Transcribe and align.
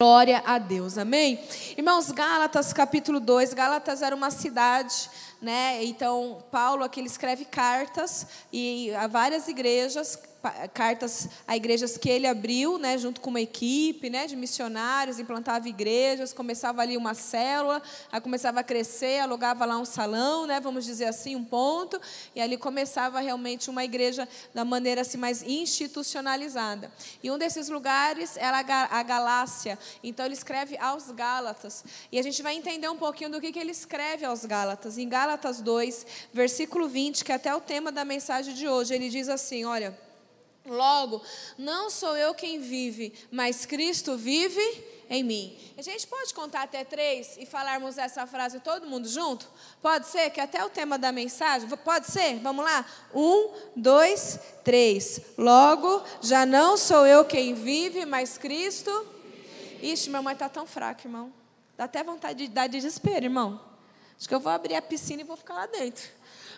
Glória 0.00 0.44
a 0.46 0.58
Deus, 0.58 0.96
amém? 0.96 1.40
Irmãos, 1.76 2.12
Gálatas 2.12 2.72
capítulo 2.72 3.18
2, 3.18 3.52
Gálatas 3.52 4.00
era 4.00 4.14
uma 4.14 4.30
cidade 4.30 5.10
né? 5.40 5.84
Então, 5.84 6.44
Paulo 6.50 6.82
aqui 6.84 7.00
ele 7.00 7.06
escreve 7.06 7.44
cartas 7.44 8.26
e 8.52 8.92
a 8.94 9.06
várias 9.06 9.48
igrejas, 9.48 10.18
cartas 10.72 11.28
a 11.46 11.56
igrejas 11.56 11.98
que 11.98 12.08
ele 12.08 12.26
abriu, 12.26 12.78
né, 12.78 12.96
junto 12.96 13.20
com 13.20 13.30
uma 13.30 13.40
equipe, 13.40 14.08
né, 14.08 14.26
de 14.26 14.36
missionários, 14.36 15.18
implantava 15.18 15.68
igrejas, 15.68 16.32
começava 16.32 16.80
ali 16.82 16.96
uma 16.96 17.14
célula, 17.14 17.82
aí 18.10 18.20
começava 18.20 18.60
a 18.60 18.62
crescer, 18.62 19.20
alugava 19.20 19.64
lá 19.64 19.78
um 19.78 19.84
salão, 19.84 20.46
né, 20.46 20.60
vamos 20.60 20.84
dizer 20.84 21.06
assim, 21.06 21.34
um 21.34 21.44
ponto, 21.44 22.00
e 22.34 22.40
ali 22.40 22.56
começava 22.56 23.20
realmente 23.20 23.68
uma 23.68 23.84
igreja 23.84 24.28
da 24.54 24.64
maneira 24.64 25.00
assim 25.00 25.18
mais 25.18 25.42
institucionalizada. 25.42 26.90
E 27.22 27.30
um 27.30 27.38
desses 27.38 27.68
lugares 27.68 28.36
era 28.36 28.58
a 28.58 29.02
Galácia. 29.02 29.78
Então 30.02 30.24
ele 30.24 30.34
escreve 30.34 30.76
aos 30.78 31.10
Gálatas. 31.10 31.84
E 32.12 32.18
a 32.18 32.22
gente 32.22 32.42
vai 32.42 32.54
entender 32.54 32.88
um 32.88 32.96
pouquinho 32.96 33.30
do 33.30 33.40
que, 33.40 33.52
que 33.52 33.58
ele 33.58 33.72
escreve 33.72 34.24
aos 34.24 34.44
Gálatas. 34.44 34.98
Em 34.98 35.08
Gálatas 35.08 35.60
2, 35.60 36.06
versículo 36.32 36.88
20, 36.88 37.24
que 37.24 37.32
é 37.32 37.34
até 37.34 37.54
o 37.54 37.60
tema 37.60 37.90
da 37.90 38.04
mensagem 38.04 38.54
de 38.54 38.68
hoje, 38.68 38.94
ele 38.94 39.08
diz 39.08 39.28
assim: 39.28 39.64
olha. 39.64 40.07
Logo, 40.68 41.22
não 41.56 41.90
sou 41.90 42.16
eu 42.16 42.34
quem 42.34 42.60
vive, 42.60 43.12
mas 43.30 43.64
Cristo 43.66 44.16
vive 44.16 44.60
em 45.10 45.22
mim. 45.22 45.58
A 45.76 45.82
gente 45.82 46.06
pode 46.06 46.34
contar 46.34 46.62
até 46.62 46.84
três 46.84 47.36
e 47.38 47.46
falarmos 47.46 47.96
essa 47.96 48.26
frase 48.26 48.60
todo 48.60 48.86
mundo 48.86 49.08
junto? 49.08 49.48
Pode 49.80 50.06
ser 50.06 50.30
que 50.30 50.40
até 50.40 50.64
o 50.64 50.68
tema 50.68 50.98
da 50.98 51.10
mensagem? 51.10 51.68
Pode 51.68 52.06
ser? 52.06 52.36
Vamos 52.40 52.64
lá? 52.64 52.84
Um, 53.14 53.50
dois, 53.74 54.38
três. 54.62 55.20
Logo, 55.36 56.02
já 56.20 56.44
não 56.44 56.76
sou 56.76 57.06
eu 57.06 57.24
quem 57.24 57.54
vive, 57.54 58.04
mas 58.04 58.36
Cristo. 58.36 59.06
Ixi, 59.80 60.10
minha 60.10 60.22
mãe 60.22 60.34
está 60.34 60.48
tão 60.48 60.66
fraca, 60.66 61.06
irmão. 61.06 61.32
Dá 61.76 61.84
até 61.84 62.02
vontade 62.02 62.46
de 62.46 62.52
dar 62.52 62.66
desespero, 62.66 63.24
irmão. 63.24 63.60
Acho 64.18 64.28
que 64.28 64.34
eu 64.34 64.40
vou 64.40 64.52
abrir 64.52 64.74
a 64.74 64.82
piscina 64.82 65.22
e 65.22 65.24
vou 65.24 65.36
ficar 65.36 65.54
lá 65.54 65.66
dentro. 65.66 66.04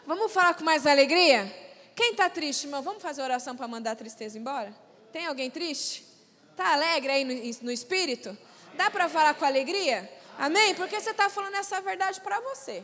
Vamos 0.06 0.32
falar 0.32 0.54
com 0.54 0.64
mais 0.64 0.86
alegria? 0.86 1.69
Quem 1.94 2.12
está 2.12 2.28
triste, 2.30 2.64
irmão? 2.64 2.82
Vamos 2.82 3.02
fazer 3.02 3.22
oração 3.22 3.56
para 3.56 3.68
mandar 3.68 3.92
a 3.92 3.96
tristeza 3.96 4.38
embora? 4.38 4.74
Tem 5.12 5.26
alguém 5.26 5.50
triste? 5.50 6.04
Está 6.50 6.72
alegre 6.72 7.10
aí 7.10 7.24
no, 7.24 7.64
no 7.64 7.72
espírito? 7.72 8.36
Dá 8.74 8.90
para 8.90 9.08
falar 9.08 9.34
com 9.34 9.44
alegria? 9.44 10.10
Amém? 10.38 10.74
Porque 10.74 11.00
você 11.00 11.10
está 11.10 11.28
falando 11.28 11.54
essa 11.54 11.80
verdade 11.80 12.20
para 12.20 12.40
você. 12.40 12.82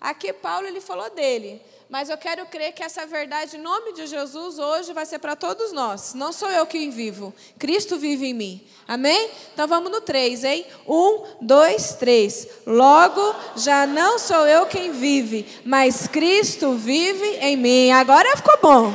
Aqui 0.00 0.32
Paulo 0.32 0.66
ele 0.66 0.80
falou 0.80 1.10
dele, 1.10 1.60
mas 1.90 2.08
eu 2.08 2.16
quero 2.16 2.46
crer 2.46 2.72
que 2.72 2.84
essa 2.84 3.04
verdade 3.04 3.56
em 3.56 3.60
nome 3.60 3.92
de 3.94 4.06
Jesus 4.06 4.58
hoje 4.58 4.92
vai 4.92 5.04
ser 5.04 5.18
para 5.18 5.34
todos 5.34 5.72
nós. 5.72 6.14
Não 6.14 6.32
sou 6.32 6.48
eu 6.50 6.64
quem 6.66 6.90
vivo, 6.90 7.34
Cristo 7.58 7.98
vive 7.98 8.26
em 8.26 8.34
mim. 8.34 8.66
Amém? 8.86 9.30
Então 9.52 9.66
vamos 9.66 9.90
no 9.90 10.00
três, 10.00 10.44
hein? 10.44 10.64
Um, 10.86 11.24
dois, 11.40 11.94
três. 11.94 12.46
Logo, 12.64 13.34
já 13.56 13.86
não 13.86 14.18
sou 14.18 14.46
eu 14.46 14.66
quem 14.66 14.92
vive, 14.92 15.46
mas 15.64 16.06
Cristo 16.06 16.74
vive 16.74 17.26
em 17.40 17.56
mim. 17.56 17.90
Agora 17.90 18.36
ficou 18.36 18.56
bom. 18.62 18.94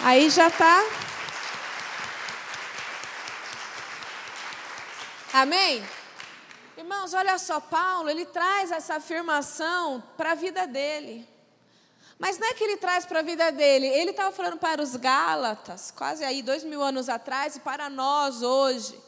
Aí 0.00 0.28
já 0.28 0.48
está. 0.48 0.84
Amém? 5.32 5.82
Irmãos, 6.90 7.14
olha 7.14 7.38
só, 7.38 7.60
Paulo, 7.60 8.10
ele 8.10 8.26
traz 8.26 8.72
essa 8.72 8.96
afirmação 8.96 10.02
para 10.16 10.32
a 10.32 10.34
vida 10.34 10.66
dele. 10.66 11.24
Mas 12.18 12.36
não 12.36 12.48
é 12.48 12.52
que 12.52 12.64
ele 12.64 12.78
traz 12.78 13.06
para 13.06 13.20
a 13.20 13.22
vida 13.22 13.52
dele, 13.52 13.86
ele 13.86 14.10
estava 14.10 14.34
falando 14.34 14.56
para 14.56 14.82
os 14.82 14.96
Gálatas, 14.96 15.92
quase 15.92 16.24
aí 16.24 16.42
dois 16.42 16.64
mil 16.64 16.82
anos 16.82 17.08
atrás, 17.08 17.54
e 17.54 17.60
para 17.60 17.88
nós 17.88 18.42
hoje. 18.42 19.00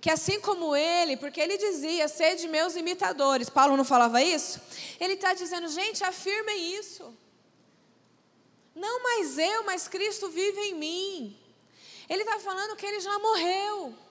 Que 0.00 0.10
assim 0.10 0.40
como 0.40 0.74
ele, 0.74 1.16
porque 1.16 1.40
ele 1.40 1.56
dizia, 1.56 2.08
sede 2.08 2.48
meus 2.48 2.74
imitadores, 2.74 3.48
Paulo 3.48 3.76
não 3.76 3.84
falava 3.84 4.20
isso? 4.20 4.60
Ele 4.98 5.12
está 5.12 5.32
dizendo, 5.32 5.68
gente, 5.68 6.02
afirmem 6.02 6.74
isso. 6.74 7.16
Não 8.74 9.00
mais 9.04 9.38
eu, 9.38 9.62
mas 9.62 9.86
Cristo 9.86 10.28
vive 10.28 10.60
em 10.60 10.74
mim. 10.74 11.40
Ele 12.08 12.24
está 12.24 12.40
falando 12.40 12.74
que 12.74 12.84
ele 12.84 12.98
já 12.98 13.16
morreu. 13.20 14.05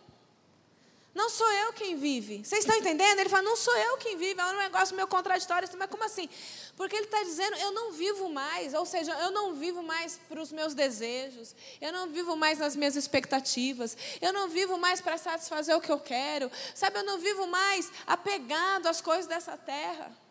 Não 1.15 1.29
sou 1.29 1.49
eu 1.49 1.71
quem 1.71 1.95
vive. 1.95 2.43
Vocês 2.43 2.59
estão 2.59 2.75
entendendo? 2.75 3.19
Ele 3.19 3.29
fala, 3.29 3.41
não 3.41 3.55
sou 3.55 3.75
eu 3.77 3.95
quem 3.95 4.17
vive. 4.17 4.37
É 4.37 4.45
um 4.47 4.57
negócio 4.57 4.93
meio 4.93 5.07
contraditório. 5.07 5.65
Assim, 5.65 5.77
mas 5.77 5.89
como 5.89 6.03
assim? 6.03 6.27
Porque 6.75 6.93
ele 6.93 7.05
está 7.05 7.23
dizendo, 7.23 7.55
eu 7.55 7.71
não 7.71 7.93
vivo 7.93 8.27
mais. 8.27 8.73
Ou 8.73 8.85
seja, 8.85 9.13
eu 9.13 9.31
não 9.31 9.53
vivo 9.53 9.81
mais 9.81 10.19
para 10.27 10.41
os 10.41 10.51
meus 10.51 10.73
desejos. 10.73 11.55
Eu 11.79 11.93
não 11.93 12.09
vivo 12.09 12.35
mais 12.35 12.59
nas 12.59 12.75
minhas 12.75 12.97
expectativas. 12.97 13.97
Eu 14.19 14.33
não 14.33 14.49
vivo 14.49 14.77
mais 14.77 14.99
para 14.99 15.17
satisfazer 15.17 15.73
o 15.73 15.79
que 15.79 15.89
eu 15.89 15.99
quero. 15.99 16.51
Sabe, 16.73 16.99
eu 16.99 17.05
não 17.05 17.17
vivo 17.17 17.47
mais 17.47 17.89
apegado 18.05 18.87
às 18.87 18.99
coisas 18.99 19.25
dessa 19.25 19.55
terra. 19.55 20.24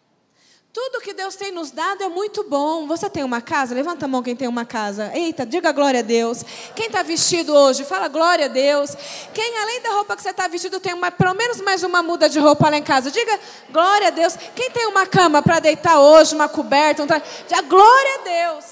Tudo 0.75 1.01
que 1.01 1.15
Deus 1.15 1.37
tem 1.37 1.53
nos 1.53 1.71
dado 1.71 2.03
é 2.03 2.09
muito 2.09 2.43
bom. 2.43 2.85
Você 2.89 3.09
tem 3.09 3.23
uma 3.23 3.41
casa? 3.41 3.73
Levanta 3.73 4.07
a 4.07 4.09
mão 4.09 4.25
quem 4.25 4.35
tem 4.35 4.49
uma 4.49 4.65
casa. 4.65 5.13
Eita, 5.15 5.47
diga 5.47 5.71
glória 5.71 6.01
a 6.01 6.03
Deus. 6.03 6.45
Quem 6.75 6.87
está 6.87 7.01
vestido 7.01 7.55
hoje? 7.55 7.85
Fala 7.85 8.09
glória 8.09 8.47
a 8.47 8.49
Deus. 8.49 8.91
Quem, 9.33 9.57
além 9.57 9.81
da 9.83 9.91
roupa 9.91 10.17
que 10.17 10.23
você 10.23 10.31
está 10.31 10.49
vestido, 10.49 10.81
tem 10.81 10.93
uma, 10.93 11.13
pelo 11.13 11.33
menos 11.33 11.61
mais 11.61 11.85
uma 11.85 12.03
muda 12.03 12.29
de 12.29 12.41
roupa 12.41 12.69
lá 12.69 12.77
em 12.77 12.83
casa? 12.83 13.09
Diga 13.09 13.39
glória 13.71 14.09
a 14.09 14.11
Deus. 14.11 14.37
Quem 14.57 14.69
tem 14.73 14.89
uma 14.89 15.07
cama 15.07 15.41
para 15.41 15.61
deitar 15.61 16.01
hoje, 16.01 16.35
uma 16.35 16.49
coberta? 16.49 17.05
Um 17.05 17.07
tra... 17.07 17.23
Diga 17.47 17.63
glória 17.63 18.15
a 18.17 18.25
Deus. 18.25 18.65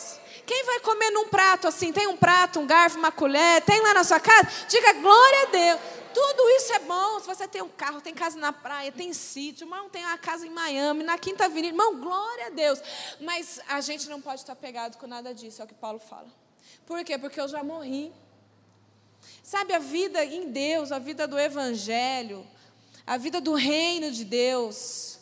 Quem 0.45 0.65
vai 0.65 0.81
comer 0.81 1.13
num 1.13 1.29
prato 1.29 1.69
assim? 1.69 1.93
Tem 1.93 2.09
um 2.09 2.17
prato, 2.17 2.59
um 2.59 2.67
garfo, 2.67 2.99
uma 2.99 3.13
colher? 3.13 3.63
Tem 3.63 3.81
lá 3.81 3.95
na 3.95 4.03
sua 4.03 4.19
casa? 4.19 4.49
Diga 4.67 4.93
glória 4.95 5.43
a 5.43 5.51
Deus. 5.53 6.02
Tudo 6.15 6.49
isso 6.51 6.73
é 6.73 6.79
bom. 6.81 7.21
Se 7.21 7.27
você 7.27 7.49
tem 7.49 7.63
um 7.63 7.69
carro, 7.69 8.01
tem 8.01 8.15
casa 8.15 8.39
na 8.39 8.53
praia, 8.53 8.93
tem 8.93 9.13
sítio, 9.13 9.65
irmão, 9.65 9.89
tem 9.89 10.05
uma 10.05 10.19
casa 10.19 10.47
em 10.47 10.51
Miami, 10.51 11.03
na 11.03 11.19
Quinta 11.19 11.45
Avenida. 11.45 11.69
Irmão, 11.69 11.99
glória 11.99 12.47
a 12.47 12.51
Deus. 12.51 12.81
Mas 13.21 13.61
a 13.69 13.81
gente 13.81 14.09
não 14.09 14.21
pode 14.21 14.41
estar 14.41 14.57
pegado 14.57 14.99
com 14.99 15.07
nada 15.07 15.35
disso, 15.35 15.63
é 15.63 15.65
o 15.65 15.69
que 15.69 15.75
Paulo 15.75 15.99
fala. 15.99 16.29
Por 16.87 17.03
quê? 17.05 17.19
Porque 17.19 17.41
eu 17.41 17.49
já 17.49 17.63
morri. 17.63 18.13
Sabe, 19.43 19.73
a 19.73 19.79
vida 19.79 20.25
em 20.25 20.51
Deus, 20.51 20.93
a 20.93 20.99
vida 20.99 21.27
do 21.27 21.39
Evangelho, 21.39 22.47
a 23.07 23.17
vida 23.17 23.41
do 23.41 23.55
reino 23.55 24.11
de 24.11 24.25
Deus. 24.25 25.19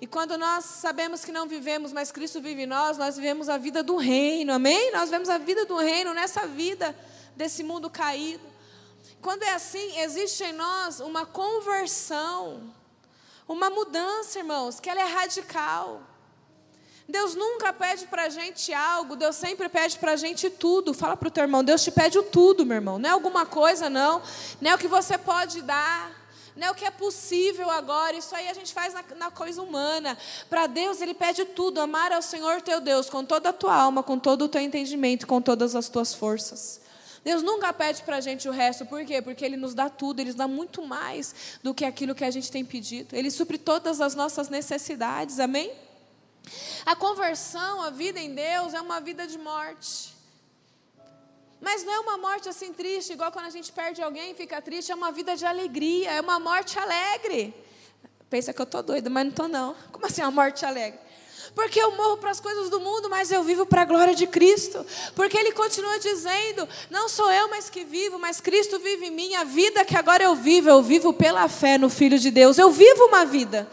E 0.00 0.06
quando 0.06 0.36
nós 0.36 0.64
sabemos 0.64 1.24
que 1.24 1.32
não 1.32 1.46
vivemos, 1.48 1.92
mas 1.92 2.12
Cristo 2.12 2.40
vive 2.40 2.62
em 2.62 2.66
nós, 2.66 2.98
nós 2.98 3.16
vivemos 3.16 3.48
a 3.48 3.56
vida 3.56 3.82
do 3.82 3.96
reino, 3.96 4.52
amém? 4.52 4.92
Nós 4.92 5.04
vivemos 5.04 5.28
a 5.28 5.38
vida 5.38 5.64
do 5.64 5.76
reino 5.76 6.12
nessa 6.12 6.46
vida 6.46 6.94
desse 7.34 7.62
mundo 7.62 7.88
caído. 7.88 8.55
Quando 9.20 9.42
é 9.42 9.54
assim, 9.54 10.00
existe 10.00 10.44
em 10.44 10.52
nós 10.52 11.00
uma 11.00 11.26
conversão, 11.26 12.72
uma 13.48 13.70
mudança, 13.70 14.38
irmãos, 14.38 14.80
que 14.80 14.88
ela 14.88 15.00
é 15.00 15.04
radical. 15.04 16.02
Deus 17.08 17.36
nunca 17.36 17.72
pede 17.72 18.06
para 18.06 18.24
a 18.24 18.28
gente 18.28 18.72
algo, 18.72 19.14
Deus 19.14 19.36
sempre 19.36 19.68
pede 19.68 19.96
para 19.98 20.12
a 20.12 20.16
gente 20.16 20.50
tudo. 20.50 20.92
Fala 20.92 21.16
para 21.16 21.28
o 21.28 21.30
teu 21.30 21.44
irmão, 21.44 21.62
Deus 21.62 21.82
te 21.82 21.90
pede 21.90 22.18
o 22.18 22.22
tudo, 22.22 22.66
meu 22.66 22.76
irmão. 22.76 22.98
Não 22.98 23.08
é 23.08 23.12
alguma 23.12 23.46
coisa, 23.46 23.88
não. 23.88 24.20
Não 24.60 24.72
é 24.72 24.74
o 24.74 24.78
que 24.78 24.88
você 24.88 25.16
pode 25.16 25.62
dar. 25.62 26.26
Não 26.56 26.68
é 26.68 26.70
o 26.70 26.74
que 26.74 26.84
é 26.84 26.90
possível 26.90 27.70
agora. 27.70 28.16
Isso 28.16 28.34
aí 28.34 28.48
a 28.48 28.54
gente 28.54 28.72
faz 28.72 28.92
na, 28.92 29.04
na 29.16 29.30
coisa 29.30 29.62
humana. 29.62 30.18
Para 30.48 30.66
Deus, 30.66 31.00
Ele 31.00 31.14
pede 31.14 31.44
tudo. 31.44 31.80
Amar 31.80 32.12
ao 32.12 32.22
Senhor 32.22 32.60
teu 32.62 32.80
Deus 32.80 33.08
com 33.08 33.24
toda 33.24 33.50
a 33.50 33.52
tua 33.52 33.74
alma, 33.74 34.02
com 34.02 34.18
todo 34.18 34.46
o 34.46 34.48
teu 34.48 34.60
entendimento, 34.60 35.26
com 35.26 35.40
todas 35.40 35.76
as 35.76 35.88
tuas 35.88 36.14
forças. 36.14 36.80
Deus 37.26 37.42
nunca 37.42 37.72
pede 37.72 38.04
para 38.04 38.18
a 38.18 38.20
gente 38.20 38.48
o 38.48 38.52
resto, 38.52 38.86
por 38.86 39.04
quê? 39.04 39.20
Porque 39.20 39.44
Ele 39.44 39.56
nos 39.56 39.74
dá 39.74 39.90
tudo, 39.90 40.20
Ele 40.20 40.28
nos 40.28 40.36
dá 40.36 40.46
muito 40.46 40.86
mais 40.86 41.58
do 41.60 41.74
que 41.74 41.84
aquilo 41.84 42.14
que 42.14 42.22
a 42.22 42.30
gente 42.30 42.52
tem 42.52 42.64
pedido. 42.64 43.16
Ele 43.16 43.32
supre 43.32 43.58
todas 43.58 44.00
as 44.00 44.14
nossas 44.14 44.48
necessidades, 44.48 45.40
amém? 45.40 45.74
A 46.84 46.94
conversão, 46.94 47.82
a 47.82 47.90
vida 47.90 48.20
em 48.20 48.32
Deus, 48.32 48.74
é 48.74 48.80
uma 48.80 49.00
vida 49.00 49.26
de 49.26 49.36
morte. 49.38 50.14
Mas 51.60 51.82
não 51.82 51.94
é 51.94 51.98
uma 51.98 52.16
morte 52.16 52.48
assim 52.48 52.72
triste, 52.72 53.14
igual 53.14 53.32
quando 53.32 53.46
a 53.46 53.50
gente 53.50 53.72
perde 53.72 54.00
alguém 54.00 54.30
e 54.30 54.34
fica 54.36 54.62
triste, 54.62 54.92
é 54.92 54.94
uma 54.94 55.10
vida 55.10 55.36
de 55.36 55.44
alegria, 55.44 56.12
é 56.12 56.20
uma 56.20 56.38
morte 56.38 56.78
alegre. 56.78 57.52
Pensa 58.30 58.52
que 58.52 58.60
eu 58.60 58.68
estou 58.70 58.84
doida, 58.84 59.10
mas 59.10 59.24
não 59.24 59.30
estou 59.32 59.48
não. 59.48 59.74
Como 59.90 60.06
assim 60.06 60.22
uma 60.22 60.30
morte 60.30 60.64
alegre? 60.64 61.00
Porque 61.56 61.80
eu 61.80 61.96
morro 61.96 62.18
para 62.18 62.30
as 62.30 62.38
coisas 62.38 62.68
do 62.68 62.78
mundo, 62.78 63.08
mas 63.08 63.32
eu 63.32 63.42
vivo 63.42 63.64
para 63.64 63.80
a 63.80 63.84
glória 63.86 64.14
de 64.14 64.26
Cristo. 64.26 64.84
Porque 65.14 65.38
Ele 65.38 65.52
continua 65.52 65.98
dizendo: 65.98 66.68
Não 66.90 67.08
sou 67.08 67.32
eu 67.32 67.48
mais 67.48 67.70
que 67.70 67.82
vivo, 67.82 68.18
mas 68.18 68.42
Cristo 68.42 68.78
vive 68.78 69.06
em 69.06 69.10
mim. 69.10 69.34
A 69.34 69.44
vida 69.44 69.82
que 69.82 69.96
agora 69.96 70.22
eu 70.22 70.34
vivo, 70.34 70.68
eu 70.68 70.82
vivo 70.82 71.14
pela 71.14 71.48
fé 71.48 71.78
no 71.78 71.88
Filho 71.88 72.18
de 72.18 72.30
Deus. 72.30 72.58
Eu 72.58 72.70
vivo 72.70 73.06
uma 73.06 73.24
vida. 73.24 73.66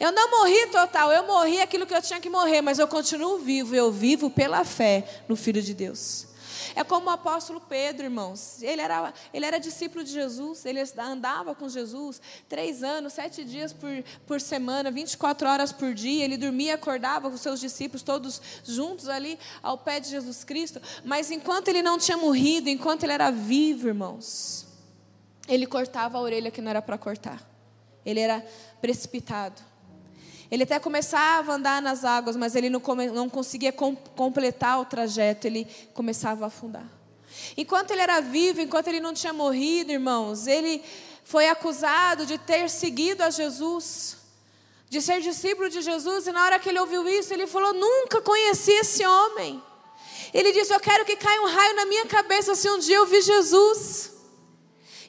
Eu 0.00 0.10
não 0.10 0.32
morri 0.32 0.66
total, 0.66 1.12
eu 1.12 1.22
morri 1.28 1.60
aquilo 1.60 1.86
que 1.86 1.94
eu 1.94 2.02
tinha 2.02 2.18
que 2.18 2.28
morrer, 2.28 2.60
mas 2.60 2.80
eu 2.80 2.88
continuo 2.88 3.38
vivo. 3.38 3.72
Eu 3.72 3.92
vivo 3.92 4.28
pela 4.28 4.64
fé 4.64 5.22
no 5.28 5.36
Filho 5.36 5.62
de 5.62 5.74
Deus. 5.74 6.26
É 6.74 6.84
como 6.84 7.08
o 7.08 7.10
apóstolo 7.10 7.60
Pedro, 7.60 8.04
irmãos. 8.04 8.62
Ele 8.62 8.80
era, 8.80 9.12
ele 9.32 9.44
era 9.44 9.58
discípulo 9.58 10.04
de 10.04 10.12
Jesus, 10.12 10.64
ele 10.64 10.80
andava 10.98 11.54
com 11.54 11.68
Jesus 11.68 12.20
três 12.48 12.82
anos, 12.82 13.12
sete 13.12 13.44
dias 13.44 13.72
por, 13.72 13.90
por 14.26 14.40
semana, 14.40 14.90
24 14.90 15.48
horas 15.48 15.72
por 15.72 15.94
dia. 15.94 16.24
Ele 16.24 16.36
dormia 16.36 16.74
acordava 16.74 17.30
com 17.30 17.36
seus 17.36 17.60
discípulos, 17.60 18.02
todos 18.02 18.40
juntos 18.64 19.08
ali 19.08 19.38
ao 19.62 19.78
pé 19.78 20.00
de 20.00 20.08
Jesus 20.08 20.44
Cristo. 20.44 20.80
Mas 21.04 21.30
enquanto 21.30 21.68
ele 21.68 21.82
não 21.82 21.98
tinha 21.98 22.16
morrido, 22.16 22.68
enquanto 22.68 23.04
ele 23.04 23.12
era 23.12 23.30
vivo, 23.30 23.88
irmãos, 23.88 24.66
ele 25.46 25.66
cortava 25.66 26.18
a 26.18 26.20
orelha 26.20 26.50
que 26.50 26.60
não 26.60 26.70
era 26.70 26.82
para 26.82 26.98
cortar. 26.98 27.42
Ele 28.04 28.20
era 28.20 28.44
precipitado. 28.80 29.60
Ele 30.50 30.62
até 30.62 30.78
começava 30.78 31.52
a 31.52 31.54
andar 31.56 31.82
nas 31.82 32.04
águas, 32.04 32.36
mas 32.36 32.54
ele 32.54 32.70
não, 32.70 32.80
não 33.12 33.28
conseguia 33.28 33.72
com, 33.72 33.94
completar 33.94 34.80
o 34.80 34.84
trajeto, 34.84 35.46
ele 35.46 35.66
começava 35.92 36.44
a 36.44 36.48
afundar. 36.48 36.86
Enquanto 37.56 37.90
ele 37.90 38.00
era 38.00 38.20
vivo, 38.20 38.60
enquanto 38.60 38.88
ele 38.88 39.00
não 39.00 39.12
tinha 39.12 39.32
morrido, 39.32 39.92
irmãos, 39.92 40.46
ele 40.46 40.82
foi 41.22 41.48
acusado 41.48 42.24
de 42.24 42.38
ter 42.38 42.70
seguido 42.70 43.22
a 43.22 43.30
Jesus, 43.30 44.16
de 44.88 45.02
ser 45.02 45.20
discípulo 45.20 45.68
de 45.68 45.82
Jesus, 45.82 46.26
e 46.26 46.32
na 46.32 46.42
hora 46.42 46.58
que 46.58 46.70
ele 46.70 46.80
ouviu 46.80 47.06
isso, 47.06 47.34
ele 47.34 47.46
falou: 47.46 47.74
Nunca 47.74 48.22
conheci 48.22 48.72
esse 48.72 49.06
homem. 49.06 49.62
Ele 50.32 50.52
disse: 50.52 50.72
Eu 50.72 50.80
quero 50.80 51.04
que 51.04 51.16
caia 51.16 51.42
um 51.42 51.46
raio 51.46 51.76
na 51.76 51.84
minha 51.84 52.06
cabeça 52.06 52.54
se 52.54 52.68
um 52.70 52.78
dia 52.78 52.96
eu 52.96 53.06
vi 53.06 53.20
Jesus. 53.20 54.17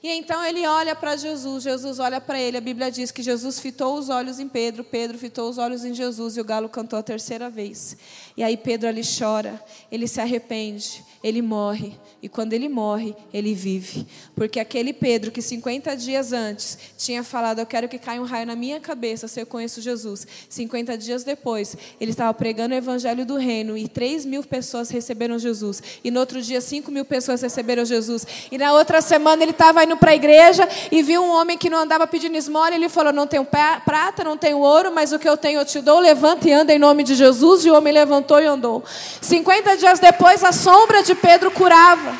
E 0.01 0.09
então 0.09 0.43
ele 0.45 0.65
olha 0.65 0.95
para 0.95 1.17
Jesus, 1.17 1.63
Jesus 1.63 1.99
olha 1.99 2.21
para 2.21 2.39
ele. 2.39 2.57
A 2.57 2.61
Bíblia 2.61 2.89
diz 2.89 3.11
que 3.11 3.21
Jesus 3.21 3.59
fitou 3.59 3.97
os 3.97 4.09
olhos 4.09 4.39
em 4.39 4.47
Pedro, 4.47 4.83
Pedro 4.83 5.17
fitou 5.17 5.49
os 5.49 5.57
olhos 5.57 5.83
em 5.83 5.93
Jesus 5.93 6.37
e 6.37 6.41
o 6.41 6.43
galo 6.43 6.69
cantou 6.69 6.97
a 6.97 7.03
terceira 7.03 7.49
vez. 7.49 7.97
E 8.37 8.43
aí 8.43 8.55
Pedro 8.55 8.87
ali 8.87 9.01
chora, 9.01 9.61
ele 9.91 10.07
se 10.07 10.21
arrepende, 10.21 11.03
ele 11.23 11.41
morre. 11.41 11.93
E 12.21 12.27
quando 12.27 12.51
ele 12.51 12.67
morre, 12.67 13.15
ele 13.33 13.53
vive. 13.53 14.05
Porque 14.35 14.59
aquele 14.59 14.91
Pedro 14.91 15.31
que 15.31 15.41
50 15.41 15.95
dias 15.95 16.33
antes 16.33 16.77
tinha 16.97 17.23
falado: 17.23 17.59
Eu 17.59 17.65
quero 17.65 17.87
que 17.87 17.97
caia 17.97 18.21
um 18.21 18.25
raio 18.25 18.45
na 18.45 18.55
minha 18.55 18.79
cabeça 18.79 19.27
se 19.27 19.39
eu 19.41 19.45
conheço 19.45 19.81
Jesus. 19.81 20.27
50 20.49 20.97
dias 20.97 21.23
depois, 21.23 21.77
ele 21.99 22.11
estava 22.11 22.33
pregando 22.33 22.73
o 22.73 22.77
evangelho 22.77 23.25
do 23.25 23.37
reino 23.37 23.77
e 23.77 23.87
3 23.87 24.25
mil 24.25 24.43
pessoas 24.43 24.89
receberam 24.89 25.39
Jesus. 25.39 25.81
E 26.03 26.11
no 26.11 26.19
outro 26.19 26.41
dia, 26.41 26.59
5 26.59 26.91
mil 26.91 27.05
pessoas 27.05 27.41
receberam 27.41 27.85
Jesus. 27.85 28.25
E 28.51 28.57
na 28.57 28.73
outra 28.73 29.01
semana, 29.01 29.43
ele 29.43 29.51
estava 29.51 29.83
indo 29.83 29.95
para 29.95 30.11
a 30.11 30.15
igreja 30.15 30.67
e 30.91 31.01
viu 31.01 31.21
um 31.21 31.31
homem 31.31 31.57
que 31.57 31.69
não 31.69 31.79
andava 31.79 32.05
pedindo 32.05 32.35
esmola. 32.35 32.71
E 32.71 32.75
ele 32.75 32.89
falou: 32.89 33.13
Não 33.13 33.27
tenho 33.27 33.45
prata, 33.45 34.23
não 34.23 34.37
tenho 34.37 34.59
ouro, 34.59 34.91
mas 34.93 35.13
o 35.13 35.19
que 35.19 35.27
eu 35.27 35.37
tenho 35.37 35.59
eu 35.59 35.65
te 35.65 35.79
dou. 35.79 35.99
Levanta 35.99 36.49
e 36.49 36.53
anda 36.53 36.73
em 36.73 36.79
nome 36.79 37.03
de 37.03 37.15
Jesus. 37.15 37.65
E 37.65 37.69
o 37.69 37.75
homem 37.75 37.93
levantou 37.93 38.41
e 38.41 38.45
andou. 38.45 38.83
50 39.21 39.77
dias 39.77 39.99
depois, 39.99 40.43
a 40.43 40.51
sombra 40.51 41.01
de 41.01 41.08
Pedro 41.15 41.51
curava. 41.51 42.17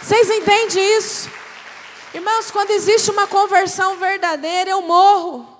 Vocês 0.00 0.28
entendem 0.30 0.96
isso? 0.98 1.30
Irmãos, 2.12 2.50
quando 2.50 2.70
existe 2.70 3.10
uma 3.10 3.26
conversão 3.26 3.96
verdadeira, 3.96 4.70
eu 4.70 4.82
morro. 4.82 5.53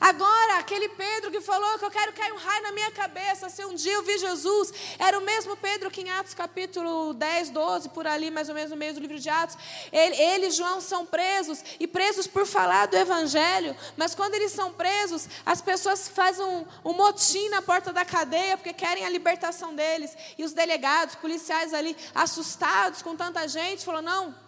Agora, 0.00 0.58
aquele 0.58 0.88
Pedro 0.90 1.30
que 1.30 1.40
falou 1.40 1.78
que 1.78 1.84
eu 1.84 1.90
quero 1.90 2.12
cair 2.12 2.32
um 2.32 2.36
raio 2.36 2.62
na 2.62 2.72
minha 2.72 2.90
cabeça, 2.90 3.48
se 3.48 3.64
um 3.64 3.74
dia 3.74 3.92
eu 3.92 4.02
vi 4.02 4.18
Jesus, 4.18 4.72
era 4.98 5.18
o 5.18 5.22
mesmo 5.22 5.56
Pedro 5.56 5.90
que 5.90 6.02
em 6.02 6.10
Atos 6.10 6.34
capítulo 6.34 7.14
10, 7.14 7.50
12, 7.50 7.88
por 7.90 8.06
ali, 8.06 8.30
mais 8.30 8.48
ou 8.48 8.54
menos 8.54 8.70
no 8.70 8.76
meio 8.76 8.94
do 8.94 9.00
livro 9.00 9.18
de 9.18 9.28
Atos, 9.28 9.56
ele, 9.92 10.16
ele 10.16 10.46
e 10.46 10.50
João 10.50 10.80
são 10.80 11.04
presos, 11.06 11.62
e 11.80 11.86
presos 11.86 12.26
por 12.26 12.46
falar 12.46 12.86
do 12.86 12.96
Evangelho, 12.96 13.76
mas 13.96 14.14
quando 14.14 14.34
eles 14.34 14.52
são 14.52 14.72
presos, 14.72 15.28
as 15.44 15.60
pessoas 15.60 16.08
fazem 16.08 16.44
um, 16.44 16.66
um 16.84 16.92
motim 16.92 17.48
na 17.48 17.62
porta 17.62 17.92
da 17.92 18.04
cadeia, 18.04 18.56
porque 18.56 18.72
querem 18.72 19.04
a 19.04 19.10
libertação 19.10 19.74
deles, 19.74 20.16
e 20.36 20.44
os 20.44 20.52
delegados, 20.52 21.14
policiais 21.14 21.72
ali, 21.72 21.96
assustados 22.14 23.02
com 23.02 23.16
tanta 23.16 23.46
gente, 23.48 23.84
falam, 23.84 24.02
não, 24.02 24.45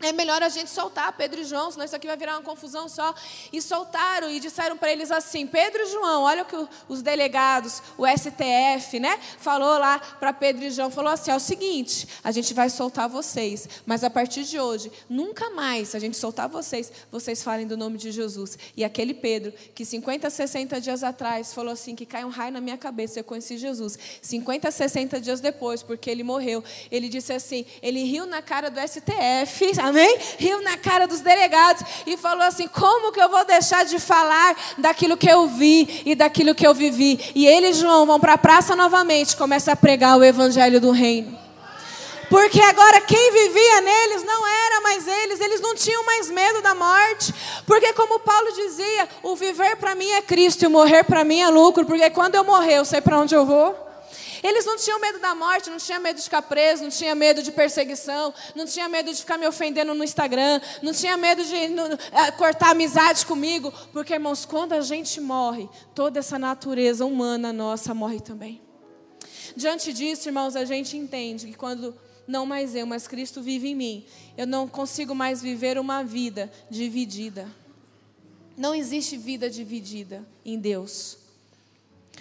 é 0.00 0.12
melhor 0.12 0.42
a 0.42 0.48
gente 0.48 0.70
soltar 0.70 1.12
Pedro 1.16 1.40
e 1.40 1.44
João, 1.44 1.70
senão 1.70 1.84
isso 1.84 1.96
aqui 1.96 2.06
vai 2.06 2.16
virar 2.16 2.34
uma 2.34 2.42
confusão 2.42 2.88
só. 2.88 3.14
E 3.52 3.62
soltaram 3.62 4.30
e 4.30 4.38
disseram 4.38 4.76
para 4.76 4.92
eles 4.92 5.10
assim: 5.10 5.46
Pedro 5.46 5.82
e 5.82 5.86
João, 5.86 6.22
olha 6.22 6.42
o 6.42 6.44
que 6.44 6.68
os 6.88 7.02
delegados, 7.02 7.82
o 7.96 8.04
STF, 8.06 9.00
né, 9.00 9.18
falou 9.38 9.78
lá 9.78 9.98
para 9.98 10.32
Pedro 10.32 10.64
e 10.64 10.70
João: 10.70 10.90
falou 10.90 11.10
assim: 11.10 11.30
é 11.30 11.36
o 11.36 11.40
seguinte, 11.40 12.06
a 12.22 12.30
gente 12.30 12.52
vai 12.52 12.68
soltar 12.68 13.08
vocês, 13.08 13.68
mas 13.86 14.04
a 14.04 14.10
partir 14.10 14.44
de 14.44 14.60
hoje, 14.60 14.92
nunca 15.08 15.50
mais, 15.50 15.94
a 15.94 15.98
gente 15.98 16.16
soltar 16.16 16.48
vocês, 16.48 16.92
vocês 17.10 17.42
falem 17.42 17.66
do 17.66 17.76
nome 17.76 17.96
de 17.96 18.10
Jesus. 18.10 18.58
E 18.76 18.84
aquele 18.84 19.14
Pedro, 19.14 19.52
que 19.74 19.84
50, 19.84 20.28
60 20.28 20.80
dias 20.80 21.02
atrás 21.02 21.54
falou 21.54 21.72
assim: 21.72 21.94
que 21.94 22.04
cai 22.04 22.24
um 22.24 22.30
raio 22.30 22.52
na 22.52 22.60
minha 22.60 22.76
cabeça, 22.76 23.20
eu 23.20 23.24
conheci 23.24 23.56
Jesus. 23.56 23.98
50, 24.20 24.70
60 24.70 25.20
dias 25.20 25.40
depois, 25.40 25.82
porque 25.82 26.10
ele 26.10 26.22
morreu, 26.22 26.62
ele 26.90 27.08
disse 27.08 27.32
assim: 27.32 27.64
ele 27.80 28.04
riu 28.04 28.26
na 28.26 28.42
cara 28.42 28.70
do 28.70 28.78
STF 28.78 29.85
amém? 29.88 30.18
Riu 30.38 30.62
na 30.62 30.76
cara 30.76 31.06
dos 31.06 31.20
delegados 31.20 31.82
e 32.06 32.16
falou 32.16 32.42
assim: 32.42 32.68
como 32.68 33.12
que 33.12 33.20
eu 33.20 33.28
vou 33.28 33.44
deixar 33.44 33.84
de 33.84 33.98
falar 33.98 34.56
daquilo 34.78 35.16
que 35.16 35.28
eu 35.28 35.46
vi 35.46 36.02
e 36.04 36.14
daquilo 36.14 36.54
que 36.54 36.66
eu 36.66 36.74
vivi? 36.74 37.32
E 37.34 37.46
ele 37.46 37.68
e 37.68 37.72
João 37.72 38.06
vão 38.06 38.20
para 38.20 38.34
a 38.34 38.38
praça 38.38 38.76
novamente 38.76 39.36
começam 39.36 39.72
a 39.72 39.76
pregar 39.76 40.18
o 40.18 40.24
evangelho 40.24 40.80
do 40.80 40.90
reino. 40.90 41.46
Porque 42.28 42.60
agora 42.60 43.00
quem 43.00 43.32
vivia 43.32 43.80
neles 43.80 44.24
não 44.24 44.46
era 44.46 44.80
mais 44.80 45.06
eles, 45.06 45.40
eles 45.40 45.60
não 45.60 45.74
tinham 45.74 46.04
mais 46.04 46.28
medo 46.28 46.60
da 46.60 46.74
morte. 46.74 47.32
Porque, 47.64 47.92
como 47.92 48.18
Paulo 48.18 48.52
dizia, 48.52 49.08
o 49.22 49.36
viver 49.36 49.76
para 49.76 49.94
mim 49.94 50.10
é 50.10 50.22
Cristo 50.22 50.62
e 50.62 50.66
o 50.66 50.70
morrer 50.70 51.04
para 51.04 51.24
mim 51.24 51.40
é 51.40 51.48
lucro. 51.48 51.86
Porque 51.86 52.10
quando 52.10 52.34
eu 52.34 52.42
morrer, 52.42 52.78
eu 52.78 52.84
sei 52.84 53.00
para 53.00 53.18
onde 53.18 53.34
eu 53.34 53.46
vou. 53.46 53.85
Eles 54.42 54.64
não 54.64 54.76
tinham 54.76 55.00
medo 55.00 55.18
da 55.18 55.34
morte, 55.34 55.70
não 55.70 55.78
tinham 55.78 56.00
medo 56.00 56.16
de 56.16 56.22
ficar 56.22 56.42
preso, 56.42 56.82
não 56.82 56.90
tinham 56.90 57.16
medo 57.16 57.42
de 57.42 57.52
perseguição, 57.52 58.32
não 58.54 58.66
tinham 58.66 58.88
medo 58.88 59.12
de 59.12 59.18
ficar 59.18 59.38
me 59.38 59.46
ofendendo 59.46 59.94
no 59.94 60.04
Instagram, 60.04 60.60
não 60.82 60.92
tinham 60.92 61.18
medo 61.18 61.44
de 61.44 61.54
é, 61.54 62.30
cortar 62.36 62.70
amizade 62.70 63.24
comigo, 63.26 63.72
porque, 63.92 64.14
irmãos, 64.14 64.44
quando 64.44 64.72
a 64.72 64.80
gente 64.80 65.20
morre, 65.20 65.68
toda 65.94 66.18
essa 66.18 66.38
natureza 66.38 67.04
humana 67.04 67.52
nossa 67.52 67.94
morre 67.94 68.20
também. 68.20 68.60
Diante 69.56 69.92
disso, 69.92 70.28
irmãos, 70.28 70.56
a 70.56 70.64
gente 70.64 70.96
entende 70.96 71.46
que 71.46 71.54
quando 71.54 71.94
não 72.26 72.44
mais 72.44 72.74
eu, 72.74 72.86
mas 72.86 73.06
Cristo 73.06 73.40
vive 73.40 73.68
em 73.68 73.74
mim, 73.74 74.04
eu 74.36 74.46
não 74.46 74.66
consigo 74.66 75.14
mais 75.14 75.40
viver 75.40 75.78
uma 75.78 76.02
vida 76.02 76.50
dividida. 76.68 77.48
Não 78.56 78.74
existe 78.74 79.16
vida 79.16 79.48
dividida 79.48 80.26
em 80.44 80.58
Deus. 80.58 81.18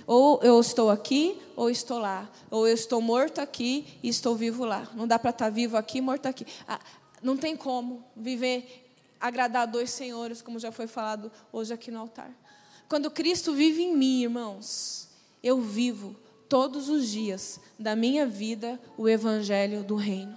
Ou 0.06 0.40
eu 0.42 0.60
estou 0.60 0.90
aqui, 0.90 1.40
ou 1.56 1.70
estou 1.70 1.98
lá. 1.98 2.30
Ou 2.52 2.68
eu 2.68 2.74
estou 2.74 3.02
morto 3.02 3.40
aqui 3.40 3.86
e 4.04 4.10
estou 4.10 4.36
vivo 4.36 4.66
lá. 4.66 4.88
Não 4.94 5.08
dá 5.08 5.18
para 5.18 5.32
estar 5.32 5.50
vivo 5.50 5.78
aqui, 5.78 6.02
morto 6.02 6.26
aqui. 6.28 6.46
Ah, 6.68 6.80
não 7.22 7.36
tem 7.36 7.56
como 7.56 8.04
viver, 8.16 8.86
agradar 9.20 9.68
dois 9.68 9.90
senhores, 9.90 10.42
como 10.42 10.60
já 10.60 10.72
foi 10.72 10.88
falado 10.88 11.32
hoje 11.52 11.74
aqui 11.74 11.90
no 11.90 12.00
altar. 12.00 12.32
Quando 12.88 13.10
Cristo 13.10 13.54
vive 13.54 13.82
em 13.82 13.96
mim, 13.96 14.24
irmãos, 14.24 15.08
eu 15.42 15.60
vivo 15.60 16.16
todos 16.48 16.90
os 16.90 17.10
dias 17.10 17.60
da 17.78 17.96
minha 17.96 18.26
vida 18.28 18.80
o 18.98 19.10
evangelho 19.10 19.84
do 19.84 19.96
reino. 19.96 20.36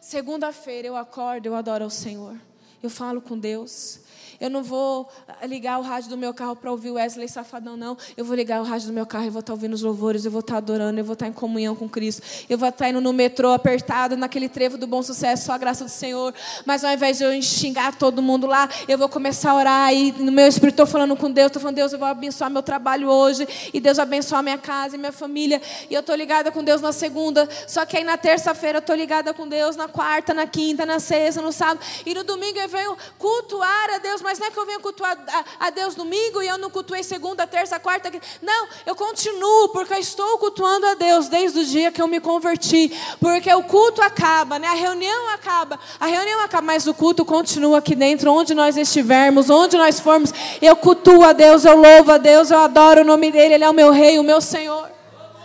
Segunda-feira 0.00 0.88
eu 0.88 0.96
acordo, 0.96 1.46
eu 1.46 1.54
adoro 1.54 1.84
ao 1.84 1.90
Senhor. 1.90 2.36
Eu 2.82 2.88
falo 2.88 3.20
com 3.20 3.38
Deus. 3.38 4.00
Eu 4.40 4.48
não 4.48 4.62
vou 4.62 5.06
ah, 5.28 5.46
ligar 5.46 5.78
o 5.78 5.82
rádio 5.82 6.08
do 6.08 6.16
meu 6.16 6.32
carro 6.32 6.56
para 6.56 6.70
ouvir 6.70 6.90
Wesley 6.90 7.28
Safadão, 7.28 7.76
não. 7.76 7.94
Eu 8.16 8.24
vou 8.24 8.34
ligar 8.34 8.62
o 8.62 8.64
rádio 8.64 8.86
do 8.86 8.92
meu 8.94 9.04
carro 9.04 9.26
e 9.26 9.28
vou 9.28 9.40
estar 9.40 9.52
tá 9.52 9.54
ouvindo 9.54 9.74
os 9.74 9.82
louvores, 9.82 10.24
eu 10.24 10.30
vou 10.30 10.40
estar 10.40 10.54
tá 10.54 10.58
adorando, 10.58 10.98
eu 10.98 11.04
vou 11.04 11.12
estar 11.12 11.26
tá 11.26 11.30
em 11.30 11.32
comunhão 11.32 11.76
com 11.76 11.86
Cristo. 11.86 12.22
Eu 12.48 12.56
vou 12.56 12.70
estar 12.70 12.88
indo 12.88 13.02
no 13.02 13.12
metrô 13.12 13.52
apertado, 13.52 14.16
naquele 14.16 14.48
trevo 14.48 14.78
do 14.78 14.86
bom 14.86 15.02
sucesso, 15.02 15.44
só 15.44 15.52
a 15.52 15.58
graça 15.58 15.84
do 15.84 15.90
Senhor. 15.90 16.34
Mas 16.64 16.82
ao 16.82 16.90
invés 16.90 17.18
de 17.18 17.24
eu 17.24 17.42
xingar 17.42 17.96
todo 17.96 18.22
mundo 18.22 18.46
lá, 18.46 18.66
eu 18.88 18.96
vou 18.96 19.10
começar 19.10 19.50
a 19.50 19.56
orar 19.56 19.92
e 19.92 20.10
no 20.12 20.32
meu 20.32 20.46
espírito 20.46 20.72
estou 20.72 20.86
falando 20.86 21.14
com 21.16 21.30
Deus, 21.30 21.48
estou 21.48 21.60
falando, 21.60 21.76
Deus, 21.76 21.92
eu 21.92 21.98
vou 21.98 22.08
abençoar 22.08 22.50
meu 22.50 22.62
trabalho 22.62 23.10
hoje, 23.10 23.46
e 23.74 23.78
Deus 23.78 23.98
abençoar 23.98 24.42
minha 24.42 24.56
casa 24.56 24.96
e 24.96 24.98
minha 24.98 25.12
família. 25.12 25.60
E 25.90 25.94
eu 25.94 26.00
estou 26.00 26.16
ligada 26.16 26.50
com 26.50 26.64
Deus 26.64 26.80
na 26.80 26.92
segunda, 26.92 27.46
só 27.66 27.84
que 27.84 27.98
aí 27.98 28.04
na 28.04 28.16
terça-feira 28.16 28.78
eu 28.78 28.80
estou 28.80 28.96
ligada 28.96 29.34
com 29.34 29.46
Deus, 29.46 29.76
na 29.76 29.86
quarta, 29.86 30.32
na 30.32 30.46
quinta, 30.46 30.86
na 30.86 30.98
sexta, 30.98 31.42
no 31.42 31.52
sábado. 31.52 31.80
E 32.06 32.14
no 32.14 32.24
domingo 32.24 32.58
eu 32.58 32.68
venho 32.70 32.96
cultuar 33.18 33.90
a 33.90 33.98
Deus, 33.98 34.22
mas 34.22 34.29
não 34.38 34.46
é 34.46 34.50
que 34.50 34.58
eu 34.58 34.66
venho 34.66 34.80
cultuar 34.80 35.16
a, 35.28 35.66
a 35.66 35.70
Deus 35.70 35.94
domingo 35.94 36.42
e 36.42 36.48
eu 36.48 36.58
não 36.58 36.70
cultuei 36.70 37.02
segunda, 37.02 37.46
terça, 37.46 37.78
quarta. 37.78 38.10
Não, 38.42 38.68
eu 38.86 38.94
continuo, 38.94 39.68
porque 39.70 39.94
eu 39.94 39.98
estou 39.98 40.38
cultuando 40.38 40.86
a 40.86 40.94
Deus 40.94 41.28
desde 41.28 41.60
o 41.60 41.64
dia 41.64 41.90
que 41.90 42.00
eu 42.00 42.08
me 42.08 42.20
converti. 42.20 42.92
Porque 43.18 43.52
o 43.52 43.62
culto 43.62 44.02
acaba, 44.02 44.58
né? 44.58 44.68
a 44.68 44.74
reunião 44.74 45.28
acaba, 45.30 45.78
a 45.98 46.06
reunião 46.06 46.40
acaba, 46.40 46.66
mas 46.66 46.86
o 46.86 46.94
culto 46.94 47.24
continua 47.24 47.78
aqui 47.78 47.94
dentro, 47.94 48.32
onde 48.32 48.54
nós 48.54 48.76
estivermos, 48.76 49.50
onde 49.50 49.76
nós 49.76 49.98
formos. 50.00 50.32
Eu 50.60 50.76
cultuo 50.76 51.24
a 51.24 51.32
Deus, 51.32 51.64
eu 51.64 51.76
louvo 51.76 52.12
a 52.12 52.18
Deus, 52.18 52.50
eu 52.50 52.58
adoro 52.58 53.00
o 53.00 53.04
nome 53.04 53.30
dEle, 53.30 53.54
Ele 53.54 53.64
é 53.64 53.70
o 53.70 53.74
meu 53.74 53.90
Rei, 53.90 54.18
o 54.18 54.22
meu 54.22 54.40
Senhor. 54.40 54.90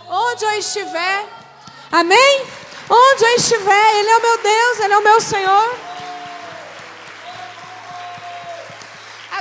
Onde 0.08 0.44
eu 0.44 0.52
estiver, 0.52 1.26
amém? 1.90 2.44
Onde 2.88 3.24
eu 3.24 3.36
estiver, 3.36 3.98
Ele 3.98 4.10
é 4.10 4.16
o 4.16 4.22
meu 4.22 4.38
Deus, 4.42 4.80
Ele 4.80 4.92
é 4.92 4.98
o 4.98 5.02
meu 5.02 5.20
Senhor. 5.20 5.85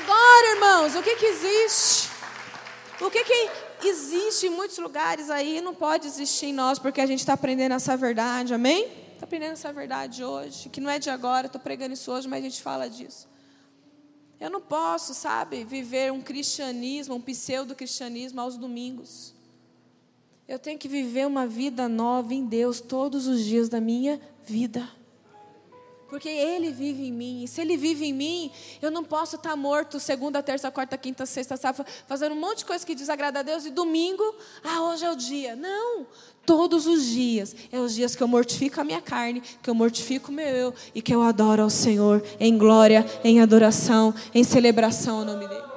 Agora, 0.05 0.55
irmãos, 0.55 0.95
o 0.95 1.01
que, 1.01 1.15
que 1.15 1.25
existe? 1.25 2.11
O 3.01 3.09
que, 3.09 3.23
que 3.23 3.87
existe 3.87 4.45
em 4.45 4.51
muitos 4.51 4.77
lugares 4.77 5.31
aí 5.31 5.59
não 5.61 5.73
pode 5.73 6.05
existir 6.05 6.47
em 6.47 6.53
nós, 6.53 6.77
porque 6.77 7.01
a 7.01 7.07
gente 7.07 7.21
está 7.21 7.33
aprendendo 7.33 7.73
essa 7.73 7.97
verdade, 7.97 8.53
amém? 8.53 8.87
Está 9.13 9.25
aprendendo 9.25 9.53
essa 9.53 9.73
verdade 9.73 10.23
hoje, 10.23 10.69
que 10.69 10.79
não 10.79 10.91
é 10.91 10.99
de 10.99 11.09
agora, 11.09 11.47
estou 11.47 11.59
pregando 11.59 11.95
isso 11.95 12.11
hoje, 12.11 12.27
mas 12.27 12.39
a 12.39 12.47
gente 12.47 12.61
fala 12.61 12.87
disso. 12.87 13.27
Eu 14.39 14.51
não 14.51 14.61
posso, 14.61 15.15
sabe, 15.15 15.63
viver 15.63 16.11
um 16.11 16.21
cristianismo, 16.21 17.15
um 17.15 17.21
pseudo-cristianismo 17.21 18.39
aos 18.39 18.57
domingos. 18.57 19.33
Eu 20.47 20.59
tenho 20.59 20.77
que 20.77 20.87
viver 20.87 21.25
uma 21.25 21.47
vida 21.47 21.89
nova 21.89 22.31
em 22.31 22.45
Deus 22.45 22.79
todos 22.79 23.25
os 23.25 23.43
dias 23.43 23.69
da 23.69 23.81
minha 23.81 24.21
vida. 24.45 24.87
Porque 26.09 26.29
Ele 26.29 26.71
vive 26.71 27.07
em 27.07 27.11
mim. 27.11 27.43
E 27.43 27.47
se 27.47 27.61
Ele 27.61 27.75
vive 27.75 28.05
em 28.05 28.13
mim, 28.13 28.51
eu 28.81 28.91
não 28.91 29.03
posso 29.03 29.35
estar 29.35 29.55
morto 29.55 29.99
segunda, 29.99 30.41
terça, 30.43 30.69
quarta, 30.69 30.97
quinta, 30.97 31.25
sexta, 31.25 31.57
sábado, 31.57 31.85
fazendo 32.07 32.33
um 32.33 32.39
monte 32.39 32.59
de 32.59 32.65
coisa 32.65 32.85
que 32.85 32.93
desagrada 32.93 33.39
a 33.39 33.43
Deus 33.43 33.65
e 33.65 33.71
domingo, 33.71 34.23
ah, 34.63 34.83
hoje 34.83 35.05
é 35.05 35.11
o 35.11 35.15
dia. 35.15 35.55
Não, 35.55 36.05
todos 36.45 36.85
os 36.85 37.05
dias. 37.05 37.55
É 37.71 37.79
os 37.79 37.95
dias 37.95 38.15
que 38.15 38.21
eu 38.21 38.27
mortifico 38.27 38.79
a 38.79 38.83
minha 38.83 39.01
carne, 39.01 39.41
que 39.41 39.69
eu 39.69 39.75
mortifico 39.75 40.31
o 40.31 40.33
meu 40.33 40.47
eu 40.47 40.73
e 40.93 41.01
que 41.01 41.13
eu 41.13 41.21
adoro 41.21 41.63
ao 41.63 41.69
Senhor 41.69 42.23
em 42.39 42.57
glória, 42.57 43.05
em 43.23 43.41
adoração, 43.41 44.13
em 44.33 44.43
celebração 44.43 45.19
ao 45.19 45.25
nome 45.25 45.47
dEle. 45.47 45.75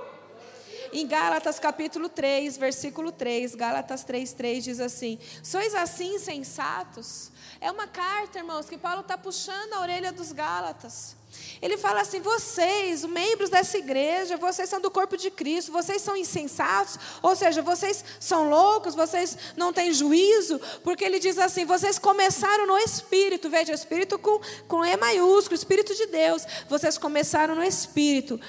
Em 0.93 1.07
Gálatas 1.07 1.59
capítulo 1.59 2.09
3, 2.09 2.57
versículo 2.57 3.13
3, 3.13 3.55
Gálatas 3.55 4.05
3, 4.05 4.33
3 4.33 4.65
diz 4.65 4.81
assim: 4.81 5.19
Sois 5.43 5.75
assim 5.75 6.15
insensatos? 6.15 7.31
É 7.61 7.71
uma 7.71 7.87
carta, 7.89 8.39
irmãos, 8.39 8.69
que 8.69 8.79
Paulo 8.79 9.01
está 9.01 9.19
puxando 9.19 9.73
a 9.73 9.81
orelha 9.81 10.13
dos 10.13 10.31
Gálatas. 10.31 11.17
Ele 11.61 11.77
fala 11.77 12.01
assim: 12.03 12.21
vocês, 12.21 13.05
membros 13.05 13.51
dessa 13.51 13.77
igreja, 13.77 14.37
vocês 14.37 14.69
são 14.69 14.81
do 14.81 14.91
corpo 14.91 15.17
de 15.17 15.31
Cristo, 15.31 15.73
vocês 15.73 16.01
são 16.01 16.17
insensatos, 16.17 16.99
ou 17.21 17.35
seja, 17.35 17.61
vocês 17.61 18.05
são 18.21 18.49
loucos, 18.49 18.95
vocês 18.95 19.37
não 19.57 19.73
têm 19.73 19.93
juízo, 19.93 20.61
porque 20.85 21.05
ele 21.05 21.19
diz 21.19 21.37
assim: 21.39 21.65
vocês 21.65 21.99
começaram 21.99 22.67
no 22.67 22.79
Espírito, 22.79 23.51
veja, 23.51 23.73
Espírito 23.73 24.19
com, 24.19 24.41
com 24.69 24.85
E 24.85 24.97
maiúsculo, 24.97 25.57
Espírito 25.57 25.95
de 25.95 26.07
Deus, 26.07 26.47
vocês 26.69 26.97
começaram 26.97 27.55
no 27.55 27.65
Espírito. 27.65 28.41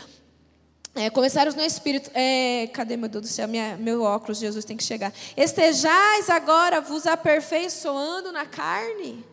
É, 0.96 1.10
começaram 1.10 1.52
no 1.52 1.62
Espírito. 1.62 2.10
É, 2.14 2.68
cadê, 2.74 2.98
meu 2.98 3.08
Deus 3.08 3.24
do 3.24 3.28
céu? 3.28 3.48
Minha, 3.48 3.78
meu 3.78 4.02
óculos, 4.02 4.40
Jesus 4.40 4.66
tem 4.66 4.76
que 4.76 4.84
chegar. 4.84 5.14
Estejais 5.38 6.30
agora 6.30 6.82
vos 6.82 7.06
aperfeiçoando 7.06 8.32
na 8.32 8.46
carne. 8.46 9.24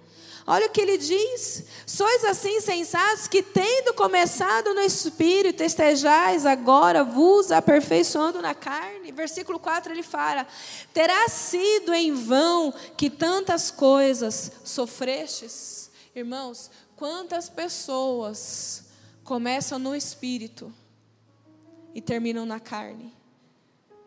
Olha 0.47 0.67
o 0.67 0.71
que 0.71 0.81
ele 0.81 0.97
diz. 0.97 1.65
Sois 1.85 2.25
assim 2.25 2.61
sensatos 2.61 3.27
que, 3.27 3.43
tendo 3.43 3.93
começado 3.95 4.75
no 4.75 4.81
Espírito, 4.81 5.63
estejais 5.63 6.47
agora 6.47 7.03
vos 7.03 7.51
aperfeiçoando 7.51 8.41
na 8.41 8.55
carne. 8.55 9.11
Versículo 9.11 9.59
4 9.59 9.93
ele 9.93 10.05
fala: 10.05 10.47
Terá 10.93 11.29
sido 11.29 11.93
em 11.93 12.13
vão 12.13 12.73
que 12.97 13.11
tantas 13.11 13.73
coisas 13.73 14.53
sofrestes. 14.63 15.91
Irmãos, 16.15 16.71
quantas 16.95 17.49
pessoas 17.49 18.85
começam 19.25 19.81
no 19.81 19.97
Espírito 19.97 20.73
e 21.97 22.01
terminam 22.03 22.45
na 22.45 22.61
carne. 22.61 23.11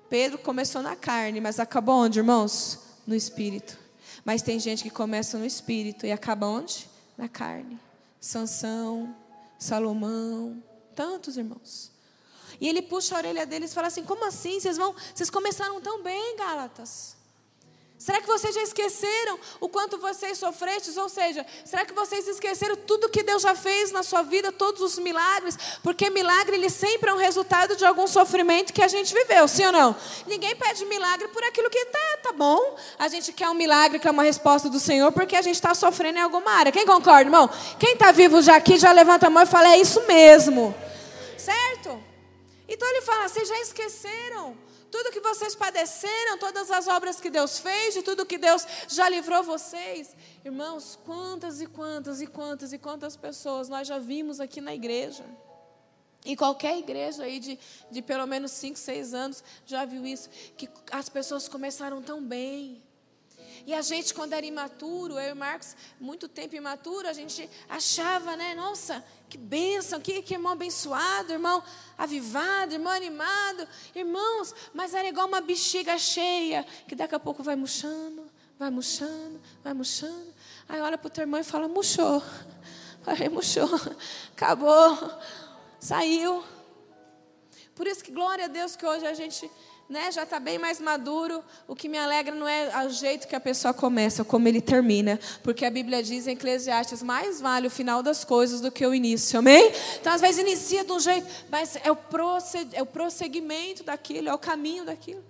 Pedro 0.07 0.37
começou 0.37 0.83
na 0.83 0.95
carne, 0.95 1.41
mas 1.41 1.59
acabou 1.59 1.95
onde, 1.95 2.19
irmãos? 2.19 2.77
No 3.07 3.15
espírito. 3.15 3.79
Mas 4.23 4.43
tem 4.43 4.59
gente 4.59 4.83
que 4.83 4.91
começa 4.91 5.39
no 5.39 5.45
espírito 5.45 6.05
e 6.05 6.11
acaba 6.11 6.45
onde? 6.45 6.87
Na 7.17 7.27
carne. 7.27 7.79
Sansão, 8.21 9.15
Salomão, 9.57 10.63
tantos 10.95 11.35
irmãos. 11.35 11.91
E 12.61 12.69
ele 12.69 12.83
puxa 12.83 13.15
a 13.15 13.17
orelha 13.17 13.43
deles 13.43 13.71
e 13.71 13.73
fala 13.73 13.87
assim: 13.87 14.03
"Como 14.03 14.23
assim? 14.23 14.59
Vocês 14.59 14.77
vão, 14.77 14.93
vocês 15.15 15.31
começaram 15.31 15.81
tão 15.81 16.03
bem, 16.03 16.37
Gálatas. 16.37 17.17
Será 17.99 18.21
que 18.21 18.27
vocês 18.27 18.55
já 18.55 18.63
esqueceram 18.63 19.37
o 19.59 19.67
quanto 19.67 19.97
vocês 19.97 20.37
sofrestes? 20.37 20.95
Ou 20.95 21.09
seja, 21.09 21.45
será 21.65 21.83
que 21.83 21.93
vocês 21.93 22.25
esqueceram 22.29 22.77
tudo 22.77 23.09
que 23.09 23.21
Deus 23.21 23.41
já 23.41 23.53
fez 23.53 23.91
na 23.91 24.03
sua 24.03 24.21
vida, 24.21 24.53
todos 24.53 24.81
os 24.81 24.97
milagres? 24.97 25.57
Porque 25.83 26.09
milagre 26.09 26.55
ele 26.55 26.69
sempre 26.69 27.09
é 27.09 27.13
um 27.13 27.17
resultado 27.17 27.75
de 27.75 27.83
algum 27.83 28.07
sofrimento 28.07 28.71
que 28.71 28.81
a 28.81 28.87
gente 28.87 29.13
viveu, 29.13 29.49
sim 29.49 29.65
ou 29.65 29.73
não? 29.73 29.93
Ninguém 30.25 30.55
pede 30.55 30.85
milagre 30.85 31.27
por 31.27 31.43
aquilo 31.43 31.69
que 31.69 31.85
tá, 31.87 32.17
tá 32.23 32.31
bom. 32.31 32.77
A 32.97 33.09
gente 33.09 33.33
quer 33.33 33.49
um 33.49 33.53
milagre, 33.53 33.99
quer 33.99 34.11
uma 34.11 34.23
resposta 34.23 34.69
do 34.69 34.79
Senhor, 34.79 35.11
porque 35.11 35.35
a 35.35 35.41
gente 35.41 35.55
está 35.55 35.75
sofrendo 35.75 36.19
em 36.19 36.21
alguma 36.21 36.51
área. 36.51 36.71
Quem 36.71 36.85
concorda, 36.85 37.23
irmão? 37.23 37.49
Quem 37.77 37.95
está 37.95 38.13
vivo 38.13 38.41
já 38.41 38.55
aqui, 38.55 38.77
já 38.77 38.93
levanta 38.93 39.27
a 39.27 39.29
mão 39.29 39.43
e 39.43 39.45
fala: 39.45 39.73
é 39.73 39.77
isso 39.77 40.07
mesmo. 40.07 40.73
Certo? 41.37 42.01
Então 42.65 42.89
ele 42.91 43.01
fala: 43.01 43.27
vocês 43.27 43.45
já 43.45 43.59
esqueceram 43.59 44.68
tudo 44.91 45.11
que 45.11 45.19
vocês 45.19 45.55
padeceram, 45.55 46.37
todas 46.37 46.69
as 46.71 46.87
obras 46.87 47.19
que 47.19 47.29
Deus 47.29 47.59
fez, 47.59 47.93
de 47.93 48.01
tudo 48.01 48.25
que 48.25 48.37
Deus 48.37 48.65
já 48.87 49.07
livrou 49.09 49.43
vocês. 49.43 50.15
Irmãos, 50.43 50.97
quantas 51.05 51.61
e 51.61 51.67
quantas 51.67 52.21
e 52.21 52.27
quantas 52.27 52.73
e 52.73 52.77
quantas 52.77 53.15
pessoas 53.15 53.69
nós 53.69 53.87
já 53.87 53.97
vimos 53.97 54.39
aqui 54.39 54.61
na 54.61 54.73
igreja. 54.73 55.25
E 56.25 56.35
qualquer 56.35 56.77
igreja 56.77 57.23
aí 57.23 57.39
de, 57.39 57.57
de 57.89 58.01
pelo 58.01 58.27
menos 58.27 58.51
5, 58.51 58.77
6 58.77 59.13
anos 59.13 59.43
já 59.65 59.85
viu 59.85 60.05
isso, 60.05 60.29
que 60.57 60.69
as 60.91 61.07
pessoas 61.07 61.47
começaram 61.47 62.01
tão 62.01 62.21
bem. 62.21 62.83
E 63.69 63.73
a 63.75 63.83
gente, 63.83 64.15
quando 64.15 64.33
era 64.33 64.43
imaturo, 64.43 65.19
eu 65.19 65.29
e 65.29 65.33
Marcos, 65.35 65.75
muito 65.99 66.27
tempo 66.27 66.55
imaturo, 66.55 67.07
a 67.07 67.13
gente 67.13 67.47
achava, 67.69 68.35
né? 68.35 68.55
Nossa, 68.55 69.05
que 69.29 69.37
bênção, 69.37 70.01
que, 70.01 70.23
que 70.23 70.33
irmão 70.33 70.53
abençoado, 70.53 71.31
irmão 71.31 71.61
avivado, 71.95 72.73
irmão 72.73 72.91
animado. 72.91 73.67
Irmãos, 73.93 74.55
mas 74.73 74.95
era 74.95 75.07
igual 75.07 75.27
uma 75.27 75.39
bexiga 75.39 75.99
cheia, 75.99 76.65
que 76.87 76.95
daqui 76.95 77.13
a 77.13 77.19
pouco 77.19 77.43
vai 77.43 77.55
murchando, 77.55 78.25
vai 78.57 78.71
murchando, 78.71 79.39
vai 79.63 79.75
murchando. 79.75 80.33
Aí 80.67 80.81
olha 80.81 80.97
para 80.97 81.07
o 81.07 81.11
teu 81.11 81.21
irmão 81.21 81.39
e 81.39 81.43
fala: 81.43 81.67
murchou. 81.67 82.23
Falei, 83.05 83.29
murchou, 83.29 83.69
acabou, 84.33 84.97
saiu. 85.79 86.43
Por 87.75 87.85
isso 87.85 88.03
que 88.03 88.11
glória 88.11 88.45
a 88.45 88.47
Deus 88.47 88.75
que 88.75 88.83
hoje 88.83 89.05
a 89.05 89.13
gente 89.13 89.49
né, 89.89 90.11
já 90.11 90.21
está 90.21 90.39
bem 90.39 90.59
mais 90.59 90.79
maduro. 90.79 91.43
O 91.67 91.75
que 91.75 91.89
me 91.89 91.97
alegra 91.97 92.35
não 92.35 92.47
é 92.47 92.85
o 92.85 92.89
jeito 92.91 93.27
que 93.27 93.35
a 93.35 93.39
pessoa 93.39 93.73
começa, 93.73 94.23
como 94.23 94.47
ele 94.47 94.61
termina. 94.61 95.19
Porque 95.41 95.65
a 95.65 95.71
Bíblia 95.71 96.03
diz 96.03 96.27
em 96.27 96.31
Eclesiastes: 96.31 97.01
mais 97.01 97.41
vale 97.41 97.67
o 97.67 97.71
final 97.71 98.03
das 98.03 98.23
coisas 98.23 98.61
do 98.61 98.71
que 98.71 98.85
o 98.85 98.93
início, 98.93 99.39
amém? 99.39 99.71
Então, 99.99 100.13
às 100.13 100.21
vezes, 100.21 100.39
inicia 100.39 100.85
de 100.85 100.91
um 100.91 100.99
jeito, 100.99 101.27
mas 101.49 101.75
é 101.77 101.91
o, 101.91 101.97
é 102.73 102.81
o 102.81 102.85
prosseguimento 102.85 103.83
daquilo, 103.83 104.29
é 104.29 104.33
o 104.33 104.37
caminho 104.37 104.85
daquilo. 104.85 105.23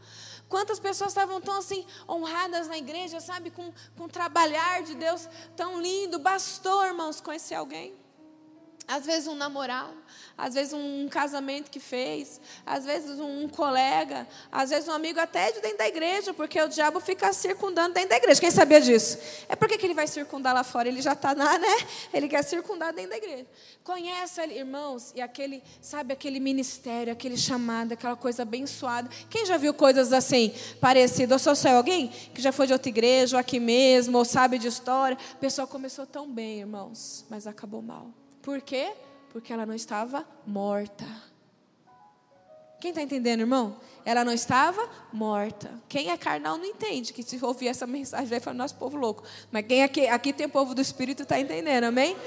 Quantas 0.50 0.80
pessoas 0.80 1.12
estavam 1.12 1.39
tão 1.39 1.60
assim 1.60 1.86
honradas 2.08 2.68
na 2.68 2.78
igreja, 2.78 3.22
sabe, 3.22 3.51
com, 3.51 3.72
com 3.96 4.06
o 4.06 4.10
trabalhar 4.10 4.82
de 4.82 4.96
Deus 4.96 5.30
tão 5.56 5.80
lindo. 5.80 6.18
Bastou, 6.20 6.84
irmãos, 6.84 7.22
conhecer 7.22 7.54
alguém. 7.54 7.94
Às 8.89 9.05
vezes 9.05 9.27
um 9.27 9.36
namorado, 9.36 9.93
às 10.36 10.55
vezes 10.55 10.74
um 10.74 11.08
casamento 11.08 11.69
que 11.69 11.79
fez, 11.79 12.41
às 12.65 12.86
vezes 12.86 13.19
um 13.19 13.48
colega, 13.48 14.27
às 14.51 14.72
vezes 14.72 14.89
um 14.89 14.93
amigo 14.93 15.19
até 15.19 15.51
de 15.51 15.62
dentro 15.62 15.77
da 15.77 15.88
igreja, 15.88 16.34
porque 16.34 16.60
o 16.60 16.67
diabo 16.67 17.00
fica 17.00 17.31
circundando 17.31 17.93
dentro 17.93 18.10
da 18.10 18.15
igreja. 18.15 18.41
Quem 18.41 18.50
sabia 18.50 18.81
disso? 18.81 19.19
É 19.48 19.55
porque 19.55 19.77
que 19.77 19.86
ele 19.86 19.93
vai 19.93 20.08
circundar 20.08 20.55
lá 20.55 20.63
fora? 20.63 20.88
Ele 20.88 21.03
já 21.03 21.13
está 21.13 21.34
lá, 21.34 21.60
né? 21.60 21.67
Ele 22.12 22.27
quer 22.27 22.43
circundar 22.43 22.91
dentro 22.91 23.12
da 23.12 23.17
igreja. 23.17 23.46
Conhece, 23.84 24.41
irmãos, 24.41 25.12
e 25.15 25.22
aquele, 25.22 25.62
sabe, 25.79 26.12
aquele 26.12 26.39
ministério, 26.39 27.13
aquele 27.13 27.38
chamado, 27.38 27.91
aquela 27.91 28.15
coisa 28.15 28.41
abençoada. 28.41 29.08
Quem 29.29 29.46
já 29.46 29.58
viu 29.58 29.72
coisas 29.72 30.12
assim, 30.12 30.51
parecidas? 30.81 31.46
Ou 31.46 31.55
só 31.55 31.69
alguém 31.69 32.08
que 32.34 32.41
já 32.41 32.51
foi 32.51 32.65
de 32.65 32.74
outra 32.74 32.89
igreja, 32.89 33.36
ou 33.36 33.39
aqui 33.39 33.60
mesmo, 33.60 34.17
ou 34.17 34.25
sabe 34.25 34.58
de 34.58 34.67
história? 34.67 35.15
A 35.34 35.38
pessoa 35.38 35.67
começou 35.67 36.08
tão 36.08 36.27
bem, 36.27 36.62
irmãos, 36.62 37.24
mas 37.29 37.46
acabou 37.46 37.84
mal. 37.84 38.12
Por 38.50 38.62
quê? 38.62 38.94
Porque 39.32 39.53
ela 39.53 39.63
não 39.63 39.75
estava 39.75 40.25
morta. 40.44 41.06
Quem 42.82 42.89
está 42.89 43.00
entendendo, 43.00 43.41
irmão? 43.41 43.79
Ela 44.03 44.25
não 44.25 44.34
estava 44.34 44.89
morta. 45.13 45.72
Quem 45.88 46.10
é 46.10 46.18
carnal 46.18 46.58
não 46.58 46.65
entende, 46.65 47.13
que 47.13 47.22
se 47.22 47.38
ouvir 47.46 47.68
essa 47.68 47.86
mensagem 47.86 48.25
vai 48.25 48.39
falar, 48.39 48.56
nosso 48.56 48.74
povo 48.74 48.98
louco. 48.98 49.24
Mas 49.51 49.68
quem 49.68 49.84
aqui, 49.84 50.08
aqui 50.08 50.34
tem 50.34 50.50
povo 50.50 50.74
do 50.74 50.82
Espírito 50.82 51.22
está 51.22 51.39
entendendo, 51.39 51.84
amém? 51.84 52.18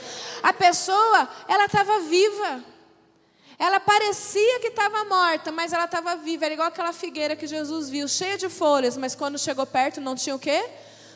A 0.45 0.52
pessoa, 0.52 1.29
ela 1.49 1.64
estava 1.64 1.99
viva. 2.02 2.64
Ela 3.59 3.81
parecia 3.81 4.61
que 4.61 4.69
estava 4.69 5.05
morta, 5.05 5.50
mas 5.50 5.73
ela 5.73 5.87
estava 5.87 6.14
viva. 6.14 6.45
Era 6.45 6.55
igual 6.55 6.69
aquela 6.69 6.93
figueira 6.93 7.35
que 7.35 7.49
Jesus 7.49 7.91
viu, 7.91 8.07
cheia 8.07 8.38
de 8.38 8.49
folhas, 8.49 8.97
mas 8.97 9.17
quando 9.17 9.37
chegou 9.41 9.67
perto 9.67 10.00
não 10.00 10.14
tinha 10.14 10.37
o 10.37 10.38
quê? 10.38 10.71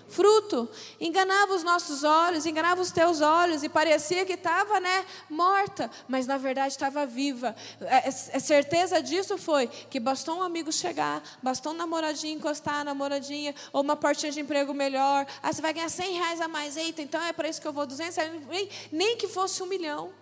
Fruto. 0.09 0.69
Enganava 1.01 1.55
os 1.55 1.63
nossos 1.63 2.05
olhos, 2.05 2.47
enganava 2.47 2.81
os 2.81 2.91
teus 2.91 3.21
olhos 3.21 3.63
e 3.63 3.69
parecia 3.69 4.25
que 4.25 4.35
estava, 4.35 4.81
né, 4.81 5.05
morta, 5.29 5.91
mas 6.09 6.27
na 6.27 6.39
verdade 6.39 6.69
estava 6.69 7.07
viva. 7.07 7.55
A 7.81 7.85
é, 7.85 7.99
é, 7.99 8.09
é 8.09 8.39
certeza 8.39 9.03
disso 9.03 9.37
foi 9.39 9.67
que 9.67 9.99
bastou 9.99 10.39
um 10.39 10.43
amigo 10.43 10.73
chegar, 10.73 11.23
bastou 11.43 11.73
um 11.73 11.77
namoradinho 11.77 12.39
encostar, 12.39 12.85
namoradinha, 12.85 13.55
ou 13.73 13.83
uma 13.83 13.97
portinha 13.97 14.33
de 14.33 14.41
emprego 14.41 14.73
melhor. 14.73 15.27
Ah, 15.43 15.53
você 15.53 15.63
vai 15.63 15.73
ganhar 15.73 15.89
100 15.89 16.13
reais 16.15 16.41
a 16.41 16.49
mais. 16.49 16.77
Eita, 16.77 17.03
então 17.03 17.23
é 17.23 17.33
para 17.33 17.49
isso 17.49 17.61
que 17.61 17.67
eu 17.67 17.73
vou 17.73 17.87
200 17.87 18.17
nem, 18.49 18.69
nem 18.93 19.17
que 19.17 19.29
fosse 19.29 19.63
um 19.63 19.67
milhão. 19.67 20.13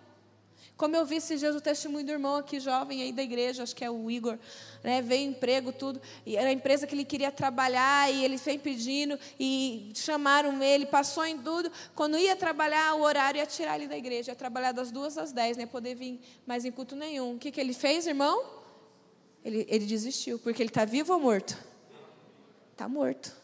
Como 0.76 0.96
eu 0.96 1.06
vi 1.06 1.16
esses 1.16 1.38
dias 1.38 1.54
o 1.54 1.60
testemunho 1.60 2.04
do 2.04 2.10
irmão 2.10 2.34
aqui, 2.34 2.58
jovem 2.58 3.00
aí 3.00 3.12
da 3.12 3.22
igreja, 3.22 3.62
acho 3.62 3.76
que 3.76 3.84
é 3.84 3.90
o 3.90 4.10
Igor, 4.10 4.36
né, 4.82 5.00
veio 5.00 5.28
emprego, 5.28 5.72
tudo, 5.72 6.02
e 6.26 6.36
era 6.36 6.48
a 6.48 6.52
empresa 6.52 6.84
que 6.84 6.94
ele 6.96 7.04
queria 7.04 7.30
trabalhar, 7.30 8.12
e 8.12 8.24
ele 8.24 8.36
vem 8.36 8.58
pedindo, 8.58 9.16
e 9.38 9.92
chamaram 9.94 10.60
ele, 10.60 10.84
passou 10.84 11.24
em 11.24 11.38
tudo. 11.38 11.70
Quando 11.94 12.18
ia 12.18 12.34
trabalhar, 12.34 12.94
o 12.94 13.02
horário 13.02 13.38
ia 13.38 13.46
tirar 13.46 13.76
ele 13.76 13.86
da 13.86 13.96
igreja, 13.96 14.32
ia 14.32 14.36
trabalhar 14.36 14.72
das 14.72 14.90
duas 14.90 15.16
às 15.16 15.30
dez, 15.30 15.56
nem 15.56 15.66
poder 15.66 15.94
vir 15.94 16.20
mais 16.44 16.64
em 16.64 16.72
culto 16.72 16.96
nenhum. 16.96 17.36
O 17.36 17.38
que, 17.38 17.52
que 17.52 17.60
ele 17.60 17.72
fez, 17.72 18.08
irmão? 18.08 18.44
Ele, 19.44 19.64
ele 19.68 19.86
desistiu, 19.86 20.40
porque 20.40 20.60
ele 20.60 20.70
está 20.70 20.84
vivo 20.84 21.12
ou 21.12 21.20
morto? 21.20 21.56
Está 22.72 22.88
morto. 22.88 23.43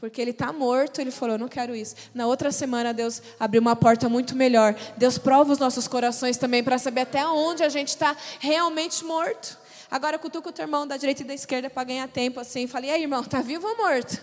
Porque 0.00 0.20
ele 0.20 0.30
está 0.30 0.52
morto, 0.52 1.00
ele 1.00 1.10
falou, 1.10 1.36
não 1.36 1.48
quero 1.48 1.74
isso. 1.74 1.96
Na 2.14 2.26
outra 2.26 2.52
semana, 2.52 2.94
Deus 2.94 3.20
abriu 3.38 3.60
uma 3.60 3.74
porta 3.74 4.08
muito 4.08 4.36
melhor. 4.36 4.76
Deus 4.96 5.18
prova 5.18 5.52
os 5.52 5.58
nossos 5.58 5.88
corações 5.88 6.36
também 6.36 6.62
para 6.62 6.78
saber 6.78 7.00
até 7.00 7.26
onde 7.26 7.64
a 7.64 7.68
gente 7.68 7.88
está 7.88 8.16
realmente 8.38 9.04
morto. 9.04 9.58
Agora 9.90 10.18
cutuca 10.18 10.50
o 10.50 10.52
teu 10.52 10.64
irmão 10.64 10.86
da 10.86 10.96
direita 10.96 11.22
e 11.22 11.24
da 11.24 11.34
esquerda 11.34 11.68
para 11.68 11.82
ganhar 11.82 12.06
tempo 12.08 12.38
assim. 12.38 12.66
Falei, 12.66 12.90
e 12.90 12.92
aí, 12.92 13.02
irmão, 13.02 13.22
está 13.22 13.40
vivo 13.40 13.66
ou 13.66 13.76
morto? 13.76 14.22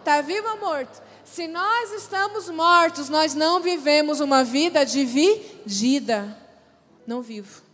Está 0.00 0.20
vivo 0.20 0.48
ou 0.48 0.58
morto? 0.58 1.00
Se 1.24 1.46
nós 1.46 1.92
estamos 1.92 2.48
mortos, 2.48 3.08
nós 3.08 3.34
não 3.34 3.60
vivemos 3.60 4.18
uma 4.18 4.42
vida 4.42 4.84
dividida. 4.84 6.36
Não 7.06 7.22
vivo. 7.22 7.67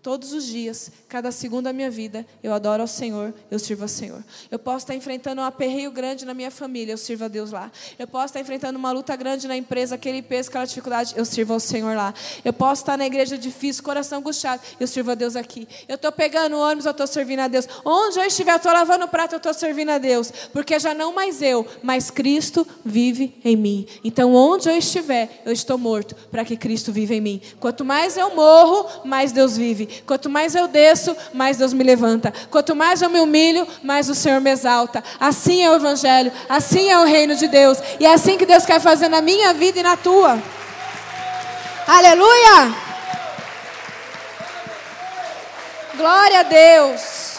Todos 0.00 0.32
os 0.32 0.46
dias, 0.46 0.92
cada 1.08 1.32
segundo 1.32 1.64
da 1.64 1.72
minha 1.72 1.90
vida, 1.90 2.24
eu 2.40 2.54
adoro 2.54 2.82
ao 2.82 2.86
Senhor, 2.86 3.34
eu 3.50 3.58
sirvo 3.58 3.82
ao 3.82 3.88
Senhor. 3.88 4.22
Eu 4.48 4.56
posso 4.56 4.84
estar 4.84 4.94
enfrentando 4.94 5.40
um 5.40 5.44
aperreio 5.44 5.90
grande 5.90 6.24
na 6.24 6.32
minha 6.32 6.52
família, 6.52 6.92
eu 6.92 6.96
sirvo 6.96 7.24
a 7.24 7.28
Deus 7.28 7.50
lá. 7.50 7.70
Eu 7.98 8.06
posso 8.06 8.26
estar 8.26 8.40
enfrentando 8.40 8.78
uma 8.78 8.92
luta 8.92 9.16
grande 9.16 9.48
na 9.48 9.56
empresa, 9.56 9.96
aquele 9.96 10.22
peso, 10.22 10.50
aquela 10.50 10.64
dificuldade, 10.64 11.14
eu 11.16 11.24
sirvo 11.24 11.52
ao 11.52 11.58
Senhor 11.58 11.96
lá. 11.96 12.14
Eu 12.44 12.52
posso 12.52 12.82
estar 12.82 12.96
na 12.96 13.06
igreja 13.06 13.36
difícil, 13.36 13.82
coração 13.82 14.20
angustiado, 14.20 14.62
eu 14.78 14.86
sirvo 14.86 15.10
a 15.10 15.14
Deus 15.16 15.34
aqui. 15.34 15.66
Eu 15.88 15.96
estou 15.96 16.12
pegando 16.12 16.56
ônibus, 16.56 16.84
eu 16.84 16.92
estou 16.92 17.06
servindo 17.08 17.40
a 17.40 17.48
Deus. 17.48 17.66
Onde 17.84 18.20
eu 18.20 18.24
estiver, 18.24 18.52
eu 18.52 18.56
estou 18.56 18.72
lavando 18.72 19.04
o 19.04 19.08
prato, 19.08 19.32
eu 19.32 19.38
estou 19.38 19.52
servindo 19.52 19.90
a 19.90 19.98
Deus. 19.98 20.32
Porque 20.52 20.78
já 20.78 20.94
não 20.94 21.12
mais 21.12 21.42
eu, 21.42 21.66
mas 21.82 22.08
Cristo 22.08 22.64
vive 22.84 23.34
em 23.44 23.56
mim. 23.56 23.84
Então, 24.04 24.32
onde 24.32 24.68
eu 24.68 24.76
estiver, 24.76 25.42
eu 25.44 25.50
estou 25.50 25.76
morto 25.76 26.14
para 26.30 26.44
que 26.44 26.56
Cristo 26.56 26.92
viva 26.92 27.14
em 27.14 27.20
mim. 27.20 27.42
Quanto 27.58 27.84
mais 27.84 28.16
eu 28.16 28.32
morro, 28.36 29.04
mais 29.04 29.32
Deus 29.32 29.56
vive. 29.56 29.87
Quanto 30.06 30.28
mais 30.28 30.54
eu 30.54 30.68
desço, 30.68 31.16
mais 31.32 31.56
Deus 31.56 31.72
me 31.72 31.84
levanta. 31.84 32.32
Quanto 32.50 32.74
mais 32.74 33.02
eu 33.02 33.10
me 33.10 33.20
humilho, 33.20 33.66
mais 33.82 34.08
o 34.08 34.14
Senhor 34.14 34.40
me 34.40 34.50
exalta. 34.50 35.02
Assim 35.18 35.62
é 35.62 35.70
o 35.70 35.74
Evangelho, 35.74 36.32
assim 36.48 36.90
é 36.90 36.98
o 36.98 37.04
reino 37.04 37.34
de 37.34 37.48
Deus. 37.48 37.78
E 37.98 38.06
é 38.06 38.12
assim 38.12 38.36
que 38.36 38.46
Deus 38.46 38.64
quer 38.64 38.80
fazer 38.80 39.08
na 39.08 39.20
minha 39.20 39.52
vida 39.52 39.80
e 39.80 39.82
na 39.82 39.96
tua. 39.96 40.38
Aleluia! 41.86 42.74
Glória 45.96 46.40
a 46.40 46.42
Deus. 46.44 47.37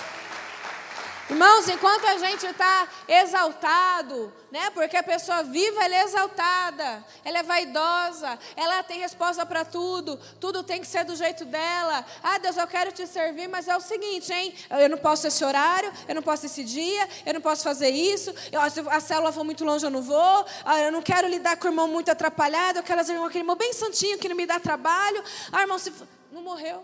Irmãos, 1.29 1.69
enquanto 1.69 2.05
a 2.05 2.17
gente 2.17 2.43
está 2.43 2.88
exaltado, 3.07 4.33
né? 4.51 4.71
Porque 4.71 4.98
a 4.98 5.03
pessoa 5.03 5.43
viva 5.43 5.83
ela 5.83 5.95
é 5.95 6.03
exaltada, 6.03 7.05
ela 7.24 7.38
é 7.38 7.43
vaidosa, 7.43 8.39
ela 8.55 8.81
tem 8.81 9.00
resposta 9.00 9.45
para 9.45 9.63
tudo, 9.63 10.19
tudo 10.39 10.63
tem 10.63 10.81
que 10.81 10.88
ser 10.88 11.05
do 11.05 11.15
jeito 11.15 11.45
dela. 11.45 12.03
Ah, 12.24 12.39
Deus, 12.39 12.57
eu 12.57 12.65
quero 12.65 12.91
te 12.91 13.05
servir, 13.05 13.48
mas 13.48 13.67
é 13.67 13.77
o 13.77 13.79
seguinte, 13.79 14.33
hein? 14.33 14.55
Eu 14.71 14.89
não 14.89 14.98
posso 14.98 15.27
esse 15.27 15.45
horário, 15.45 15.93
eu 16.07 16.15
não 16.15 16.24
posso 16.24 16.48
esse 16.48 16.63
dia, 16.63 17.07
eu 17.24 17.36
não 17.36 17.41
posso 17.41 17.63
fazer 17.63 17.89
isso. 17.89 18.33
Eu, 18.51 18.67
se 18.71 18.79
a 18.79 19.00
célula 19.00 19.31
for 19.31 19.43
muito 19.43 19.63
longe, 19.63 19.86
eu 19.86 19.91
não 19.91 20.01
vou. 20.01 20.45
Ah, 20.65 20.79
eu 20.79 20.91
não 20.91 21.03
quero 21.03 21.27
lidar 21.27 21.57
com 21.57 21.67
o 21.67 21.69
irmão 21.69 21.88
muito 21.88 22.09
atrapalhado, 22.09 22.79
eu 22.79 22.83
quero 22.83 23.05
com 23.05 23.25
aquele 23.25 23.43
irmão 23.43 23.55
bem 23.55 23.71
santinho 23.71 24.17
que 24.17 24.27
não 24.27 24.36
me 24.36 24.48
dá 24.48 24.59
trabalho. 24.59 25.24
Ah, 25.51 25.62
irmão, 25.62 25.77
se 25.77 25.93
não 26.31 26.41
morreu. 26.41 26.83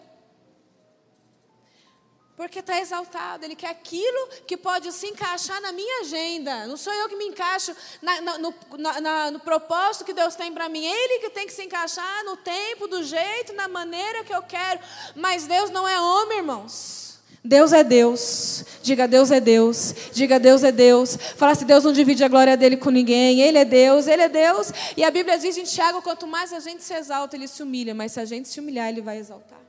Porque 2.36 2.60
está 2.60 2.78
exaltado, 2.82 3.46
ele 3.46 3.56
quer 3.56 3.70
aquilo 3.70 4.28
que 4.46 4.58
pode 4.58 4.92
se 4.92 5.08
encaixar 5.08 5.62
na 5.62 5.72
minha 5.72 6.02
agenda. 6.02 6.68
Não 6.68 6.76
sou 6.76 6.92
eu 6.94 7.08
que 7.08 7.16
me 7.16 7.26
encaixo 7.26 7.74
na, 8.02 8.20
na, 8.20 8.38
no, 8.38 8.54
na, 8.78 9.32
no 9.32 9.40
propósito 9.40 10.04
que 10.04 10.14
Deus 10.14 10.36
tem 10.36 10.52
para 10.52 10.68
mim. 10.68 10.86
Ele 10.86 11.20
que 11.20 11.30
tem 11.30 11.48
que 11.48 11.54
se 11.54 11.64
encaixar 11.64 12.26
no 12.26 12.36
tempo, 12.36 12.88
do 12.88 13.02
jeito, 13.04 13.54
na 13.54 13.70
maneira 13.70 14.22
que 14.26 14.36
eu 14.36 14.42
quero. 14.42 14.82
Mas 15.16 15.48
Deus 15.48 15.70
não 15.70 15.88
é 15.88 15.98
homem, 16.00 16.40
irmãos. 16.40 17.06
Deus 17.42 17.72
é 17.72 17.86
Deus. 17.86 18.66
Diga 18.84 19.08
Deus 19.08 19.32
é 19.32 19.40
Deus. 19.40 19.96
Diga 20.12 20.38
Deus 20.38 20.62
é 20.64 20.74
Deus. 20.74 21.16
Fala 21.16 21.56
se 21.56 21.64
Deus 21.64 21.86
não 21.86 21.94
divide 21.94 22.22
a 22.22 22.28
glória 22.28 22.58
dele 22.58 22.76
com 22.76 22.90
ninguém. 22.90 23.40
Ele 23.40 23.60
é 23.60 23.66
Deus, 23.66 24.08
ele 24.08 24.24
é 24.24 24.30
Deus. 24.30 24.74
E 24.98 25.06
a 25.06 25.12
Bíblia 25.12 25.38
diz 25.38 25.56
em 25.56 25.64
Tiago: 25.64 26.02
quanto 26.02 26.28
mais 26.28 26.52
a 26.52 26.60
gente 26.60 26.84
se 26.84 26.94
exalta, 26.94 27.38
ele 27.38 27.48
se 27.48 27.64
humilha. 27.64 27.96
Mas 27.96 28.12
se 28.12 28.20
a 28.20 28.26
gente 28.26 28.50
se 28.50 28.60
humilhar, 28.60 28.90
ele 28.90 29.02
vai 29.02 29.20
exaltar. 29.20 29.65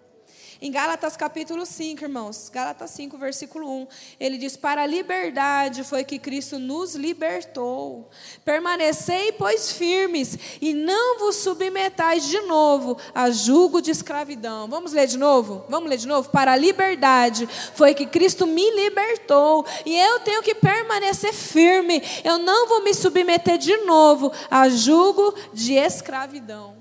Em 0.58 0.70
Gálatas 0.70 1.18
capítulo 1.18 1.66
5, 1.66 2.02
irmãos, 2.02 2.48
Gálatas 2.48 2.90
5, 2.92 3.18
versículo 3.18 3.70
1, 3.82 3.88
ele 4.18 4.38
diz: 4.38 4.56
Para 4.56 4.84
a 4.84 4.86
liberdade 4.86 5.84
foi 5.84 6.02
que 6.02 6.18
Cristo 6.18 6.58
nos 6.58 6.94
libertou. 6.94 8.08
Permanecei, 8.42 9.32
pois, 9.32 9.72
firmes, 9.72 10.38
e 10.62 10.72
não 10.72 11.18
vos 11.18 11.36
submetais 11.36 12.24
de 12.24 12.40
novo 12.42 12.96
a 13.14 13.30
julgo 13.30 13.82
de 13.82 13.90
escravidão. 13.90 14.66
Vamos 14.66 14.92
ler 14.92 15.06
de 15.06 15.18
novo? 15.18 15.62
Vamos 15.68 15.90
ler 15.90 15.98
de 15.98 16.08
novo? 16.08 16.30
Para 16.30 16.52
a 16.52 16.56
liberdade 16.56 17.46
foi 17.74 17.92
que 17.92 18.06
Cristo 18.06 18.46
me 18.46 18.70
libertou, 18.70 19.66
e 19.84 19.94
eu 19.94 20.20
tenho 20.20 20.42
que 20.42 20.54
permanecer 20.54 21.34
firme. 21.34 22.02
Eu 22.24 22.38
não 22.38 22.66
vou 22.66 22.82
me 22.82 22.94
submeter 22.94 23.58
de 23.58 23.76
novo 23.78 24.32
a 24.50 24.70
julgo 24.70 25.34
de 25.52 25.74
escravidão. 25.74 26.76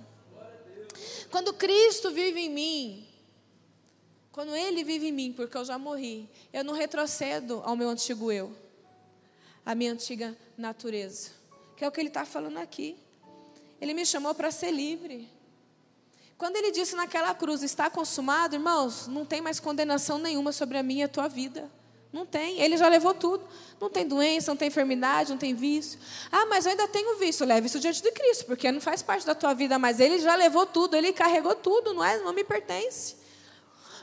Quando 1.30 1.52
Cristo 1.52 2.12
vive 2.12 2.40
em 2.40 2.50
mim, 2.50 3.05
quando 4.36 4.54
Ele 4.54 4.84
vive 4.84 5.08
em 5.08 5.12
mim, 5.14 5.32
porque 5.32 5.56
eu 5.56 5.64
já 5.64 5.80
morri, 5.80 6.30
eu 6.52 6.62
não 6.62 6.74
retrocedo 6.74 7.62
ao 7.64 7.74
meu 7.74 7.88
antigo 7.88 8.30
eu, 8.34 8.54
à 9.66 9.74
minha 9.74 9.94
antiga 9.94 10.36
natureza, 10.58 11.30
que 11.78 11.86
é 11.86 11.88
o 11.88 11.92
que 11.92 12.02
Ele 12.02 12.10
está 12.10 12.26
falando 12.26 12.58
aqui. 12.58 12.98
Ele 13.80 13.94
me 13.94 14.06
chamou 14.06 14.36
para 14.36 14.52
ser 14.52 14.72
livre. 14.72 15.30
Quando 16.38 16.58
Ele 16.58 16.70
disse 16.70 16.98
naquela 16.98 17.34
cruz, 17.34 17.64
está 17.64 17.90
consumado, 17.90 18.58
irmãos, 18.58 19.08
não 19.08 19.26
tem 19.26 19.40
mais 19.40 19.58
condenação 19.58 20.18
nenhuma 20.18 20.52
sobre 20.52 20.78
a 20.78 20.84
minha 20.84 21.04
e 21.04 21.06
a 21.06 21.08
tua 21.08 21.30
vida. 21.30 21.72
Não 22.12 22.26
tem, 22.26 22.60
ele 22.60 22.76
já 22.76 22.90
levou 22.90 23.14
tudo. 23.14 23.48
Não 23.80 23.90
tem 23.90 24.06
doença, 24.06 24.52
não 24.52 24.58
tem 24.58 24.68
enfermidade, 24.68 25.32
não 25.32 25.38
tem 25.38 25.54
vício. 25.54 25.98
Ah, 26.30 26.46
mas 26.48 26.66
eu 26.66 26.72
ainda 26.72 26.90
tenho 26.90 27.18
vício. 27.18 27.46
Leve 27.46 27.68
isso 27.68 27.80
diante 27.80 28.02
de 28.02 28.12
Cristo, 28.12 28.46
porque 28.46 28.70
não 28.70 28.82
faz 28.82 29.02
parte 29.02 29.26
da 29.26 29.34
tua 29.34 29.54
vida, 29.54 29.80
mas 29.80 30.02
ele 30.02 30.20
já 30.20 30.36
levou 30.36 30.66
tudo, 30.66 30.98
ele 30.98 31.14
carregou 31.14 31.56
tudo, 31.56 31.94
não 31.94 32.04
é? 32.04 32.18
Não 32.20 32.34
me 32.34 32.44
pertence. 32.44 33.24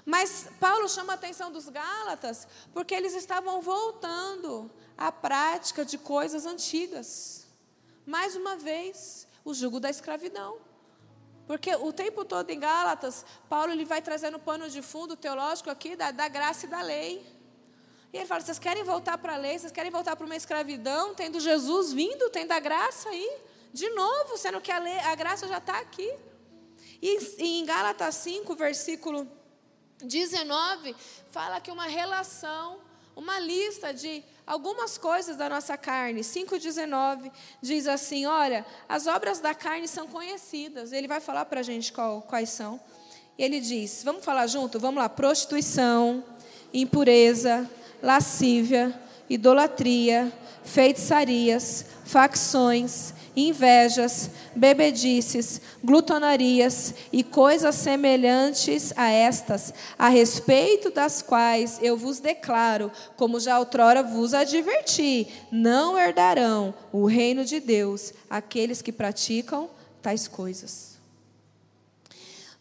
Mas 0.05 0.49
Paulo 0.59 0.89
chama 0.89 1.13
a 1.13 1.15
atenção 1.15 1.53
dos 1.53 1.69
Gálatas 1.69 2.49
porque 2.73 2.95
eles 2.95 3.15
estavam 3.15 3.61
voltando 3.61 4.71
à 4.97 5.13
prática 5.13 5.85
de 5.85 5.97
coisas 5.97 6.45
antigas. 6.45 7.47
Mais 8.05 8.35
uma 8.35 8.57
vez, 8.57 9.29
o 9.45 9.55
jugo 9.55 9.79
da 9.79 9.89
escravidão. 9.89 10.59
Porque 11.47 11.75
o 11.75 11.93
tempo 11.93 12.25
todo 12.25 12.51
em 12.51 12.59
Gálatas, 12.59 13.25
Paulo 13.49 13.73
ele 13.73 13.85
vai 13.85 14.03
trazendo 14.03 14.39
pano 14.39 14.69
de 14.69 14.83
fundo 14.83 15.17
teológico 15.17 15.71
aqui 15.71 15.95
da, 15.95 16.11
da 16.11 16.29
graça 16.29 16.67
e 16.67 16.69
da 16.69 16.81
lei. 16.81 17.25
E 18.13 18.17
ele 18.17 18.27
fala: 18.27 18.41
vocês 18.41 18.59
querem 18.59 18.83
voltar 18.83 19.19
para 19.19 19.35
a 19.35 19.37
lei, 19.37 19.59
vocês 19.59 19.73
querem 19.73 19.91
voltar 19.91 20.17
para 20.17 20.27
uma 20.27 20.37
escravidão, 20.37 21.15
tendo 21.15 21.41
Jesus 21.41 21.93
vindo, 21.93 22.29
tendo 22.31 22.53
a 22.53 22.61
graça 22.61 23.09
aí, 23.09 23.41
de 23.73 23.89
novo, 23.91 24.37
sendo 24.37 24.61
que 24.61 24.71
a, 24.71 24.79
lei, 24.79 24.99
a 24.99 25.15
graça 25.15 25.47
já 25.47 25.59
está 25.59 25.79
aqui. 25.79 26.13
E, 27.01 27.43
e 27.43 27.61
em 27.61 27.65
Gálatas 27.65 28.15
5, 28.17 28.55
versículo 28.55 29.27
19 30.03 30.95
fala 31.31 31.61
que 31.61 31.71
uma 31.71 31.87
relação, 31.87 32.79
uma 33.17 33.39
lista 33.39 33.93
de 33.93 34.23
algumas 34.47 34.99
coisas 34.99 35.37
da 35.37 35.49
nossa 35.49 35.77
carne. 35.77 36.23
5,19 36.23 37.31
diz 37.61 37.87
assim: 37.87 38.27
Olha, 38.27 38.67
as 38.89 39.07
obras 39.07 39.41
da 39.41 39.55
carne 39.55 39.89
são 39.89 40.07
conhecidas. 40.07 40.93
Ele 40.93 41.09
vai 41.09 41.21
falar 41.21 41.45
para 41.45 41.61
a 41.61 41.63
gente 41.63 41.93
qual, 41.93 42.23
quais 42.23 42.51
são. 42.51 42.81
Ele 43.39 43.61
diz: 43.61 44.03
Vamos 44.05 44.25
falar 44.25 44.47
junto? 44.47 44.79
Vamos 44.79 45.01
lá: 45.01 45.09
prostituição, 45.09 46.25
impureza, 46.73 47.69
lascívia, 48.03 48.99
idolatria, 49.35 50.33
feitiçarias, 50.65 51.87
facções 52.05 53.15
invejas, 53.35 54.31
bebedices, 54.55 55.61
glutonarias 55.83 56.95
e 57.11 57.25
coisas 57.25 57.75
semelhantes 57.75 58.93
a 58.97 59.09
estas, 59.09 59.73
a 59.99 60.09
respeito 60.09 60.91
das 60.91 61.23
quais 61.23 61.79
eu 61.83 61.97
vos 61.97 62.21
declaro, 62.21 62.93
como 63.17 63.41
já 63.41 63.59
outrora 63.59 64.03
vos 64.03 64.35
adverti, 64.35 65.27
não 65.51 65.99
herdarão 65.99 66.75
o 66.93 67.07
reino 67.07 67.45
de 67.45 67.59
Deus 67.59 68.13
aqueles 68.29 68.83
que 68.83 68.93
praticam 68.93 69.71
tais 70.03 70.29
coisas. 70.29 70.99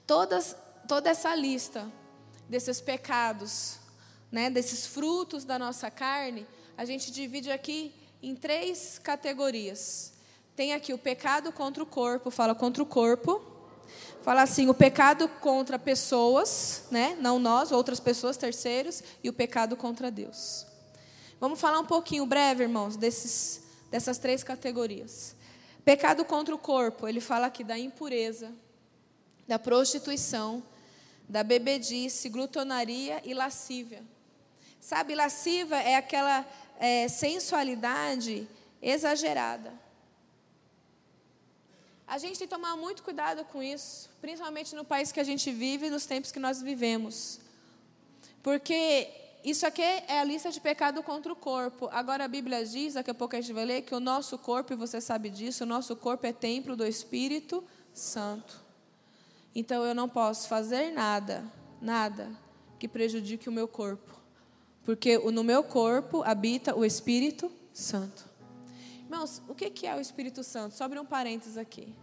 Todas, 0.07 0.55
toda 0.87 1.09
essa 1.09 1.35
lista 1.35 1.91
desses 2.47 2.79
pecados, 2.81 3.77
né, 4.31 4.49
desses 4.49 4.85
frutos 4.85 5.43
da 5.43 5.59
nossa 5.59 5.91
carne, 5.91 6.45
a 6.81 6.85
gente 6.85 7.11
divide 7.11 7.51
aqui 7.51 7.93
em 8.23 8.35
três 8.35 8.97
categorias. 8.97 10.13
Tem 10.55 10.73
aqui 10.73 10.91
o 10.91 10.97
pecado 10.97 11.51
contra 11.51 11.83
o 11.83 11.85
corpo, 11.85 12.31
fala 12.31 12.55
contra 12.55 12.81
o 12.81 12.87
corpo. 12.87 13.39
Fala 14.23 14.41
assim, 14.41 14.67
o 14.67 14.73
pecado 14.73 15.27
contra 15.27 15.77
pessoas, 15.77 16.85
né? 16.89 17.15
Não 17.21 17.37
nós, 17.37 17.71
outras 17.71 17.99
pessoas, 17.99 18.35
terceiros, 18.35 19.03
e 19.23 19.29
o 19.29 19.33
pecado 19.33 19.77
contra 19.77 20.09
Deus. 20.09 20.65
Vamos 21.39 21.61
falar 21.61 21.79
um 21.79 21.85
pouquinho 21.85 22.25
breve, 22.25 22.63
irmãos, 22.63 22.97
desses, 22.97 23.61
dessas 23.91 24.17
três 24.17 24.43
categorias. 24.43 25.35
Pecado 25.85 26.25
contra 26.25 26.55
o 26.55 26.57
corpo, 26.57 27.07
ele 27.07 27.21
fala 27.21 27.45
aqui 27.45 27.63
da 27.63 27.77
impureza, 27.77 28.51
da 29.47 29.59
prostituição, 29.59 30.63
da 31.29 31.43
bebedice, 31.43 32.27
glutonaria 32.27 33.21
e 33.23 33.35
lascívia. 33.35 34.03
Sabe, 34.79 35.13
lascívia 35.13 35.75
é 35.75 35.95
aquela 35.95 36.43
é, 36.81 37.07
sensualidade 37.07 38.47
exagerada. 38.81 39.71
A 42.07 42.17
gente 42.17 42.39
tem 42.39 42.47
que 42.47 42.53
tomar 42.53 42.75
muito 42.75 43.03
cuidado 43.03 43.45
com 43.45 43.61
isso, 43.61 44.09
principalmente 44.19 44.75
no 44.75 44.83
país 44.83 45.11
que 45.11 45.19
a 45.19 45.23
gente 45.23 45.51
vive 45.51 45.85
e 45.85 45.89
nos 45.91 46.07
tempos 46.07 46.31
que 46.31 46.39
nós 46.39 46.59
vivemos. 46.59 47.39
Porque 48.41 49.07
isso 49.43 49.65
aqui 49.67 49.83
é 49.83 50.19
a 50.19 50.23
lista 50.23 50.49
de 50.49 50.59
pecado 50.59 51.03
contra 51.03 51.31
o 51.31 51.35
corpo. 51.35 51.87
Agora 51.91 52.25
a 52.25 52.27
Bíblia 52.27 52.65
diz, 52.65 52.95
daqui 52.95 53.11
a 53.11 53.13
pouco 53.13 53.35
a 53.35 53.41
gente 53.41 53.53
vai 53.53 53.63
ler, 53.63 53.83
que 53.83 53.93
o 53.93 53.99
nosso 53.99 54.35
corpo, 54.39 54.73
e 54.73 54.75
você 54.75 54.99
sabe 54.99 55.29
disso, 55.29 55.63
o 55.63 55.67
nosso 55.67 55.95
corpo 55.95 56.25
é 56.25 56.33
templo 56.33 56.75
do 56.75 56.85
Espírito 56.85 57.63
Santo. 57.93 58.59
Então 59.53 59.85
eu 59.85 59.93
não 59.93 60.09
posso 60.09 60.47
fazer 60.47 60.91
nada, 60.91 61.45
nada 61.79 62.31
que 62.79 62.87
prejudique 62.87 63.47
o 63.47 63.51
meu 63.51 63.67
corpo. 63.67 64.20
Porque 64.83 65.17
no 65.17 65.43
meu 65.43 65.63
corpo 65.63 66.23
habita 66.23 66.75
o 66.75 66.83
Espírito 66.83 67.51
Santo. 67.73 68.29
Irmãos, 69.03 69.41
o 69.47 69.53
que 69.53 69.85
é 69.85 69.95
o 69.95 69.99
Espírito 69.99 70.43
Santo? 70.43 70.81
Abrir 70.81 70.99
um 70.99 71.05
parênteses 71.05 71.57
aqui. 71.57 71.93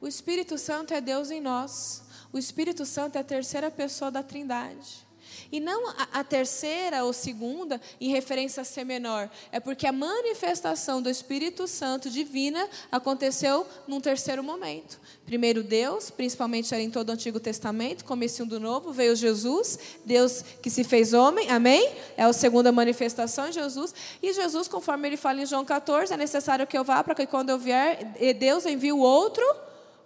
O 0.00 0.08
Espírito 0.08 0.56
Santo 0.56 0.94
é 0.94 1.00
Deus 1.00 1.30
em 1.30 1.40
nós. 1.40 2.02
O 2.32 2.38
Espírito 2.38 2.86
Santo 2.86 3.16
é 3.16 3.20
a 3.20 3.24
terceira 3.24 3.70
pessoa 3.70 4.10
da 4.10 4.22
Trindade. 4.22 5.06
E 5.50 5.60
não 5.60 5.88
a, 5.90 6.08
a, 6.14 6.24
terceira 6.24 7.04
ou 7.04 7.12
segunda 7.12 7.80
em 8.00 8.08
referência 8.10 8.60
a 8.60 8.64
ser 8.64 8.84
menor. 8.84 9.30
É 9.50 9.60
porque 9.60 9.86
a 9.86 9.92
manifestação 9.92 11.02
do 11.02 11.10
Espírito 11.10 11.66
Santo 11.66 12.10
divina 12.10 12.68
aconteceu 12.90 13.66
num 13.86 14.00
terceiro 14.00 14.42
momento. 14.42 15.00
Primeiro 15.24 15.62
Deus, 15.62 16.10
principalmente 16.10 16.74
em 16.74 16.90
todo 16.90 17.08
o 17.08 17.12
Antigo 17.12 17.38
Testamento, 17.38 18.04
comecinho 18.04 18.48
do 18.48 18.58
Novo, 18.58 18.92
veio 18.92 19.14
Jesus, 19.14 19.78
Deus 20.04 20.44
que 20.60 20.68
se 20.68 20.84
fez 20.84 21.12
homem, 21.12 21.48
amém? 21.50 21.92
É 22.16 22.24
a 22.24 22.32
segunda 22.32 22.72
manifestação 22.72 23.46
de 23.48 23.54
Jesus. 23.54 23.94
E 24.22 24.32
Jesus, 24.32 24.68
conforme 24.68 25.08
ele 25.08 25.16
fala 25.16 25.40
em 25.40 25.46
João 25.46 25.64
14, 25.64 26.12
é 26.12 26.16
necessário 26.16 26.66
que 26.66 26.76
eu 26.76 26.84
vá 26.84 27.02
para 27.02 27.14
que 27.14 27.26
quando 27.26 27.50
eu 27.50 27.58
vier, 27.58 28.04
Deus 28.38 28.66
envie 28.66 28.92
o 28.92 28.98
outro 28.98 29.44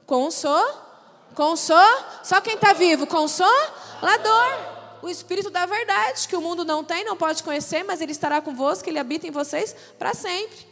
consor, 0.07 0.83
consor, 1.35 2.05
só 2.23 2.41
quem 2.41 2.55
está 2.55 2.73
vivo, 2.73 3.07
consolador 3.07 4.76
o 5.03 5.09
Espírito 5.09 5.51
da 5.51 5.67
verdade, 5.67 6.29
que 6.29 6.37
o 6.37 6.41
mundo 6.41 6.65
não 6.65 6.85
tem, 6.85 7.05
não 7.05 7.17
pode 7.17 7.43
conhecer, 7.43 7.85
mas 7.85 8.01
ele 8.01 8.13
estará 8.13 8.41
convosco, 8.41 8.89
ele 8.89 8.99
habita 8.99 9.27
em 9.27 9.31
vocês 9.31 9.75
para 9.99 10.15
sempre, 10.15 10.67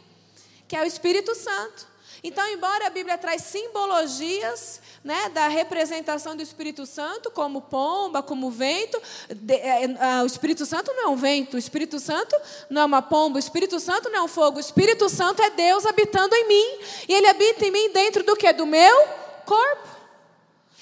que 0.67 0.75
é 0.75 0.81
o 0.81 0.85
Espírito 0.85 1.33
Santo. 1.35 1.95
Então, 2.27 2.43
embora 2.49 2.87
a 2.87 2.89
Bíblia 2.89 3.19
traz 3.19 3.43
simbologias 3.43 4.81
né, 5.03 5.29
da 5.29 5.47
representação 5.47 6.35
do 6.35 6.41
Espírito 6.41 6.83
Santo, 6.83 7.29
como 7.29 7.61
pomba, 7.61 8.23
como 8.23 8.49
vento, 8.49 8.99
de, 9.29 9.53
é, 9.53 9.87
o 10.23 10.25
Espírito 10.25 10.65
Santo 10.65 10.91
não 10.93 11.03
é 11.03 11.07
um 11.07 11.15
vento, 11.15 11.53
o 11.53 11.59
Espírito 11.59 11.99
Santo 11.99 12.35
não 12.67 12.81
é 12.81 12.85
uma 12.85 13.03
pomba, 13.03 13.35
o 13.35 13.39
Espírito 13.39 13.79
Santo 13.79 14.09
não 14.09 14.21
é 14.21 14.23
um 14.23 14.27
fogo, 14.27 14.57
o 14.57 14.59
Espírito 14.59 15.07
Santo 15.07 15.39
é 15.43 15.51
Deus 15.51 15.85
habitando 15.85 16.33
em 16.33 16.47
mim, 16.47 16.79
e 17.07 17.13
ele 17.13 17.27
habita 17.27 17.63
em 17.63 17.69
mim 17.69 17.91
dentro 17.91 18.23
do 18.23 18.35
que? 18.35 18.51
Do 18.53 18.65
meu 18.65 19.07
corpo. 19.45 19.94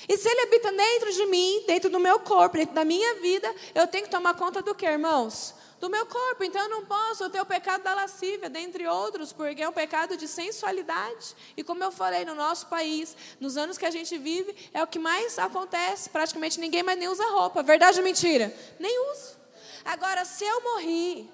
E 0.07 0.17
se 0.17 0.27
ele 0.27 0.41
habita 0.41 0.71
dentro 0.71 1.13
de 1.13 1.25
mim, 1.27 1.63
dentro 1.65 1.89
do 1.89 1.99
meu 1.99 2.19
corpo, 2.19 2.57
dentro 2.57 2.75
da 2.75 2.83
minha 2.83 3.15
vida, 3.15 3.53
eu 3.73 3.87
tenho 3.87 4.03
que 4.03 4.09
tomar 4.09 4.33
conta 4.33 4.61
do 4.61 4.75
que, 4.75 4.85
irmãos? 4.85 5.53
Do 5.79 5.89
meu 5.89 6.05
corpo. 6.05 6.43
Então 6.43 6.61
eu 6.61 6.69
não 6.69 6.85
posso 6.85 7.29
ter 7.29 7.41
o 7.41 7.45
pecado 7.45 7.83
da 7.83 7.93
lascívia, 7.93 8.49
dentre 8.49 8.87
outros, 8.87 9.33
porque 9.33 9.61
é 9.61 9.67
um 9.67 9.73
pecado 9.73 10.15
de 10.17 10.27
sensualidade. 10.27 11.35
E 11.55 11.63
como 11.63 11.83
eu 11.83 11.91
falei, 11.91 12.25
no 12.25 12.35
nosso 12.35 12.67
país, 12.67 13.15
nos 13.39 13.57
anos 13.57 13.77
que 13.77 13.85
a 13.85 13.91
gente 13.91 14.17
vive, 14.17 14.55
é 14.73 14.81
o 14.83 14.87
que 14.87 14.99
mais 14.99 15.39
acontece. 15.39 16.09
Praticamente 16.09 16.59
ninguém 16.59 16.83
mais 16.83 16.97
nem 16.97 17.07
usa 17.07 17.25
roupa. 17.27 17.63
Verdade 17.63 17.97
ou 17.97 18.03
mentira? 18.03 18.53
Nem 18.79 19.11
uso. 19.11 19.37
Agora, 19.85 20.23
se 20.23 20.45
eu 20.45 20.61
morri, 20.61 21.29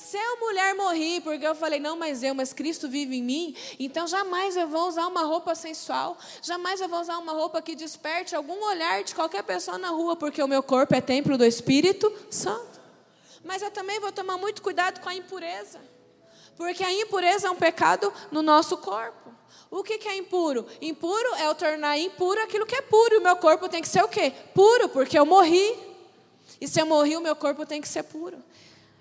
se 0.00 0.16
eu 0.16 0.40
mulher 0.40 0.74
morri, 0.74 1.20
porque 1.20 1.46
eu 1.46 1.54
falei, 1.54 1.78
não, 1.78 1.94
mas 1.94 2.22
eu, 2.22 2.34
mas 2.34 2.54
Cristo 2.54 2.88
vive 2.88 3.18
em 3.18 3.22
mim, 3.22 3.54
então 3.78 4.06
jamais 4.06 4.56
eu 4.56 4.66
vou 4.66 4.88
usar 4.88 5.06
uma 5.06 5.24
roupa 5.24 5.54
sensual, 5.54 6.16
jamais 6.42 6.80
eu 6.80 6.88
vou 6.88 7.00
usar 7.00 7.18
uma 7.18 7.32
roupa 7.32 7.60
que 7.60 7.74
desperte 7.74 8.34
algum 8.34 8.64
olhar 8.64 9.04
de 9.04 9.14
qualquer 9.14 9.42
pessoa 9.42 9.76
na 9.76 9.90
rua, 9.90 10.16
porque 10.16 10.42
o 10.42 10.48
meu 10.48 10.62
corpo 10.62 10.94
é 10.94 11.02
templo 11.02 11.36
do 11.36 11.44
Espírito 11.44 12.10
Santo. 12.30 12.80
Mas 13.44 13.60
eu 13.60 13.70
também 13.70 14.00
vou 14.00 14.10
tomar 14.10 14.38
muito 14.38 14.62
cuidado 14.62 15.00
com 15.00 15.08
a 15.10 15.14
impureza, 15.14 15.78
porque 16.56 16.82
a 16.82 16.92
impureza 16.92 17.48
é 17.48 17.50
um 17.50 17.56
pecado 17.56 18.10
no 18.32 18.40
nosso 18.40 18.78
corpo. 18.78 19.30
O 19.70 19.84
que, 19.84 20.08
é 20.08 20.16
impuro? 20.16 20.66
Impuro 20.80 21.34
é 21.34 21.46
eu 21.46 21.54
tornar 21.54 21.98
impuro 21.98 22.42
aquilo 22.42 22.66
que 22.66 22.74
é 22.74 22.80
puro, 22.80 23.14
e 23.14 23.18
o 23.18 23.22
meu 23.22 23.36
corpo 23.36 23.68
tem 23.68 23.82
que 23.82 23.88
ser 23.88 24.02
o 24.02 24.08
quê? 24.08 24.32
Puro, 24.54 24.88
porque 24.88 25.18
eu 25.18 25.26
morri. 25.26 25.78
E 26.58 26.66
se 26.66 26.80
eu 26.80 26.86
morri, 26.86 27.16
o 27.16 27.20
meu 27.20 27.36
corpo 27.36 27.64
tem 27.64 27.80
que 27.80 27.88
ser 27.88 28.02
puro. 28.04 28.42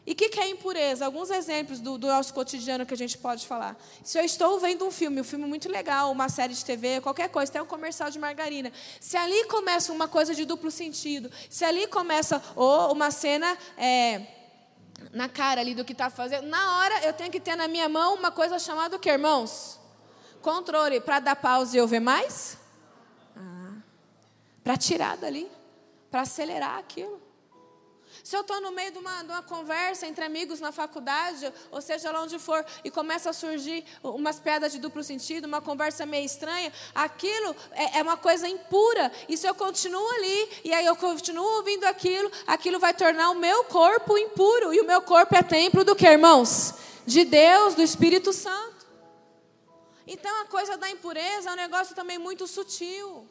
E 0.09 0.13
o 0.13 0.15
que, 0.15 0.27
que, 0.27 0.39
é 0.39 0.49
impureza? 0.49 1.05
Alguns 1.05 1.29
exemplos 1.29 1.79
do, 1.79 1.95
do, 1.95 2.07
nosso 2.07 2.33
cotidiano 2.33 2.83
que 2.83 2.95
a 2.95 2.97
gente 2.97 3.15
pode 3.15 3.45
falar. 3.45 3.77
Se 4.03 4.17
eu 4.17 4.23
estou 4.23 4.59
vendo 4.59 4.83
um 4.83 4.89
filme, 4.89 5.21
um 5.21 5.23
filme 5.23 5.45
muito 5.45 5.69
legal, 5.69 6.11
uma 6.11 6.27
série 6.29 6.55
de 6.55 6.65
TV, 6.65 6.99
qualquer 6.99 7.29
coisa, 7.29 7.51
tem 7.51 7.61
um 7.61 7.65
comercial 7.67 8.09
de 8.09 8.17
margarina. 8.17 8.71
Se 8.99 9.15
ali 9.15 9.45
começa 9.45 9.93
uma 9.93 10.07
coisa 10.07 10.33
de 10.33 10.45
duplo 10.45 10.71
sentido, 10.71 11.29
se 11.47 11.63
ali 11.63 11.85
começa 11.85 12.41
ou 12.55 12.91
uma 12.91 13.11
cena 13.11 13.55
é, 13.77 14.25
na 15.13 15.29
cara 15.29 15.61
ali 15.61 15.75
do 15.75 15.85
que 15.85 15.91
está 15.91 16.09
fazendo, 16.09 16.47
na 16.47 16.79
hora 16.79 17.05
eu 17.05 17.13
tenho 17.13 17.29
que 17.29 17.39
ter 17.39 17.55
na 17.55 17.67
minha 17.67 17.87
mão 17.87 18.15
uma 18.15 18.31
coisa 18.31 18.57
chamada 18.57 18.95
o 18.95 18.99
que, 18.99 19.11
irmãos? 19.11 19.79
Controle. 20.41 21.01
Para 21.01 21.19
dar 21.19 21.35
pausa 21.35 21.75
e 21.75 21.79
eu 21.79 21.87
ver 21.87 21.99
mais? 21.99 22.57
Ah, 23.37 23.73
para 24.63 24.75
tirar 24.75 25.17
dali. 25.17 25.47
Para 26.09 26.21
acelerar 26.21 26.79
aquilo. 26.79 27.28
Se 28.29 28.35
eu 28.37 28.41
estou 28.41 28.61
no 28.61 28.71
meio 28.71 28.91
de 28.91 28.99
uma, 28.99 29.23
de 29.23 29.31
uma 29.31 29.41
conversa 29.41 30.05
entre 30.05 30.23
amigos 30.23 30.59
na 30.59 30.71
faculdade, 30.71 31.51
ou 31.71 31.81
seja 31.81 32.11
lá 32.11 32.21
onde 32.21 32.37
for, 32.37 32.63
e 32.83 32.91
começa 32.91 33.31
a 33.31 33.33
surgir 33.33 33.83
umas 34.03 34.39
pedras 34.39 34.71
de 34.71 34.77
duplo 34.77 35.03
sentido, 35.03 35.45
uma 35.45 35.63
conversa 35.63 36.05
meio 36.05 36.27
estranha, 36.27 36.71
aquilo 36.93 37.55
é, 37.71 37.97
é 37.97 38.03
uma 38.03 38.17
coisa 38.17 38.47
impura. 38.47 39.11
E 39.27 39.35
se 39.35 39.47
eu 39.47 39.55
continuo 39.55 40.07
ali, 40.11 40.49
e 40.63 40.71
aí 40.71 40.85
eu 40.85 40.95
continuo 40.95 41.43
ouvindo 41.57 41.85
aquilo, 41.85 42.31
aquilo 42.45 42.77
vai 42.77 42.93
tornar 42.93 43.31
o 43.31 43.35
meu 43.35 43.63
corpo 43.63 44.15
impuro. 44.15 44.75
E 44.75 44.79
o 44.79 44.85
meu 44.85 45.01
corpo 45.01 45.35
é 45.35 45.41
templo 45.41 45.83
do 45.83 45.95
que, 45.95 46.05
irmãos? 46.05 46.75
De 47.07 47.25
Deus, 47.25 47.73
do 47.73 47.81
Espírito 47.81 48.31
Santo. 48.31 48.85
Então 50.05 50.41
a 50.41 50.45
coisa 50.45 50.77
da 50.77 50.87
impureza 50.87 51.49
é 51.49 51.53
um 51.53 51.55
negócio 51.55 51.95
também 51.95 52.19
muito 52.19 52.45
sutil. 52.45 53.27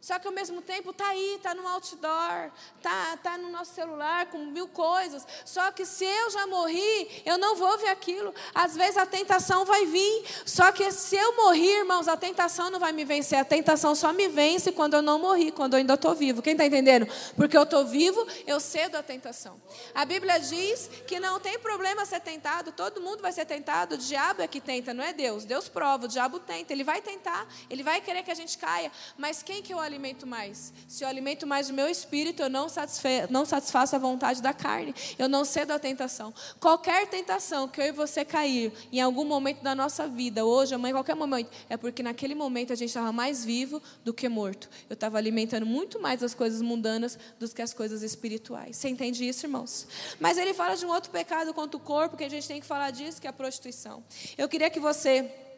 Só 0.00 0.18
que 0.18 0.26
ao 0.26 0.32
mesmo 0.32 0.62
tempo 0.62 0.90
está 0.90 1.08
aí, 1.08 1.34
está 1.36 1.54
no 1.54 1.66
outdoor, 1.68 2.50
está 2.78 3.18
tá 3.18 3.36
no 3.36 3.50
nosso 3.50 3.74
celular 3.74 4.26
com 4.26 4.38
mil 4.46 4.66
coisas. 4.66 5.26
Só 5.44 5.70
que 5.72 5.84
se 5.84 6.06
eu 6.06 6.30
já 6.30 6.46
morri, 6.46 7.22
eu 7.26 7.36
não 7.36 7.54
vou 7.54 7.76
ver 7.76 7.88
aquilo. 7.88 8.34
Às 8.54 8.74
vezes 8.74 8.96
a 8.96 9.04
tentação 9.04 9.66
vai 9.66 9.84
vir. 9.84 10.24
Só 10.46 10.72
que 10.72 10.90
se 10.90 11.16
eu 11.16 11.36
morrer, 11.36 11.80
irmãos, 11.80 12.08
a 12.08 12.16
tentação 12.16 12.70
não 12.70 12.80
vai 12.80 12.92
me 12.92 13.04
vencer. 13.04 13.38
A 13.38 13.44
tentação 13.44 13.94
só 13.94 14.10
me 14.10 14.26
vence 14.26 14.72
quando 14.72 14.94
eu 14.94 15.02
não 15.02 15.18
morri, 15.18 15.52
quando 15.52 15.74
eu 15.74 15.78
ainda 15.78 15.94
estou 15.94 16.14
vivo. 16.14 16.40
Quem 16.40 16.52
está 16.52 16.64
entendendo? 16.64 17.06
Porque 17.36 17.56
eu 17.56 17.64
estou 17.64 17.84
vivo, 17.84 18.26
eu 18.46 18.58
cedo 18.58 18.96
a 18.96 19.02
tentação. 19.02 19.60
A 19.94 20.06
Bíblia 20.06 20.40
diz 20.40 20.88
que 21.06 21.20
não 21.20 21.38
tem 21.38 21.58
problema 21.58 22.06
ser 22.06 22.20
tentado, 22.20 22.72
todo 22.72 23.02
mundo 23.02 23.20
vai 23.20 23.32
ser 23.32 23.44
tentado. 23.44 23.96
O 23.96 23.98
diabo 23.98 24.40
é 24.40 24.48
que 24.48 24.62
tenta, 24.62 24.94
não 24.94 25.04
é 25.04 25.12
Deus. 25.12 25.44
Deus 25.44 25.68
prova, 25.68 26.06
o 26.06 26.08
diabo 26.08 26.40
tenta. 26.40 26.72
Ele 26.72 26.84
vai 26.84 27.02
tentar, 27.02 27.46
ele 27.68 27.82
vai 27.82 28.00
querer 28.00 28.22
que 28.22 28.30
a 28.30 28.34
gente 28.34 28.56
caia. 28.56 28.90
Mas 29.18 29.42
quem 29.42 29.62
que 29.62 29.74
eu 29.74 29.89
alimento 29.90 30.26
mais? 30.26 30.72
Se 30.86 31.04
eu 31.04 31.08
alimento 31.08 31.46
mais 31.46 31.68
o 31.68 31.74
meu 31.74 31.88
espírito, 31.88 32.42
eu 32.42 32.48
não, 32.48 32.66
não 33.28 33.44
satisfaço 33.44 33.96
a 33.96 33.98
vontade 33.98 34.40
da 34.40 34.52
carne. 34.52 34.94
Eu 35.18 35.28
não 35.28 35.44
cedo 35.44 35.72
à 35.72 35.78
tentação. 35.78 36.32
Qualquer 36.60 37.08
tentação 37.08 37.68
que 37.68 37.80
eu 37.80 37.86
e 37.86 37.92
você 37.92 38.24
cair 38.24 38.72
em 38.92 39.00
algum 39.00 39.24
momento 39.24 39.62
da 39.62 39.74
nossa 39.74 40.06
vida, 40.06 40.44
hoje, 40.44 40.74
amanhã, 40.74 40.94
qualquer 40.94 41.16
momento, 41.16 41.50
é 41.68 41.76
porque 41.76 42.02
naquele 42.02 42.34
momento 42.34 42.72
a 42.72 42.76
gente 42.76 42.88
estava 42.88 43.12
mais 43.12 43.44
vivo 43.44 43.82
do 44.04 44.14
que 44.14 44.28
morto. 44.28 44.70
Eu 44.88 44.94
estava 44.94 45.18
alimentando 45.18 45.66
muito 45.66 46.00
mais 46.00 46.22
as 46.22 46.34
coisas 46.34 46.62
mundanas 46.62 47.18
do 47.38 47.48
que 47.48 47.60
as 47.60 47.74
coisas 47.74 48.02
espirituais. 48.02 48.76
Você 48.76 48.88
entende 48.88 49.28
isso, 49.28 49.44
irmãos? 49.46 49.86
Mas 50.18 50.38
ele 50.38 50.54
fala 50.54 50.76
de 50.76 50.86
um 50.86 50.90
outro 50.90 51.10
pecado 51.10 51.52
contra 51.52 51.76
o 51.76 51.80
corpo, 51.80 52.16
que 52.16 52.24
a 52.24 52.28
gente 52.28 52.46
tem 52.46 52.60
que 52.60 52.66
falar 52.66 52.90
disso, 52.90 53.20
que 53.20 53.26
é 53.26 53.30
a 53.30 53.32
prostituição. 53.32 54.04
Eu 54.38 54.48
queria 54.48 54.70
que 54.70 54.78
você 54.78 55.49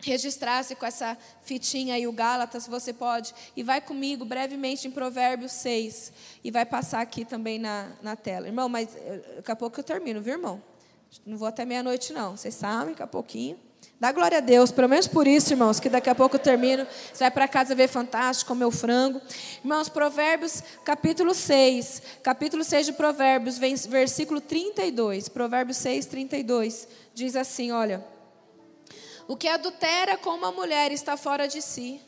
registrasse 0.00 0.74
com 0.74 0.86
essa 0.86 1.16
fitinha 1.42 1.94
aí 1.94 2.06
o 2.06 2.12
Gálatas, 2.12 2.66
você 2.66 2.92
pode, 2.92 3.34
e 3.56 3.62
vai 3.62 3.80
comigo 3.80 4.24
brevemente 4.24 4.86
em 4.86 4.90
Provérbios 4.90 5.52
6, 5.52 6.12
e 6.44 6.50
vai 6.50 6.64
passar 6.64 7.00
aqui 7.00 7.24
também 7.24 7.58
na, 7.58 7.90
na 8.02 8.14
tela. 8.14 8.46
Irmão, 8.46 8.68
mas 8.68 8.94
eh, 8.94 9.34
daqui 9.36 9.50
a 9.50 9.56
pouco 9.56 9.80
eu 9.80 9.84
termino, 9.84 10.20
viu, 10.20 10.34
irmão? 10.34 10.62
Não 11.26 11.36
vou 11.36 11.48
até 11.48 11.64
meia-noite, 11.64 12.12
não. 12.12 12.36
Vocês 12.36 12.54
sabem, 12.54 12.90
daqui 12.90 13.02
a 13.02 13.06
pouquinho. 13.06 13.58
Dá 14.00 14.12
glória 14.12 14.38
a 14.38 14.40
Deus, 14.40 14.70
pelo 14.70 14.88
menos 14.88 15.08
por 15.08 15.26
isso, 15.26 15.52
irmãos, 15.52 15.80
que 15.80 15.88
daqui 15.88 16.08
a 16.08 16.14
pouco 16.14 16.36
eu 16.36 16.40
termino. 16.40 16.86
Você 17.12 17.24
vai 17.24 17.30
para 17.32 17.48
casa 17.48 17.74
ver 17.74 17.88
fantástico, 17.88 18.48
comer 18.48 18.66
o 18.66 18.70
frango. 18.70 19.20
Irmãos, 19.60 19.88
Provérbios, 19.88 20.62
capítulo 20.84 21.34
6. 21.34 22.02
Capítulo 22.22 22.62
6 22.62 22.86
de 22.86 22.92
Provérbios, 22.92 23.58
versículo 23.58 24.40
32. 24.40 25.28
Provérbios 25.28 25.78
6, 25.78 26.06
32. 26.06 26.86
Diz 27.12 27.34
assim: 27.34 27.72
olha. 27.72 28.17
O 29.28 29.36
que 29.36 29.46
adultera 29.46 30.16
com 30.16 30.30
uma 30.30 30.50
mulher 30.50 30.90
está 30.90 31.14
fora 31.14 31.46
de 31.46 31.60
si. 31.60 32.00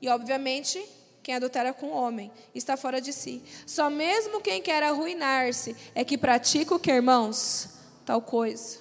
E, 0.00 0.08
obviamente, 0.08 0.82
quem 1.22 1.34
adultera 1.34 1.74
com 1.74 1.88
o 1.88 1.94
homem 1.94 2.32
está 2.54 2.78
fora 2.78 2.98
de 2.98 3.12
si. 3.12 3.44
Só 3.66 3.90
mesmo 3.90 4.40
quem 4.40 4.62
quer 4.62 4.82
arruinar-se 4.82 5.76
é 5.94 6.02
que 6.02 6.16
pratica 6.16 6.74
o 6.74 6.78
que, 6.78 6.90
irmãos? 6.90 7.68
Tal 8.06 8.22
coisa. 8.22 8.78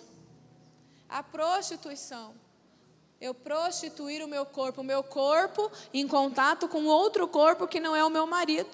A 1.10 1.22
prostituição. 1.22 2.34
Eu 3.20 3.34
prostituir 3.34 4.24
o 4.24 4.28
meu 4.28 4.46
corpo, 4.46 4.80
o 4.80 4.84
meu 4.84 5.04
corpo 5.04 5.70
em 5.94 6.08
contato 6.08 6.70
com 6.70 6.86
outro 6.86 7.28
corpo 7.28 7.68
que 7.68 7.82
não 7.82 7.94
é 7.94 8.06
o 8.06 8.10
meu 8.10 8.26
marido. 8.26 8.70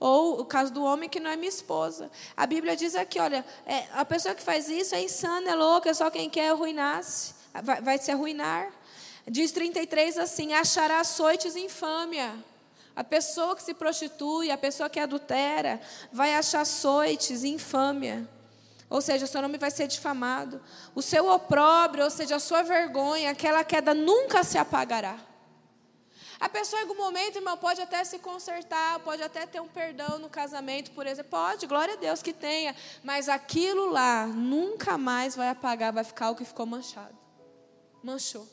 Ou 0.00 0.40
o 0.40 0.44
caso 0.44 0.72
do 0.72 0.82
homem 0.82 1.08
que 1.08 1.20
não 1.20 1.30
é 1.30 1.36
minha 1.36 1.48
esposa. 1.48 2.10
A 2.36 2.44
Bíblia 2.44 2.74
diz 2.74 2.96
aqui: 2.96 3.20
olha, 3.20 3.44
é, 3.64 3.86
a 3.92 4.04
pessoa 4.04 4.34
que 4.34 4.42
faz 4.42 4.68
isso 4.68 4.96
é 4.96 5.02
insana, 5.02 5.50
é 5.50 5.54
louca, 5.54 5.90
é 5.90 5.94
só 5.94 6.10
quem 6.10 6.28
quer 6.28 6.50
arruinar-se, 6.50 7.34
vai, 7.60 7.80
vai 7.80 7.98
se 7.98 8.10
arruinar. 8.10 8.70
Diz 9.26 9.52
33 9.52 10.18
assim: 10.18 10.52
achará 10.52 11.00
açoites 11.00 11.56
infâmia. 11.56 12.32
A 12.94 13.02
pessoa 13.02 13.56
que 13.56 13.62
se 13.62 13.72
prostitui, 13.72 14.50
a 14.50 14.58
pessoa 14.58 14.88
que 14.90 15.00
adultera, 15.00 15.80
vai 16.12 16.34
achar 16.34 16.60
açoites 16.60 17.42
infâmia. 17.42 18.28
Ou 18.90 19.00
seja, 19.00 19.24
o 19.24 19.28
seu 19.28 19.40
nome 19.40 19.56
vai 19.56 19.70
ser 19.70 19.86
difamado. 19.86 20.60
O 20.94 21.00
seu 21.00 21.26
opróbrio, 21.26 22.04
ou 22.04 22.10
seja, 22.10 22.36
a 22.36 22.38
sua 22.38 22.62
vergonha, 22.62 23.30
aquela 23.30 23.64
queda 23.64 23.94
nunca 23.94 24.44
se 24.44 24.58
apagará. 24.58 25.18
A 26.38 26.48
pessoa 26.48 26.80
em 26.80 26.82
algum 26.82 26.96
momento, 26.96 27.36
irmão, 27.36 27.56
pode 27.56 27.80
até 27.80 28.04
se 28.04 28.18
consertar, 28.18 28.98
pode 28.98 29.22
até 29.22 29.46
ter 29.46 29.60
um 29.60 29.68
perdão 29.68 30.18
no 30.18 30.28
casamento, 30.28 30.90
por 30.90 31.06
exemplo. 31.06 31.30
Pode, 31.30 31.66
glória 31.66 31.94
a 31.94 31.96
Deus 31.96 32.20
que 32.20 32.34
tenha. 32.34 32.76
Mas 33.02 33.28
aquilo 33.28 33.90
lá 33.90 34.26
nunca 34.26 34.98
mais 34.98 35.34
vai 35.34 35.48
apagar, 35.48 35.92
vai 35.92 36.04
ficar 36.04 36.30
o 36.30 36.36
que 36.36 36.44
ficou 36.44 36.66
manchado. 36.66 37.21
Manchou. 38.02 38.48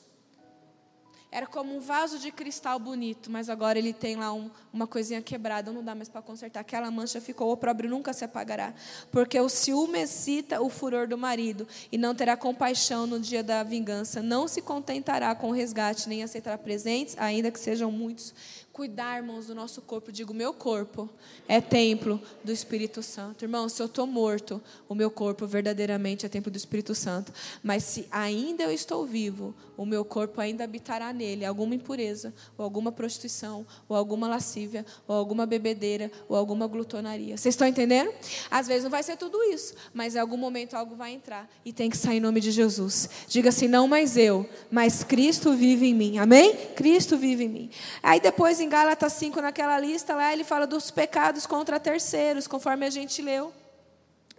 Era 1.31 1.45
como 1.45 1.75
um 1.75 1.79
vaso 1.79 2.17
de 2.17 2.31
cristal 2.31 2.79
bonito, 2.79 3.29
mas 3.29 3.49
agora 3.49 3.77
ele 3.77 3.93
tem 3.93 4.15
lá 4.15 4.33
um, 4.33 4.49
uma 4.73 4.87
coisinha 4.87 5.21
quebrada, 5.21 5.71
não 5.71 5.83
dá 5.83 5.93
mais 5.93 6.09
para 6.09 6.23
consertar. 6.23 6.61
Aquela 6.61 6.89
mancha 6.89 7.21
ficou, 7.21 7.51
o 7.51 7.57
próprio 7.57 7.87
nunca 7.87 8.13
se 8.13 8.25
apagará. 8.25 8.73
Porque 9.11 9.39
o 9.39 9.47
ciúme 9.47 9.99
excita 9.99 10.59
o 10.59 10.69
furor 10.69 11.07
do 11.07 11.19
marido 11.19 11.67
e 11.91 11.99
não 11.99 12.15
terá 12.15 12.35
compaixão 12.35 13.05
no 13.05 13.19
dia 13.19 13.43
da 13.43 13.61
vingança. 13.61 14.23
Não 14.23 14.47
se 14.47 14.59
contentará 14.59 15.35
com 15.35 15.49
o 15.49 15.53
resgate, 15.53 16.09
nem 16.09 16.23
aceitará 16.23 16.57
presentes, 16.57 17.15
ainda 17.19 17.51
que 17.51 17.59
sejam 17.59 17.91
muitos 17.91 18.33
cuidar, 18.71 19.17
irmãos, 19.17 19.47
do 19.47 19.55
nosso 19.55 19.81
corpo. 19.81 20.11
Digo, 20.11 20.33
meu 20.33 20.53
corpo 20.53 21.09
é 21.47 21.59
templo 21.59 22.21
do 22.43 22.51
Espírito 22.51 23.03
Santo. 23.03 23.43
Irmão, 23.43 23.67
se 23.67 23.81
eu 23.81 23.87
estou 23.87 24.07
morto, 24.07 24.61
o 24.87 24.95
meu 24.95 25.11
corpo 25.11 25.45
verdadeiramente 25.45 26.25
é 26.25 26.29
templo 26.29 26.51
do 26.51 26.55
Espírito 26.55 26.95
Santo. 26.95 27.33
Mas 27.63 27.83
se 27.83 28.07
ainda 28.11 28.63
eu 28.63 28.71
estou 28.71 29.05
vivo, 29.05 29.53
o 29.79 29.85
meu 29.85 30.03
corpo 30.03 30.41
ainda 30.41 30.63
habitará 30.65 31.13
nele 31.13 31.45
alguma 31.45 31.73
impureza, 31.73 32.33
ou 32.57 32.65
alguma 32.65 32.91
prostituição, 32.91 33.65
ou 33.87 33.95
alguma 33.95 34.27
lascívia, 34.27 34.85
ou 35.07 35.15
alguma 35.15 35.45
bebedeira, 35.45 36.11
ou 36.27 36.35
alguma 36.35 36.67
glutonaria. 36.67 37.37
Vocês 37.37 37.55
estão 37.55 37.67
entendendo? 37.67 38.13
Às 38.51 38.67
vezes 38.67 38.83
não 38.83 38.91
vai 38.91 39.03
ser 39.03 39.15
tudo 39.15 39.41
isso, 39.43 39.73
mas 39.93 40.15
em 40.15 40.19
algum 40.19 40.35
momento 40.35 40.73
algo 40.73 40.95
vai 40.95 41.13
entrar 41.13 41.49
e 41.63 41.71
tem 41.71 41.89
que 41.89 41.95
sair 41.95 42.17
em 42.17 42.19
nome 42.19 42.41
de 42.41 42.51
Jesus. 42.51 43.09
Diga 43.27 43.49
assim: 43.49 43.67
não 43.69 43.87
mais 43.87 44.17
eu, 44.17 44.45
mas 44.69 45.03
Cristo 45.03 45.53
vive 45.53 45.87
em 45.87 45.93
mim. 45.93 46.17
Amém? 46.17 46.55
Cristo 46.75 47.17
vive 47.17 47.45
em 47.45 47.49
mim. 47.49 47.69
Aí 48.03 48.19
depois 48.19 48.58
em 48.59 48.69
Gálatas 48.69 49.13
5, 49.13 49.41
naquela 49.41 49.79
lista 49.79 50.15
lá, 50.15 50.31
ele 50.33 50.43
fala 50.43 50.67
dos 50.67 50.91
pecados 50.91 51.45
contra 51.45 51.79
terceiros, 51.79 52.47
conforme 52.47 52.85
a 52.85 52.89
gente 52.89 53.21
leu. 53.21 53.53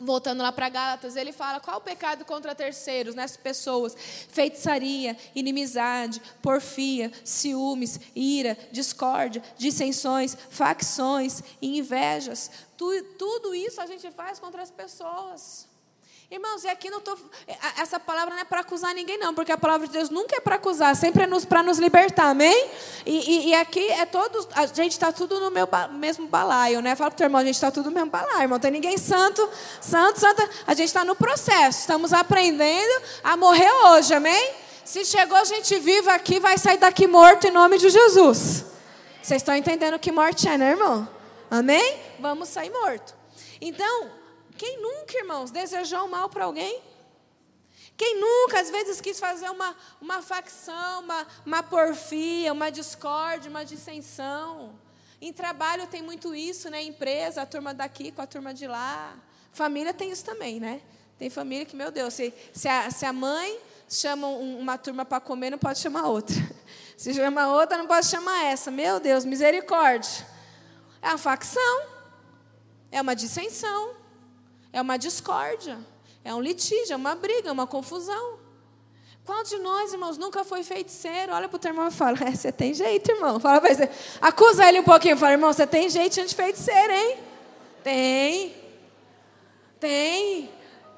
Voltando 0.03 0.43
lá 0.43 0.51
para 0.51 0.71
Gálatas, 0.71 1.15
ele 1.15 1.31
fala 1.31 1.61
qual 1.61 1.77
o 1.77 1.81
pecado 1.83 2.25
contra 2.25 2.55
terceiros, 2.55 3.15
nessas 3.15 3.37
pessoas: 3.37 3.95
feitiçaria, 4.31 5.15
inimizade, 5.35 6.23
porfia, 6.41 7.13
ciúmes, 7.23 8.01
ira, 8.17 8.57
discórdia, 8.73 9.43
dissensões, 9.59 10.37
facções 10.49 11.43
invejas. 11.61 12.51
tudo 13.19 13.55
isso 13.55 13.81
a 13.81 13.87
gente 13.87 14.11
faz 14.11 14.39
contra 14.39 14.63
as 14.63 14.71
pessoas. 14.71 15.70
Irmãos, 16.33 16.63
e 16.63 16.69
aqui 16.69 16.89
não 16.89 17.01
tô, 17.01 17.19
é, 17.49 17.57
essa 17.79 17.99
palavra 17.99 18.33
não 18.33 18.41
é 18.41 18.45
para 18.45 18.61
acusar 18.61 18.95
ninguém, 18.95 19.19
não, 19.19 19.35
porque 19.35 19.51
a 19.51 19.59
palavra 19.59 19.89
de 19.89 19.93
Deus 19.95 20.11
nunca 20.11 20.37
é 20.37 20.41
para 20.41 20.55
acusar, 20.55 20.95
sempre 20.95 21.25
é 21.25 21.27
para 21.45 21.61
nos 21.61 21.81
libertar, 21.81 22.27
amém? 22.27 22.69
E, 23.05 23.19
e, 23.19 23.49
e, 23.49 23.55
aqui 23.55 23.85
é 23.91 24.07
todos, 24.07 24.47
a 24.55 24.65
gente 24.67 24.93
está 24.93 25.11
tudo 25.11 25.41
no 25.41 25.51
meu 25.51 25.69
mesmo 25.91 26.29
balaio, 26.29 26.81
né? 26.81 26.95
Fala 26.95 27.11
para 27.11 27.17
o 27.17 27.19
teu 27.19 27.25
irmão, 27.25 27.41
a 27.41 27.45
gente 27.45 27.57
está 27.57 27.73
tudo 27.73 27.87
no 27.87 27.97
mesmo 27.97 28.11
balaio, 28.11 28.43
irmão. 28.43 28.61
Tem 28.61 28.71
ninguém 28.71 28.97
santo, 28.97 29.49
santo, 29.81 30.21
santa. 30.21 30.49
A 30.69 30.73
gente 30.73 30.87
está 30.87 31.05
no 31.05 31.17
processo, 31.17 31.81
estamos 31.81 32.13
aprendendo 32.13 33.03
a 33.25 33.37
morrer 33.37 33.73
hoje, 33.87 34.15
amém? 34.15 34.55
Se 34.85 35.05
chegou 35.05 35.37
a 35.37 35.45
gente 35.45 35.81
viva 35.81 36.13
aqui, 36.13 36.39
vai 36.39 36.57
sair 36.59 36.79
daqui 36.79 37.09
morto 37.09 37.49
em 37.49 37.51
nome 37.51 37.77
de 37.77 37.91
Jesus. 37.91 38.67
Vocês 39.21 39.43
estão 39.43 39.57
entendendo 39.57 39.99
que 39.99 40.13
morte 40.13 40.49
é, 40.49 40.57
né, 40.57 40.71
irmão? 40.71 41.09
Amém? 41.51 41.99
Vamos 42.21 42.49
sair 42.49 42.71
morto. 42.71 43.17
Então, 43.61 44.20
quem 44.61 44.79
nunca, 44.79 45.17
irmãos, 45.17 45.51
desejou 45.51 46.07
mal 46.07 46.29
para 46.29 46.45
alguém? 46.45 46.83
Quem 47.97 48.21
nunca, 48.21 48.61
às 48.61 48.69
vezes, 48.69 49.01
quis 49.01 49.19
fazer 49.19 49.49
uma, 49.49 49.75
uma 49.99 50.21
facção, 50.21 51.01
uma, 51.01 51.27
uma 51.47 51.63
porfia, 51.63 52.53
uma 52.53 52.71
discórdia, 52.71 53.49
uma 53.49 53.65
dissensão? 53.65 54.79
Em 55.19 55.33
trabalho 55.33 55.87
tem 55.87 56.03
muito 56.03 56.35
isso, 56.35 56.69
né? 56.69 56.83
Empresa, 56.83 57.41
a 57.41 57.47
turma 57.47 57.73
daqui 57.73 58.13
com 58.13 58.21
a 58.21 58.27
turma 58.27 58.53
de 58.53 58.67
lá. 58.67 59.17
Família 59.51 59.95
tem 59.95 60.11
isso 60.11 60.27
também, 60.27 60.61
né? 60.61 60.83
Tem 61.19 61.31
família 61.31 61.65
que, 61.65 61.75
meu 61.75 61.91
Deus, 61.91 62.13
se, 62.13 62.31
se, 62.53 62.69
a, 62.69 62.91
se 62.91 63.07
a 63.07 63.15
mãe 63.15 63.59
chama 63.89 64.27
uma 64.27 64.77
turma 64.77 65.07
para 65.07 65.21
comer, 65.21 65.49
não 65.49 65.59
pode 65.59 65.79
chamar 65.79 66.07
outra. 66.07 66.37
Se 66.99 67.15
chama 67.15 67.49
outra, 67.49 67.79
não 67.79 67.87
pode 67.87 68.05
chamar 68.09 68.45
essa. 68.45 68.71
Meu 68.71 69.01
Deus, 69.01 69.25
misericórdia. 69.25 70.27
É 71.01 71.09
uma 71.09 71.17
facção. 71.17 71.87
É 72.93 73.01
uma 73.01 73.17
dissensão. 73.17 74.00
É 74.73 74.81
uma 74.81 74.97
discórdia, 74.97 75.79
é 76.25 76.35
um 76.35 76.41
litígio, 76.41 76.93
é 76.93 76.97
uma 76.97 77.15
briga, 77.15 77.49
é 77.49 77.53
uma 77.53 77.67
confusão. 77.67 78.39
Qual 79.25 79.43
de 79.43 79.59
nós, 79.59 79.93
irmãos, 79.93 80.17
nunca 80.17 80.45
foi 80.45 80.63
feiticeiro? 80.63 81.33
Olha 81.33 81.49
para 81.49 81.57
o 81.57 81.59
teu 81.59 81.71
irmão 81.71 81.89
e 81.89 81.91
fala: 81.91 82.17
é, 82.25 82.35
você 82.35 82.51
tem 82.51 82.73
jeito, 82.73 83.11
irmão. 83.11 83.39
Fala 83.39 83.61
para 83.61 83.71
ele, 83.71 83.89
acusa 84.21 84.69
ele 84.69 84.81
um 84.81 84.85
pouquinho. 84.85 85.17
Fala, 85.17 85.33
irmão, 85.33 85.53
você 85.53 85.67
tem 85.67 85.89
jeito 85.89 86.25
de 86.25 86.35
feiticeiro, 86.35 86.93
hein? 86.93 87.19
Tem. 87.83 88.55
Tem. 89.79 90.51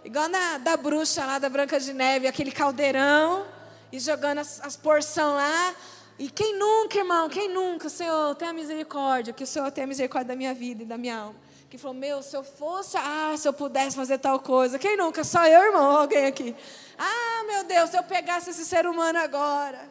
Igual 0.04 0.28
na, 0.28 0.58
da 0.58 0.76
bruxa 0.76 1.24
lá 1.24 1.38
da 1.38 1.48
Branca 1.48 1.78
de 1.78 1.92
Neve, 1.92 2.26
aquele 2.26 2.50
caldeirão, 2.50 3.46
e 3.90 3.98
jogando 3.98 4.38
as, 4.38 4.60
as 4.60 4.80
lá. 5.16 5.74
E 6.18 6.30
quem 6.30 6.58
nunca, 6.58 6.98
irmão, 6.98 7.28
quem 7.28 7.48
nunca, 7.48 7.88
Senhor, 7.88 8.34
tenha 8.34 8.52
misericórdia, 8.52 9.32
que 9.32 9.44
o 9.44 9.46
Senhor 9.46 9.70
tenha 9.70 9.86
misericórdia 9.86 10.28
da 10.28 10.36
minha 10.36 10.54
vida 10.54 10.82
e 10.82 10.86
da 10.86 10.98
minha 10.98 11.16
alma 11.16 11.51
que 11.72 11.78
falou: 11.78 11.96
Meu, 11.96 12.22
se 12.22 12.36
eu 12.36 12.44
fosse, 12.44 12.98
ah, 12.98 13.34
se 13.34 13.48
eu 13.48 13.52
pudesse 13.54 13.96
fazer 13.96 14.18
tal 14.18 14.38
coisa. 14.38 14.78
Quem 14.78 14.94
nunca? 14.94 15.24
Só 15.24 15.46
eu, 15.46 15.62
irmão, 15.62 15.96
alguém 15.96 16.26
aqui. 16.26 16.54
Ah, 16.98 17.44
meu 17.46 17.64
Deus, 17.64 17.88
se 17.88 17.96
eu 17.96 18.02
pegasse 18.02 18.50
esse 18.50 18.66
ser 18.66 18.86
humano 18.86 19.18
agora. 19.18 19.88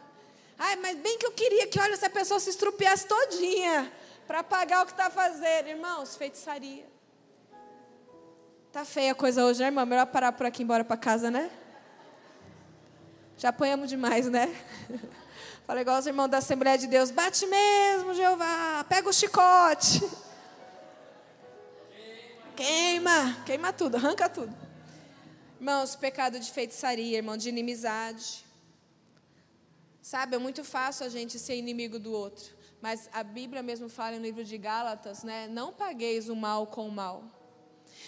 Ai, 0.60 0.76
mas 0.76 0.96
bem 0.98 1.18
que 1.18 1.26
eu 1.26 1.32
queria 1.32 1.66
que, 1.66 1.80
olha, 1.80 1.94
essa 1.94 2.08
pessoa 2.08 2.40
se 2.40 2.52
estrupiasse 2.52 3.08
todinha 3.08 3.92
para 4.28 4.44
pagar 4.44 4.84
o 4.84 4.86
que 4.86 4.92
está 4.92 5.10
fazendo. 5.10 5.70
Irmãos, 5.70 6.16
feitiçaria. 6.16 6.86
Tá 8.72 8.86
feia 8.86 9.14
a 9.14 9.16
coisa 9.16 9.44
hoje, 9.44 9.62
né, 9.62 9.66
irmão? 9.66 9.84
Melhor 9.84 10.06
parar 10.06 10.34
por 10.34 10.46
aqui 10.46 10.62
e 10.62 10.64
embora 10.64 10.84
para 10.84 10.98
casa, 10.98 11.32
né? 11.32 11.50
Já 13.38 13.50
apanhamos 13.50 13.90
demais, 13.90 14.28
né? 14.28 14.56
Falei 15.66 15.82
igual 15.82 15.98
os 15.98 16.06
irmãos 16.06 16.28
da 16.28 16.38
Assembleia 16.38 16.78
de 16.78 16.86
Deus: 16.86 17.10
bate 17.10 17.48
mesmo, 17.48 18.14
Jeová, 18.14 18.86
pega 18.88 19.10
o 19.10 19.14
chicote. 19.14 20.08
Queima, 22.62 23.44
queima 23.44 23.74
tudo, 23.74 23.96
arranca 23.96 24.30
tudo. 24.30 24.56
Irmãos, 25.60 25.96
pecado 25.96 26.40
de 26.40 26.52
feitiçaria, 26.52 27.18
irmão, 27.18 27.36
de 27.36 27.50
inimizade. 27.50 28.46
Sabe, 30.00 30.36
é 30.36 30.40
muito 30.40 30.64
fácil 30.64 31.08
a 31.08 31.10
gente 31.10 31.40
ser 31.40 31.56
inimigo 31.56 31.98
do 31.98 32.12
outro. 32.12 32.54
Mas 32.80 33.10
a 33.12 33.24
Bíblia 33.24 33.64
mesmo 33.64 33.90
fala 33.90 34.18
no 34.18 34.22
livro 34.22 34.44
de 34.44 34.60
Gálatas, 34.60 35.24
né? 35.24 35.48
Não 35.48 35.74
pagueis 35.74 36.30
o 36.30 36.36
mal 36.36 36.68
com 36.68 36.88
o 36.88 36.92
mal. 36.92 37.24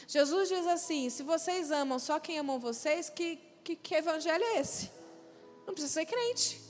Jesus 0.08 0.50
diz 0.50 0.68
assim: 0.68 1.10
se 1.10 1.24
vocês 1.24 1.72
amam 1.72 1.98
só 1.98 2.20
quem 2.20 2.38
amam 2.38 2.60
vocês, 2.60 3.10
que, 3.10 3.40
que, 3.64 3.76
que 3.76 3.96
evangelho 3.96 4.44
é 4.44 4.60
esse? 4.60 4.92
Não 5.66 5.74
precisa 5.74 5.94
ser 5.94 6.06
crente. 6.06 6.62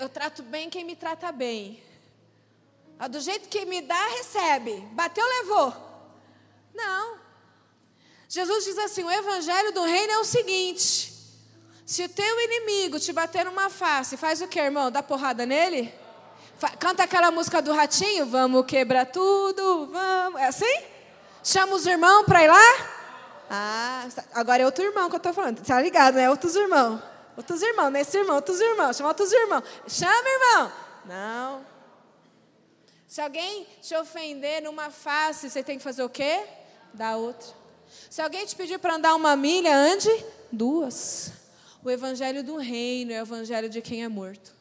Eu 0.00 0.08
trato 0.08 0.42
bem 0.42 0.68
quem 0.68 0.84
me 0.84 0.96
trata 0.96 1.30
bem. 1.30 1.80
Ah, 2.98 3.06
do 3.06 3.20
jeito 3.20 3.48
que 3.48 3.64
me 3.64 3.80
dá, 3.80 4.08
recebe. 4.08 4.80
Bateu, 4.92 5.24
levou. 5.24 5.89
Não. 6.86 7.18
Jesus 8.28 8.64
diz 8.64 8.78
assim: 8.78 9.02
o 9.02 9.10
evangelho 9.10 9.72
do 9.72 9.82
reino 9.82 10.12
é 10.12 10.18
o 10.18 10.24
seguinte: 10.24 11.12
se 11.84 12.04
o 12.04 12.08
teu 12.08 12.40
inimigo 12.40 12.98
te 12.98 13.12
bater 13.12 13.44
numa 13.44 13.68
face, 13.68 14.16
faz 14.16 14.40
o 14.40 14.48
que, 14.48 14.60
irmão? 14.60 14.90
Dá 14.90 15.02
porrada 15.02 15.44
nele? 15.44 15.92
Canta 16.78 17.04
aquela 17.04 17.30
música 17.30 17.60
do 17.62 17.72
ratinho, 17.72 18.26
vamos 18.26 18.66
quebrar 18.66 19.06
tudo, 19.06 19.86
vamos. 19.86 20.40
É 20.40 20.46
assim? 20.46 20.82
Chama 21.42 21.74
os 21.74 21.86
irmãos 21.86 22.24
para 22.24 22.44
ir 22.44 22.48
lá? 22.48 23.00
Ah, 23.50 24.06
agora 24.34 24.62
é 24.62 24.66
outro 24.66 24.84
irmão 24.84 25.08
que 25.08 25.16
eu 25.16 25.18
estou 25.18 25.32
falando. 25.32 25.64
Tá 25.64 25.80
ligado, 25.80 26.14
né? 26.14 26.30
Outros 26.30 26.54
irmãos. 26.54 27.02
Outros 27.36 27.62
irmãos, 27.62 27.90
nesse 27.90 28.16
irmão, 28.18 28.36
outros 28.36 28.60
irmãos. 28.60 28.96
Chama 28.96 29.08
outros 29.08 29.32
irmãos. 29.32 29.64
Chama, 29.88 30.28
irmão. 30.28 30.72
Não. 31.06 31.66
Se 33.08 33.20
alguém 33.20 33.66
te 33.82 33.96
ofender 33.96 34.62
numa 34.62 34.90
face, 34.90 35.50
você 35.50 35.64
tem 35.64 35.78
que 35.78 35.82
fazer 35.82 36.04
o 36.04 36.08
quê? 36.08 36.46
Da 36.94 37.16
outra. 37.16 37.54
Se 38.08 38.20
alguém 38.20 38.46
te 38.46 38.54
pedir 38.54 38.78
para 38.78 38.96
andar 38.96 39.14
uma 39.14 39.36
milha, 39.36 39.76
ande 39.76 40.08
duas. 40.50 41.32
O 41.82 41.90
evangelho 41.90 42.44
do 42.44 42.56
reino 42.56 43.12
é 43.12 43.20
o 43.20 43.24
evangelho 43.24 43.68
de 43.68 43.80
quem 43.80 44.04
é 44.04 44.08
morto. 44.08 44.54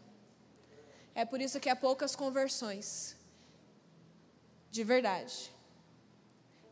É 1.13 1.25
por 1.25 1.41
isso 1.41 1.59
que 1.59 1.69
há 1.69 1.75
poucas 1.75 2.15
conversões. 2.15 3.15
De 4.71 4.83
verdade. 4.83 5.51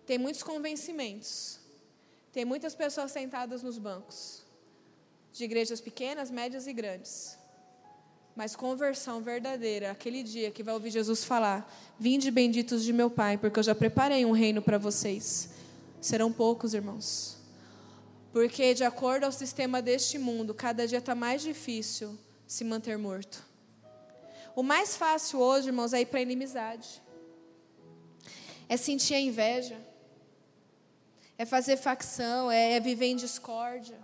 Tem 0.05 0.17
muitos 0.17 0.41
convencimentos. 0.41 1.59
Tem 2.31 2.45
muitas 2.45 2.73
pessoas 2.73 3.11
sentadas 3.11 3.61
nos 3.61 3.77
bancos. 3.77 4.43
De 5.33 5.43
igrejas 5.43 5.81
pequenas, 5.81 6.31
médias 6.31 6.65
e 6.65 6.73
grandes. 6.73 7.36
Mas 8.37 8.55
conversão 8.55 9.19
verdadeira, 9.19 9.89
aquele 9.89 10.21
dia 10.21 10.51
que 10.51 10.61
vai 10.61 10.71
ouvir 10.75 10.91
Jesus 10.91 11.23
falar: 11.23 11.67
Vinde 11.99 12.29
benditos 12.29 12.83
de 12.83 12.93
meu 12.93 13.09
Pai, 13.09 13.35
porque 13.35 13.57
eu 13.57 13.63
já 13.63 13.73
preparei 13.73 14.23
um 14.25 14.31
reino 14.31 14.61
para 14.61 14.77
vocês. 14.77 15.49
Serão 15.99 16.31
poucos, 16.31 16.75
irmãos. 16.75 17.35
Porque, 18.31 18.75
de 18.75 18.83
acordo 18.83 19.23
ao 19.23 19.31
sistema 19.31 19.81
deste 19.81 20.19
mundo, 20.19 20.53
cada 20.53 20.85
dia 20.85 20.99
está 20.99 21.15
mais 21.15 21.41
difícil 21.41 22.15
se 22.45 22.63
manter 22.63 22.95
morto. 22.95 23.43
O 24.55 24.61
mais 24.61 24.95
fácil 24.95 25.39
hoje, 25.39 25.69
irmãos, 25.69 25.91
é 25.91 26.01
ir 26.01 26.05
para 26.05 26.19
a 26.19 26.21
inimizade, 26.21 27.01
é 28.69 28.77
sentir 28.77 29.15
a 29.15 29.19
inveja, 29.19 29.79
é 31.39 31.43
fazer 31.43 31.75
facção, 31.75 32.51
é, 32.51 32.73
é 32.73 32.79
viver 32.79 33.07
em 33.07 33.15
discórdia. 33.15 33.97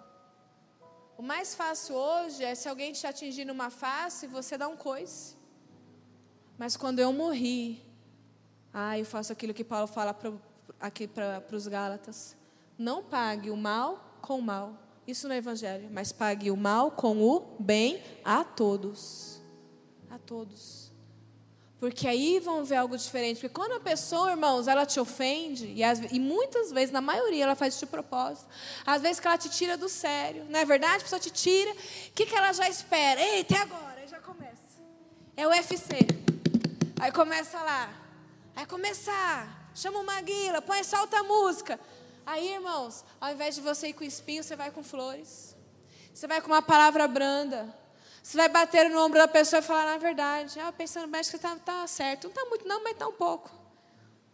O 1.24 1.26
mais 1.26 1.56
fácil 1.56 1.96
hoje 1.96 2.44
é 2.44 2.54
se 2.54 2.68
alguém 2.68 2.92
te 2.92 3.08
atingir 3.08 3.46
numa 3.46 3.70
face, 3.70 4.28
você 4.28 4.58
dá 4.58 4.68
um 4.68 4.76
coice. 4.76 5.38
Mas 6.58 6.76
quando 6.76 7.00
eu 7.00 7.14
morri, 7.14 7.82
ah, 8.74 9.00
eu 9.00 9.06
faço 9.06 9.32
aquilo 9.32 9.54
que 9.54 9.64
Paulo 9.64 9.88
fala 9.88 10.14
pra, 10.14 10.34
aqui 10.82 11.08
para 11.08 11.42
os 11.54 11.66
Gálatas. 11.66 12.36
Não 12.78 13.02
pague 13.02 13.50
o 13.50 13.56
mal 13.56 14.18
com 14.22 14.38
o 14.38 14.42
mal. 14.42 14.78
Isso 15.08 15.30
no 15.30 15.34
Evangelho. 15.34 15.88
Mas 15.94 16.12
pague 16.12 16.52
o 16.52 16.58
mal 16.58 16.92
com 16.92 17.24
o 17.24 17.56
bem 17.58 18.04
a 18.26 18.44
todos. 18.44 19.42
A 20.10 20.20
todos. 20.20 20.92
Porque 21.84 22.08
aí 22.08 22.40
vão 22.40 22.64
ver 22.64 22.78
algo 22.78 22.98
diferente. 22.98 23.42
Porque 23.42 23.54
quando 23.54 23.74
a 23.74 23.80
pessoa, 23.82 24.32
irmãos, 24.32 24.70
ela 24.70 24.86
te 24.86 25.02
ofende, 25.02 25.66
e, 25.66 25.84
as, 25.84 26.00
e 26.14 26.18
muitas 26.18 26.72
vezes, 26.72 26.92
na 26.92 27.02
maioria, 27.02 27.44
ela 27.44 27.56
faz 27.56 27.74
isso 27.74 27.86
de 27.86 27.92
propósito. 27.92 28.48
Às 28.86 29.02
vezes 29.02 29.20
que 29.20 29.28
ela 29.28 29.38
te 29.38 29.50
tira 29.50 29.76
do 29.76 29.90
sério. 29.90 30.46
Não 30.50 30.62
é 30.62 30.64
verdade? 30.64 31.00
A 31.00 31.02
pessoa 31.02 31.20
te 31.20 31.30
tira. 31.30 31.72
O 31.72 31.76
que, 32.16 32.26
que 32.26 32.34
ela 32.34 32.54
já 32.54 32.70
espera? 32.70 33.22
Eita, 33.22 33.58
agora? 33.60 34.00
Aí 34.00 34.08
já 34.08 34.18
começa. 34.22 34.80
É 35.36 35.46
o 35.46 35.50
UFC. 35.50 36.08
Aí 37.02 37.12
começa 37.12 37.62
lá. 37.62 37.94
Aí 38.56 38.66
começar. 38.66 39.70
Chama 39.76 40.00
o 40.00 40.06
Maguila, 40.06 40.62
põe, 40.62 40.86
solta 40.86 41.20
a 41.20 41.24
música. 41.24 41.78
Aí, 42.26 42.54
irmãos, 42.54 43.04
ao 43.20 43.34
invés 43.34 43.56
de 43.56 43.62
você 43.62 43.90
ir 43.90 43.94
com 43.94 44.06
espinho, 44.06 44.42
você 44.42 44.56
vai 44.56 44.72
com 44.72 44.82
flores. 44.82 45.54
Você 46.14 46.28
vai 46.28 46.40
com 46.40 46.48
uma 46.48 46.62
palavra 46.62 47.06
branda. 47.10 47.83
Você 48.24 48.38
vai 48.38 48.48
bater 48.48 48.90
no 48.90 49.06
ombro 49.06 49.20
da 49.20 49.28
pessoa 49.28 49.60
e 49.60 49.62
falar 49.62 49.86
na 49.86 49.98
verdade. 49.98 50.58
Ah, 50.62 50.72
pensando, 50.72 51.10
mas 51.10 51.30
que 51.30 51.36
está 51.36 51.58
tá 51.58 51.86
certo. 51.86 52.24
Não 52.24 52.30
está 52.30 52.46
muito, 52.46 52.66
não, 52.66 52.82
mas 52.82 52.94
está 52.94 53.06
um 53.06 53.12
pouco. 53.12 53.52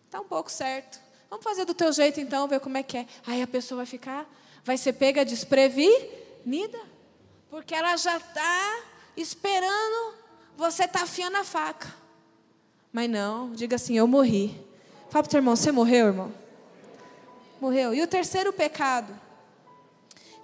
Está 0.06 0.22
um 0.22 0.26
pouco 0.26 0.52
certo. 0.52 1.02
Vamos 1.28 1.44
fazer 1.44 1.66
do 1.66 1.74
teu 1.74 1.92
jeito 1.92 2.20
então, 2.20 2.48
ver 2.48 2.60
como 2.60 2.78
é 2.78 2.84
que 2.84 2.98
é. 3.00 3.08
Aí 3.26 3.42
a 3.42 3.48
pessoa 3.48 3.78
vai 3.78 3.88
ficar, 3.88 4.30
vai 4.64 4.78
ser 4.78 4.94
pega 4.94 5.26
desprevenida. 5.26 6.80
Porque 7.50 7.74
ela 7.74 7.98
já 7.98 8.18
está 8.18 8.84
esperando 9.18 10.14
você 10.56 10.84
estar 10.84 11.00
tá 11.00 11.06
afiando 11.06 11.38
a 11.38 11.44
faca. 11.44 11.92
Mas 12.94 13.10
não, 13.10 13.54
diga 13.54 13.76
assim: 13.76 13.98
eu 13.98 14.08
morri. 14.08 14.50
Fala 15.10 15.24
para 15.24 15.28
o 15.28 15.30
teu 15.30 15.40
irmão: 15.40 15.56
você 15.56 15.72
morreu, 15.72 16.08
irmão? 16.08 16.32
Morreu. 17.60 17.92
E 17.96 18.04
o 18.04 18.08
terceiro 18.08 18.54
pecado 18.54 19.20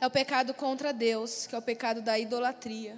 é 0.01 0.07
o 0.07 0.09
pecado 0.09 0.51
contra 0.55 0.91
Deus, 0.91 1.45
que 1.45 1.53
é 1.53 1.57
o 1.59 1.61
pecado 1.61 2.01
da 2.01 2.17
idolatria. 2.17 2.97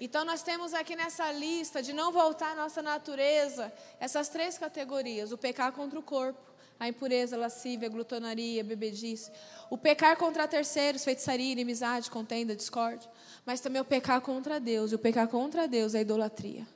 Então, 0.00 0.24
nós 0.24 0.42
temos 0.42 0.72
aqui 0.72 0.96
nessa 0.96 1.30
lista 1.30 1.82
de 1.82 1.92
não 1.92 2.10
voltar 2.10 2.52
à 2.52 2.54
nossa 2.54 2.80
natureza 2.80 3.70
essas 4.00 4.30
três 4.30 4.56
categorias: 4.56 5.30
o 5.30 5.36
pecar 5.36 5.72
contra 5.72 5.98
o 5.98 6.02
corpo, 6.02 6.40
a 6.78 6.88
impureza, 6.88 7.36
a 7.36 7.38
lascívia, 7.38 7.86
a 7.86 7.90
glutonaria, 7.90 8.62
a 8.62 8.64
bebedice, 8.64 9.30
o 9.68 9.76
pecar 9.76 10.16
contra 10.16 10.48
terceiros, 10.48 11.04
feitiçaria, 11.04 11.52
inimizade, 11.52 12.10
contenda, 12.10 12.56
discórdia, 12.56 13.10
mas 13.44 13.60
também 13.60 13.82
o 13.82 13.84
pecar 13.84 14.22
contra 14.22 14.58
Deus. 14.58 14.90
E 14.90 14.94
o 14.94 14.98
pecar 14.98 15.28
contra 15.28 15.68
Deus 15.68 15.94
é 15.94 15.98
a 15.98 16.00
idolatria. 16.00 16.66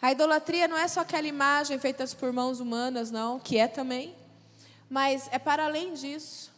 A 0.00 0.12
idolatria 0.12 0.68
não 0.68 0.76
é 0.76 0.86
só 0.86 1.00
aquela 1.00 1.26
imagem 1.26 1.78
feita 1.80 2.06
por 2.18 2.32
mãos 2.32 2.60
humanas, 2.60 3.10
não, 3.10 3.40
que 3.40 3.58
é 3.58 3.66
também, 3.66 4.14
mas 4.88 5.28
é 5.32 5.38
para 5.38 5.64
além 5.64 5.94
disso. 5.94 6.52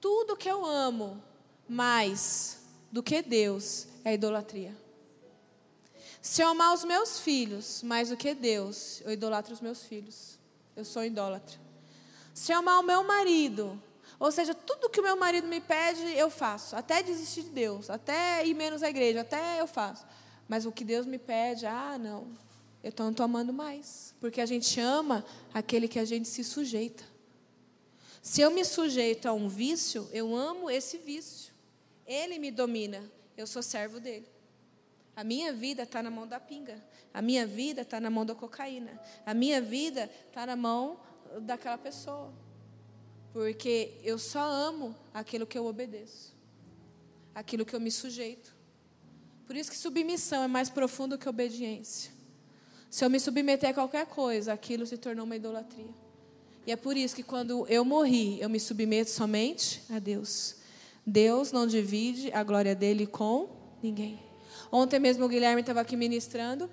Tudo 0.00 0.36
que 0.36 0.50
eu 0.50 0.66
amo 0.66 1.22
mais 1.66 2.58
do 2.92 3.02
que 3.02 3.22
Deus 3.22 3.86
é 4.04 4.12
idolatria. 4.12 4.85
Se 6.26 6.42
eu 6.42 6.48
amar 6.48 6.74
os 6.74 6.82
meus 6.82 7.20
filhos 7.20 7.84
mais 7.84 8.08
do 8.08 8.16
que 8.16 8.34
Deus, 8.34 9.00
eu 9.04 9.12
idolatro 9.12 9.54
os 9.54 9.60
meus 9.60 9.84
filhos. 9.84 10.36
Eu 10.74 10.84
sou 10.84 11.04
idólatra. 11.04 11.56
Se 12.34 12.50
eu 12.50 12.58
amar 12.58 12.80
o 12.80 12.82
meu 12.82 13.04
marido, 13.04 13.80
ou 14.18 14.32
seja, 14.32 14.52
tudo 14.52 14.90
que 14.90 14.98
o 14.98 15.04
meu 15.04 15.16
marido 15.16 15.46
me 15.46 15.60
pede, 15.60 16.02
eu 16.18 16.28
faço. 16.28 16.74
Até 16.74 17.00
desistir 17.00 17.42
de 17.42 17.50
Deus, 17.50 17.88
até 17.88 18.44
ir 18.44 18.54
menos 18.54 18.82
à 18.82 18.90
igreja, 18.90 19.20
até 19.20 19.60
eu 19.60 19.68
faço. 19.68 20.04
Mas 20.48 20.66
o 20.66 20.72
que 20.72 20.84
Deus 20.84 21.06
me 21.06 21.16
pede, 21.16 21.64
ah, 21.64 21.96
não. 21.96 22.26
Eu 22.82 22.92
não 22.98 23.12
estou 23.12 23.22
amando 23.22 23.52
mais. 23.52 24.12
Porque 24.20 24.40
a 24.40 24.46
gente 24.46 24.80
ama 24.80 25.24
aquele 25.54 25.86
que 25.86 26.00
a 26.00 26.04
gente 26.04 26.26
se 26.26 26.42
sujeita. 26.42 27.04
Se 28.20 28.40
eu 28.40 28.50
me 28.50 28.64
sujeito 28.64 29.26
a 29.26 29.32
um 29.32 29.48
vício, 29.48 30.10
eu 30.12 30.34
amo 30.34 30.68
esse 30.68 30.98
vício. 30.98 31.54
Ele 32.04 32.40
me 32.40 32.50
domina, 32.50 33.08
eu 33.36 33.46
sou 33.46 33.62
servo 33.62 34.00
dele. 34.00 34.35
A 35.16 35.24
minha 35.24 35.50
vida 35.50 35.84
está 35.84 36.02
na 36.02 36.10
mão 36.10 36.28
da 36.28 36.38
pinga. 36.38 36.78
A 37.12 37.22
minha 37.22 37.46
vida 37.46 37.80
está 37.80 37.98
na 37.98 38.10
mão 38.10 38.26
da 38.26 38.34
cocaína. 38.34 39.00
A 39.24 39.32
minha 39.32 39.62
vida 39.62 40.10
está 40.28 40.44
na 40.44 40.54
mão 40.54 41.00
daquela 41.40 41.78
pessoa. 41.78 42.30
Porque 43.32 43.94
eu 44.04 44.18
só 44.18 44.42
amo 44.42 44.94
aquilo 45.14 45.46
que 45.46 45.56
eu 45.56 45.64
obedeço. 45.64 46.36
Aquilo 47.34 47.64
que 47.64 47.74
eu 47.74 47.80
me 47.80 47.90
sujeito. 47.90 48.54
Por 49.46 49.56
isso 49.56 49.70
que 49.70 49.78
submissão 49.78 50.42
é 50.42 50.48
mais 50.48 50.68
profundo 50.68 51.16
que 51.16 51.28
obediência. 51.28 52.12
Se 52.90 53.02
eu 53.02 53.08
me 53.08 53.18
submeter 53.18 53.70
a 53.70 53.74
qualquer 53.74 54.06
coisa, 54.06 54.52
aquilo 54.52 54.86
se 54.86 54.98
tornou 54.98 55.24
uma 55.24 55.36
idolatria. 55.36 55.94
E 56.66 56.72
é 56.72 56.76
por 56.76 56.94
isso 56.96 57.16
que 57.16 57.22
quando 57.22 57.66
eu 57.68 57.84
morri, 57.84 58.40
eu 58.40 58.50
me 58.50 58.60
submeto 58.60 59.10
somente 59.10 59.82
a 59.88 59.98
Deus. 59.98 60.56
Deus 61.06 61.52
não 61.52 61.66
divide 61.66 62.30
a 62.32 62.42
glória 62.42 62.74
dele 62.74 63.06
com 63.06 63.48
ninguém. 63.82 64.25
Ontem 64.70 64.98
mesmo 64.98 65.24
o 65.24 65.28
Guilherme 65.28 65.60
estava 65.60 65.80
aqui 65.80 65.96
ministrando 65.96 66.70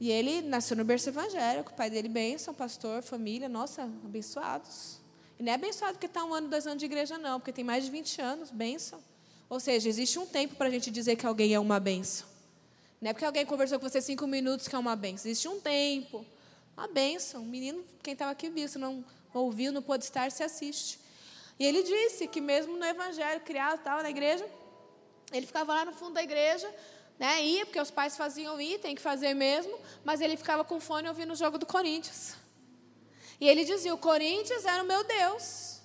e 0.00 0.10
ele 0.10 0.42
nasceu 0.42 0.76
no 0.76 0.84
berço 0.84 1.08
evangélico, 1.08 1.70
o 1.70 1.74
pai 1.74 1.88
dele 1.88 2.08
bênção, 2.08 2.52
pastor, 2.52 3.02
família, 3.02 3.48
nossa, 3.48 3.82
abençoados. 3.82 5.00
E 5.38 5.42
não 5.42 5.52
é 5.52 5.54
abençoado 5.54 5.94
porque 5.94 6.06
está 6.06 6.24
um 6.24 6.34
ano, 6.34 6.48
dois 6.48 6.66
anos 6.66 6.78
de 6.78 6.84
igreja, 6.84 7.18
não, 7.18 7.38
porque 7.38 7.52
tem 7.52 7.64
mais 7.64 7.84
de 7.84 7.90
20 7.90 8.20
anos, 8.20 8.50
bênção. 8.50 9.00
Ou 9.48 9.60
seja, 9.60 9.88
existe 9.88 10.18
um 10.18 10.26
tempo 10.26 10.56
para 10.56 10.68
a 10.68 10.70
gente 10.70 10.90
dizer 10.90 11.16
que 11.16 11.26
alguém 11.26 11.54
é 11.54 11.60
uma 11.60 11.78
bênção. 11.78 12.26
Não 13.00 13.10
é 13.10 13.12
porque 13.12 13.24
alguém 13.24 13.44
conversou 13.44 13.78
com 13.78 13.88
você 13.88 14.00
cinco 14.00 14.26
minutos 14.26 14.68
que 14.68 14.74
é 14.74 14.78
uma 14.78 14.94
bênção. 14.94 15.30
Existe 15.30 15.48
um 15.48 15.60
tempo. 15.60 16.24
Uma 16.76 16.86
bênção. 16.86 17.42
Um 17.42 17.44
menino, 17.44 17.84
quem 18.02 18.12
estava 18.12 18.30
aqui 18.30 18.48
viu, 18.48 18.66
se 18.68 18.78
não 18.78 19.04
ouviu, 19.34 19.72
não 19.72 19.82
pôde 19.82 20.04
estar, 20.04 20.30
se 20.30 20.42
assiste. 20.42 20.98
E 21.58 21.66
ele 21.66 21.82
disse 21.82 22.26
que 22.28 22.40
mesmo 22.40 22.76
no 22.76 22.84
evangelho 22.84 23.40
criado 23.40 23.82
tal, 23.82 24.02
na 24.02 24.10
igreja, 24.10 24.48
ele 25.32 25.46
ficava 25.46 25.72
lá 25.74 25.84
no 25.84 25.92
fundo 25.92 26.14
da 26.14 26.22
igreja, 26.22 26.72
né? 27.22 27.40
Ia, 27.40 27.64
porque 27.64 27.80
os 27.80 27.92
pais 27.92 28.16
faziam 28.16 28.60
ir, 28.60 28.80
tem 28.80 28.96
que 28.96 29.00
fazer 29.00 29.32
mesmo, 29.32 29.72
mas 30.04 30.20
ele 30.20 30.36
ficava 30.36 30.64
com 30.64 30.80
fone 30.80 31.06
ouvindo 31.06 31.32
o 31.32 31.36
jogo 31.36 31.56
do 31.56 31.64
Corinthians. 31.64 32.34
E 33.40 33.48
ele 33.48 33.64
dizia: 33.64 33.94
o 33.94 33.98
Corinthians 33.98 34.64
era 34.64 34.82
o 34.82 34.86
meu 34.86 35.04
Deus. 35.04 35.80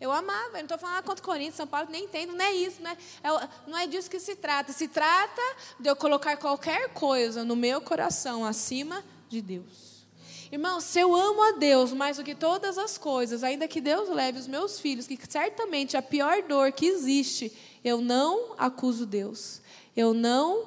Eu 0.00 0.10
amava, 0.10 0.48
eu 0.48 0.54
não 0.54 0.62
estou 0.62 0.78
falando 0.78 1.04
contra 1.04 1.22
o 1.22 1.24
Corinthians, 1.24 1.54
São 1.54 1.68
Paulo, 1.68 1.86
nem 1.88 2.06
entendo, 2.06 2.32
não 2.32 2.44
é 2.44 2.52
isso, 2.52 2.82
né? 2.82 2.98
É, 3.22 3.28
não 3.70 3.78
é 3.78 3.86
disso 3.86 4.10
que 4.10 4.18
se 4.18 4.34
trata. 4.34 4.72
Se 4.72 4.88
trata 4.88 5.40
de 5.78 5.88
eu 5.88 5.94
colocar 5.94 6.36
qualquer 6.36 6.88
coisa 6.88 7.44
no 7.44 7.54
meu 7.54 7.80
coração 7.80 8.44
acima 8.44 9.04
de 9.28 9.40
Deus. 9.40 10.04
Irmão, 10.50 10.80
se 10.80 10.98
eu 10.98 11.14
amo 11.14 11.44
a 11.44 11.52
Deus 11.52 11.92
mais 11.92 12.16
do 12.16 12.24
que 12.24 12.34
todas 12.34 12.76
as 12.76 12.98
coisas, 12.98 13.44
ainda 13.44 13.68
que 13.68 13.80
Deus 13.80 14.08
leve 14.08 14.40
os 14.40 14.48
meus 14.48 14.80
filhos, 14.80 15.06
que 15.06 15.16
certamente 15.30 15.96
a 15.96 16.02
pior 16.02 16.42
dor 16.42 16.72
que 16.72 16.86
existe, 16.86 17.56
eu 17.84 18.00
não 18.00 18.56
acuso 18.58 19.06
Deus. 19.06 19.62
Eu 19.96 20.14
não 20.14 20.66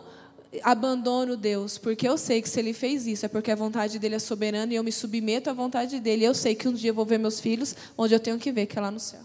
abandono 0.63 1.35
Deus, 1.35 1.77
porque 1.77 2.07
eu 2.07 2.17
sei 2.17 2.41
que 2.41 2.49
se 2.49 2.59
Ele 2.59 2.73
fez 2.73 3.05
isso 3.07 3.25
é 3.25 3.29
porque 3.29 3.51
a 3.51 3.55
vontade 3.55 3.99
dele 3.99 4.15
é 4.15 4.19
soberana 4.19 4.71
e 4.71 4.75
eu 4.75 4.83
me 4.83 4.91
submeto 4.91 5.49
à 5.49 5.53
vontade 5.53 5.99
dele. 5.99 6.23
Eu 6.23 6.33
sei 6.33 6.55
que 6.55 6.67
um 6.67 6.73
dia 6.73 6.91
eu 6.91 6.93
vou 6.93 7.05
ver 7.05 7.17
meus 7.17 7.39
filhos 7.39 7.75
onde 7.97 8.13
eu 8.13 8.19
tenho 8.19 8.39
que 8.39 8.51
ver, 8.51 8.65
que 8.65 8.77
é 8.77 8.81
lá 8.81 8.91
no 8.91 8.99
céu. 8.99 9.21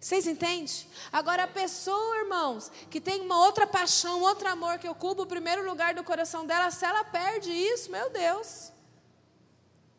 Vocês 0.00 0.26
entendem? 0.26 0.66
Agora, 1.12 1.42
a 1.42 1.48
pessoa, 1.48 2.18
irmãos, 2.18 2.70
que 2.88 3.00
tem 3.00 3.20
uma 3.20 3.44
outra 3.44 3.66
paixão, 3.66 4.22
outro 4.22 4.48
amor 4.48 4.78
que 4.78 4.88
ocupa 4.88 5.22
o 5.22 5.26
primeiro 5.26 5.66
lugar 5.68 5.92
do 5.92 6.04
coração 6.04 6.46
dela, 6.46 6.70
se 6.70 6.84
ela 6.84 7.02
perde 7.04 7.50
isso, 7.50 7.90
meu 7.90 8.08
Deus. 8.08 8.72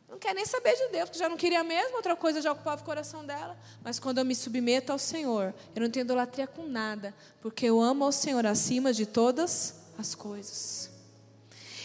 Não 0.09 0.17
quer 0.17 0.33
nem 0.33 0.45
saber 0.45 0.75
de 0.75 0.87
Deus, 0.87 1.05
porque 1.05 1.19
já 1.19 1.29
não 1.29 1.37
queria 1.37 1.63
mesmo, 1.63 1.97
outra 1.97 2.15
coisa 2.15 2.41
já 2.41 2.51
ocupava 2.51 2.81
o 2.81 2.85
coração 2.85 3.23
dela. 3.23 3.55
Mas 3.83 3.99
quando 3.99 4.17
eu 4.17 4.25
me 4.25 4.35
submeto 4.35 4.91
ao 4.91 4.97
Senhor, 4.97 5.53
eu 5.75 5.81
não 5.81 5.89
tenho 5.89 6.03
idolatria 6.03 6.47
com 6.47 6.65
nada, 6.65 7.13
porque 7.41 7.67
eu 7.67 7.79
amo 7.79 8.03
ao 8.03 8.11
Senhor 8.11 8.45
acima 8.45 8.91
de 8.91 9.05
todas 9.05 9.75
as 9.97 10.15
coisas. 10.15 10.89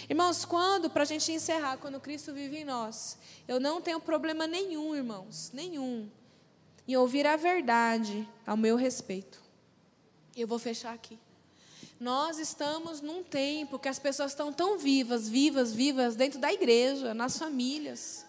Irmãos, 0.09 0.45
quando, 0.45 0.89
para 0.89 1.03
a 1.03 1.07
gente 1.07 1.31
encerrar, 1.33 1.77
quando 1.77 2.01
Cristo 2.01 2.33
vive 2.33 2.59
em 2.59 2.65
nós, 2.65 3.19
eu 3.47 3.61
não 3.61 3.81
tenho 3.81 4.01
problema 4.01 4.47
nenhum, 4.47 4.95
irmãos, 4.95 5.51
nenhum, 5.53 6.11
em 6.89 6.97
ouvir 6.97 7.27
a 7.27 7.37
verdade 7.37 8.29
ao 8.47 8.57
meu 8.57 8.77
respeito. 8.77 9.43
Eu 10.37 10.47
vou 10.47 10.59
fechar 10.59 10.95
aqui. 10.95 11.19
Nós 12.05 12.39
estamos 12.39 13.01
num 13.01 13.25
tempo 13.25 13.79
que 13.79 13.89
as 13.89 13.99
pessoas 13.99 14.33
estão 14.33 14.53
tão 14.53 14.77
vivas, 14.77 15.27
vivas, 15.27 15.73
vivas 15.73 16.15
dentro 16.15 16.39
da 16.39 16.53
igreja, 16.53 17.15
nas 17.15 17.39
famílias, 17.39 18.27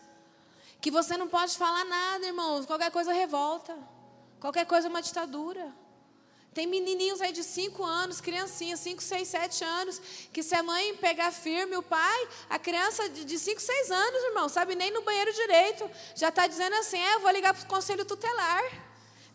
que 0.80 0.90
você 0.90 1.18
não 1.18 1.28
pode 1.28 1.58
falar 1.58 1.84
nada, 1.84 2.26
irmãos. 2.26 2.66
Qualquer 2.66 2.90
coisa 2.90 3.12
revolta, 3.12 3.78
qualquer 4.40 4.66
coisa 4.66 4.88
é 4.88 4.90
uma 4.90 5.02
ditadura. 5.02 5.76
Tem 6.54 6.66
menininhos 6.66 7.20
aí 7.20 7.34
de 7.34 7.44
5 7.44 7.84
anos, 7.84 8.22
criancinhas, 8.22 8.80
5, 8.80 9.04
6, 9.04 9.28
7 9.28 9.66
anos, 9.66 10.02
que 10.32 10.42
se 10.42 10.56
a 10.56 10.64
mãe 10.64 10.96
pegar 10.96 11.34
firme, 11.34 11.76
o 11.76 11.84
pai, 11.84 12.30
a 12.50 12.58
criança 12.58 13.10
de 13.10 13.38
5, 13.38 13.60
6 13.60 13.92
anos, 13.92 14.24
irmão, 14.24 14.48
sabe 14.48 14.74
nem 14.76 14.90
no 14.90 15.02
banheiro 15.02 15.34
direito, 15.34 15.92
já 16.16 16.30
está 16.30 16.48
dizendo 16.48 16.78
assim: 16.78 16.98
é, 16.98 17.16
eu 17.16 17.20
vou 17.20 17.30
ligar 17.30 17.54
para 17.54 17.66
o 17.66 17.68
conselho 17.68 18.06
tutelar. 18.06 18.64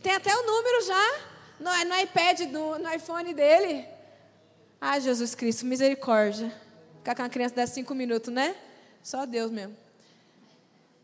Tem 0.02 0.14
até 0.14 0.34
o 0.34 0.46
número 0.46 0.82
já 0.86 1.20
no, 1.60 1.70
no 1.84 2.00
iPad, 2.00 2.40
no, 2.50 2.78
no 2.78 2.94
iPhone 2.94 3.34
dele. 3.34 3.99
Ah, 4.80 4.98
Jesus 4.98 5.34
Cristo, 5.34 5.66
misericórdia. 5.66 6.50
Ficar 6.98 7.14
com 7.14 7.22
uma 7.22 7.28
criança 7.28 7.54
dessa 7.54 7.74
cinco 7.74 7.94
minutos, 7.94 8.32
né? 8.32 8.56
Só 9.02 9.26
Deus 9.26 9.50
mesmo. 9.50 9.76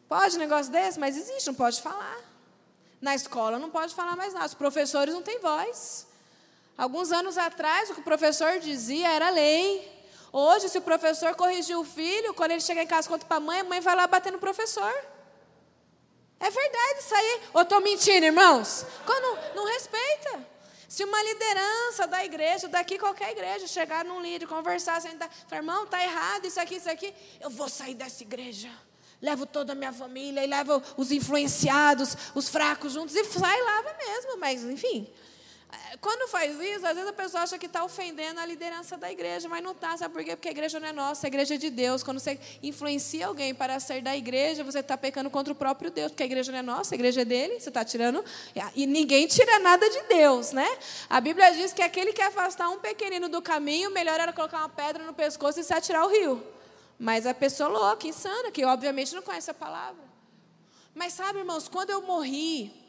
Pode 0.08 0.36
um 0.36 0.38
negócio 0.38 0.72
desse? 0.72 0.98
Mas 0.98 1.16
existe, 1.16 1.46
não 1.46 1.54
pode 1.54 1.82
falar. 1.82 2.18
Na 3.00 3.14
escola 3.14 3.58
não 3.58 3.70
pode 3.70 3.94
falar 3.94 4.16
mais 4.16 4.32
nada. 4.32 4.46
Os 4.46 4.54
professores 4.54 5.12
não 5.12 5.22
têm 5.22 5.40
voz. 5.40 6.06
Alguns 6.78 7.12
anos 7.12 7.36
atrás, 7.36 7.90
o 7.90 7.94
que 7.94 8.00
o 8.00 8.04
professor 8.04 8.58
dizia 8.60 9.08
era 9.08 9.28
lei. 9.28 9.92
Hoje, 10.32 10.68
se 10.70 10.78
o 10.78 10.82
professor 10.82 11.34
corrigir 11.34 11.76
o 11.78 11.84
filho, 11.84 12.32
quando 12.32 12.52
ele 12.52 12.60
chega 12.60 12.82
em 12.82 12.86
casa 12.86 13.08
conta 13.08 13.26
para 13.26 13.36
a 13.36 13.40
mãe, 13.40 13.60
a 13.60 13.64
mãe 13.64 13.80
vai 13.80 13.94
lá 13.94 14.06
bater 14.06 14.32
no 14.32 14.38
professor. 14.38 14.94
É 16.40 16.50
verdade 16.50 16.98
isso 17.00 17.14
aí. 17.14 17.40
Ou 17.52 17.62
estou 17.62 17.80
mentindo, 17.80 18.24
irmãos? 18.24 18.86
Quando 19.04 19.54
não 19.54 19.66
respeita. 19.66 20.55
Se 20.88 21.04
uma 21.04 21.22
liderança 21.22 22.06
da 22.06 22.24
igreja, 22.24 22.68
daqui 22.68 22.98
qualquer 22.98 23.32
igreja, 23.32 23.66
chegar 23.66 24.04
num 24.04 24.20
líder, 24.20 24.46
conversar, 24.46 25.00
sentar, 25.00 25.28
falar, 25.48 25.60
irmão, 25.60 25.84
está 25.84 26.02
errado 26.02 26.46
isso 26.46 26.60
aqui, 26.60 26.76
isso 26.76 26.90
aqui, 26.90 27.12
eu 27.40 27.50
vou 27.50 27.68
sair 27.68 27.94
dessa 27.94 28.22
igreja. 28.22 28.70
Levo 29.20 29.46
toda 29.46 29.72
a 29.72 29.74
minha 29.74 29.92
família 29.92 30.44
e 30.44 30.46
levo 30.46 30.82
os 30.96 31.10
influenciados, 31.10 32.16
os 32.34 32.48
fracos 32.48 32.92
juntos 32.92 33.16
e 33.16 33.24
sai 33.24 33.62
lá 33.62 33.82
mesmo. 33.82 34.38
Mas, 34.38 34.62
enfim, 34.62 35.10
quando 36.00 36.28
faz 36.30 36.60
isso, 36.60 36.86
às 36.86 36.94
vezes 36.94 37.08
a 37.08 37.12
pessoa 37.12 37.42
acha 37.42 37.58
que 37.58 37.66
está 37.66 37.82
ofendendo 37.84 38.38
a 38.38 38.46
liderança 38.46 38.96
da 38.96 39.10
igreja, 39.10 39.48
mas 39.48 39.62
não 39.62 39.72
está, 39.72 39.96
sabe 39.96 40.14
por 40.14 40.22
quê? 40.22 40.36
Porque 40.36 40.48
a 40.48 40.50
igreja 40.50 40.78
não 40.78 40.88
é 40.88 40.92
nossa, 40.92 41.26
a 41.26 41.28
igreja 41.28 41.54
é 41.54 41.58
de 41.58 41.70
Deus. 41.70 42.02
Quando 42.02 42.20
você 42.20 42.38
influencia 42.62 43.26
alguém 43.26 43.54
para 43.54 43.80
sair 43.80 44.02
da 44.02 44.16
igreja, 44.16 44.62
você 44.62 44.80
está 44.80 44.96
pecando 44.96 45.28
contra 45.30 45.52
o 45.52 45.56
próprio 45.56 45.90
Deus, 45.90 46.12
porque 46.12 46.22
a 46.22 46.26
igreja 46.26 46.52
não 46.52 46.58
é 46.58 46.62
nossa, 46.62 46.94
a 46.94 46.96
igreja 46.96 47.22
é 47.22 47.24
dele, 47.24 47.58
você 47.58 47.68
está 47.68 47.84
tirando. 47.84 48.24
E 48.74 48.86
ninguém 48.86 49.26
tira 49.26 49.58
nada 49.58 49.88
de 49.88 50.02
Deus, 50.02 50.52
né? 50.52 50.68
A 51.08 51.20
Bíblia 51.20 51.52
diz 51.52 51.72
que 51.72 51.82
aquele 51.82 52.12
que 52.12 52.22
afastar 52.22 52.68
um 52.68 52.78
pequenino 52.78 53.28
do 53.28 53.42
caminho, 53.42 53.90
melhor 53.90 54.20
era 54.20 54.32
colocar 54.32 54.58
uma 54.58 54.68
pedra 54.68 55.02
no 55.02 55.14
pescoço 55.14 55.58
e 55.60 55.64
se 55.64 55.72
atirar 55.72 56.02
ao 56.02 56.08
rio. 56.08 56.42
Mas 56.98 57.26
a 57.26 57.34
pessoa 57.34 57.68
louca, 57.68 58.06
insana, 58.06 58.50
que 58.50 58.64
obviamente 58.64 59.14
não 59.14 59.22
conhece 59.22 59.50
a 59.50 59.54
palavra. 59.54 60.04
Mas 60.94 61.12
sabe, 61.12 61.40
irmãos, 61.40 61.68
quando 61.68 61.90
eu 61.90 62.02
morri, 62.02 62.85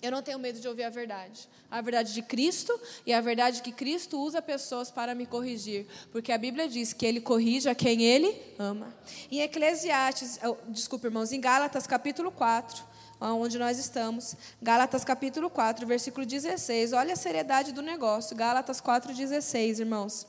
eu 0.00 0.12
não 0.12 0.22
tenho 0.22 0.38
medo 0.38 0.60
de 0.60 0.68
ouvir 0.68 0.84
a 0.84 0.90
verdade. 0.90 1.48
A 1.68 1.80
verdade 1.80 2.14
de 2.14 2.22
Cristo 2.22 2.72
e 3.04 3.12
a 3.12 3.20
verdade 3.20 3.62
que 3.62 3.72
Cristo 3.72 4.20
usa 4.20 4.40
pessoas 4.40 4.90
para 4.90 5.12
me 5.14 5.26
corrigir. 5.26 5.86
Porque 6.12 6.30
a 6.30 6.38
Bíblia 6.38 6.68
diz 6.68 6.92
que 6.92 7.04
ele 7.04 7.20
corrige 7.20 7.68
a 7.68 7.74
quem 7.74 8.02
ele 8.02 8.40
ama. 8.58 8.94
Em 9.30 9.40
Eclesiastes, 9.40 10.38
desculpa, 10.68 11.08
irmãos, 11.08 11.32
em 11.32 11.40
Gálatas 11.40 11.86
capítulo 11.86 12.30
4, 12.30 12.84
onde 13.20 13.58
nós 13.58 13.76
estamos, 13.76 14.36
Gálatas 14.62 15.04
capítulo 15.04 15.50
4, 15.50 15.84
versículo 15.84 16.24
16. 16.24 16.92
Olha 16.92 17.14
a 17.14 17.16
seriedade 17.16 17.72
do 17.72 17.82
negócio. 17.82 18.36
Gálatas 18.36 18.80
4, 18.80 19.12
16, 19.12 19.80
irmãos. 19.80 20.28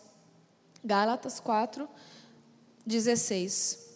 Gálatas 0.83 1.39
4, 1.39 1.87
16. 2.87 3.88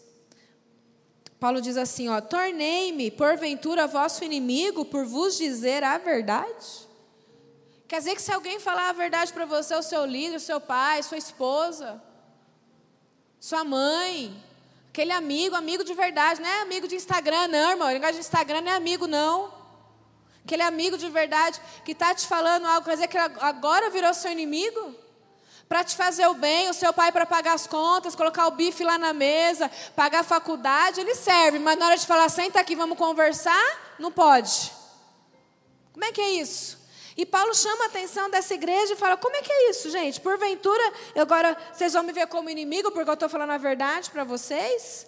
Paulo 1.44 1.60
diz 1.60 1.76
assim, 1.76 2.08
ó, 2.08 2.22
tornei-me 2.22 3.12
porventura 3.12 3.86
vosso 3.86 4.24
inimigo 4.24 4.86
por 4.86 5.04
vos 5.04 5.38
dizer 5.38 5.84
a 5.84 5.98
verdade? 5.98 6.88
Quer 7.86 7.98
dizer 7.98 8.16
que 8.16 8.22
se 8.22 8.32
alguém 8.32 8.62
falar 8.62 8.88
a 8.88 8.94
verdade 8.94 9.34
para 9.34 9.44
você, 9.46 9.76
o 9.76 9.84
seu 9.84 10.06
líder, 10.06 10.38
o 10.38 10.40
seu 10.40 10.62
pai, 10.62 11.04
sua 11.04 11.18
esposa, 11.18 12.02
sua 13.42 13.66
mãe, 13.66 14.34
aquele 14.88 15.12
amigo, 15.12 15.54
amigo 15.54 15.84
de 15.84 15.94
verdade, 15.94 16.40
não 16.40 16.48
é 16.48 16.62
amigo 16.62 16.88
de 16.88 16.96
Instagram, 16.96 17.50
não, 17.50 17.72
irmão. 17.72 17.90
O 17.90 17.92
negócio 17.92 18.14
de 18.14 18.22
Instagram 18.22 18.62
não 18.62 18.72
é 18.72 18.76
amigo, 18.76 19.06
não. 19.06 19.54
Aquele 20.46 20.64
amigo 20.64 20.98
de 20.98 21.10
verdade 21.10 21.60
que 21.84 21.92
está 21.92 22.16
te 22.16 22.26
falando 22.26 22.66
algo, 22.66 22.86
quer 22.86 22.94
dizer 22.94 23.10
que 23.10 23.18
agora 23.18 23.90
virou 23.90 24.14
seu 24.14 24.32
inimigo? 24.32 24.96
Para 25.68 25.84
te 25.84 25.96
fazer 25.96 26.28
o 26.28 26.36
bem, 26.36 26.70
o 26.70 26.74
seu 26.74 26.94
pai 26.94 27.12
para 27.12 27.26
pagar 27.26 27.54
as 27.54 27.66
contas, 27.66 28.16
colocar 28.16 28.48
o 28.48 28.52
bife 28.52 28.84
lá 28.84 28.98
na 28.98 29.14
mesa, 29.14 29.72
pagar 29.96 30.20
a 30.20 30.24
faculdade, 30.24 31.02
ele 31.02 31.16
serve, 31.16 31.60
mas 31.60 31.78
na 31.78 31.88
hora 31.88 31.98
de 31.98 32.06
falar, 32.06 32.30
senta 32.30 32.60
aqui, 32.60 32.76
vamos 32.76 32.98
conversar, 32.98 33.96
não 33.98 34.12
pode. 34.12 34.72
Como 35.92 36.06
é 36.06 36.12
que 36.12 36.22
é 36.22 36.32
isso? 36.32 36.84
E 37.16 37.26
Paulo 37.26 37.54
chama 37.54 37.86
a 37.86 37.88
atenção 37.88 38.30
dessa 38.30 38.54
igreja 38.54 38.94
e 38.94 38.96
fala: 38.96 39.18
como 39.18 39.36
é 39.36 39.42
que 39.42 39.52
é 39.52 39.70
isso, 39.70 39.90
gente? 39.90 40.20
Porventura, 40.20 40.94
agora 41.16 41.56
vocês 41.72 41.94
vão 41.94 42.04
me 42.04 42.12
ver 42.12 42.28
como 42.28 42.50
inimigo 42.50 42.92
porque 42.92 43.10
eu 43.10 43.14
estou 43.14 43.30
falando 43.30 43.52
a 43.52 43.58
verdade 43.58 44.10
para 44.10 44.24
vocês? 44.24 45.08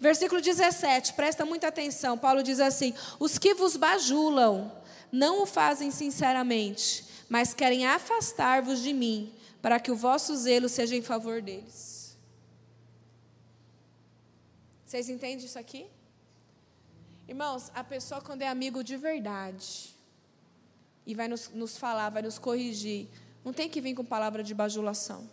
Versículo 0.00 0.40
17, 0.40 1.14
presta 1.14 1.44
muita 1.44 1.68
atenção. 1.68 2.18
Paulo 2.18 2.42
diz 2.42 2.60
assim: 2.60 2.94
Os 3.18 3.38
que 3.38 3.54
vos 3.54 3.76
bajulam 3.76 4.72
não 5.12 5.42
o 5.42 5.46
fazem 5.46 5.90
sinceramente, 5.90 7.04
mas 7.28 7.54
querem 7.54 7.86
afastar-vos 7.86 8.80
de 8.80 8.92
mim 8.92 9.33
para 9.64 9.80
que 9.80 9.90
o 9.90 9.96
vosso 9.96 10.36
zelo 10.36 10.68
seja 10.68 10.94
em 10.94 11.00
favor 11.00 11.40
deles. 11.40 12.18
Vocês 14.84 15.08
entendem 15.08 15.46
isso 15.46 15.58
aqui? 15.58 15.86
Irmãos, 17.26 17.72
a 17.74 17.82
pessoa 17.82 18.20
quando 18.20 18.42
é 18.42 18.48
amigo 18.48 18.84
de 18.84 18.98
verdade 18.98 19.96
e 21.06 21.14
vai 21.14 21.28
nos, 21.28 21.48
nos 21.48 21.78
falar, 21.78 22.10
vai 22.10 22.20
nos 22.20 22.38
corrigir, 22.38 23.08
não 23.42 23.54
tem 23.54 23.66
que 23.66 23.80
vir 23.80 23.94
com 23.94 24.04
palavra 24.04 24.42
de 24.42 24.52
bajulação. 24.52 25.30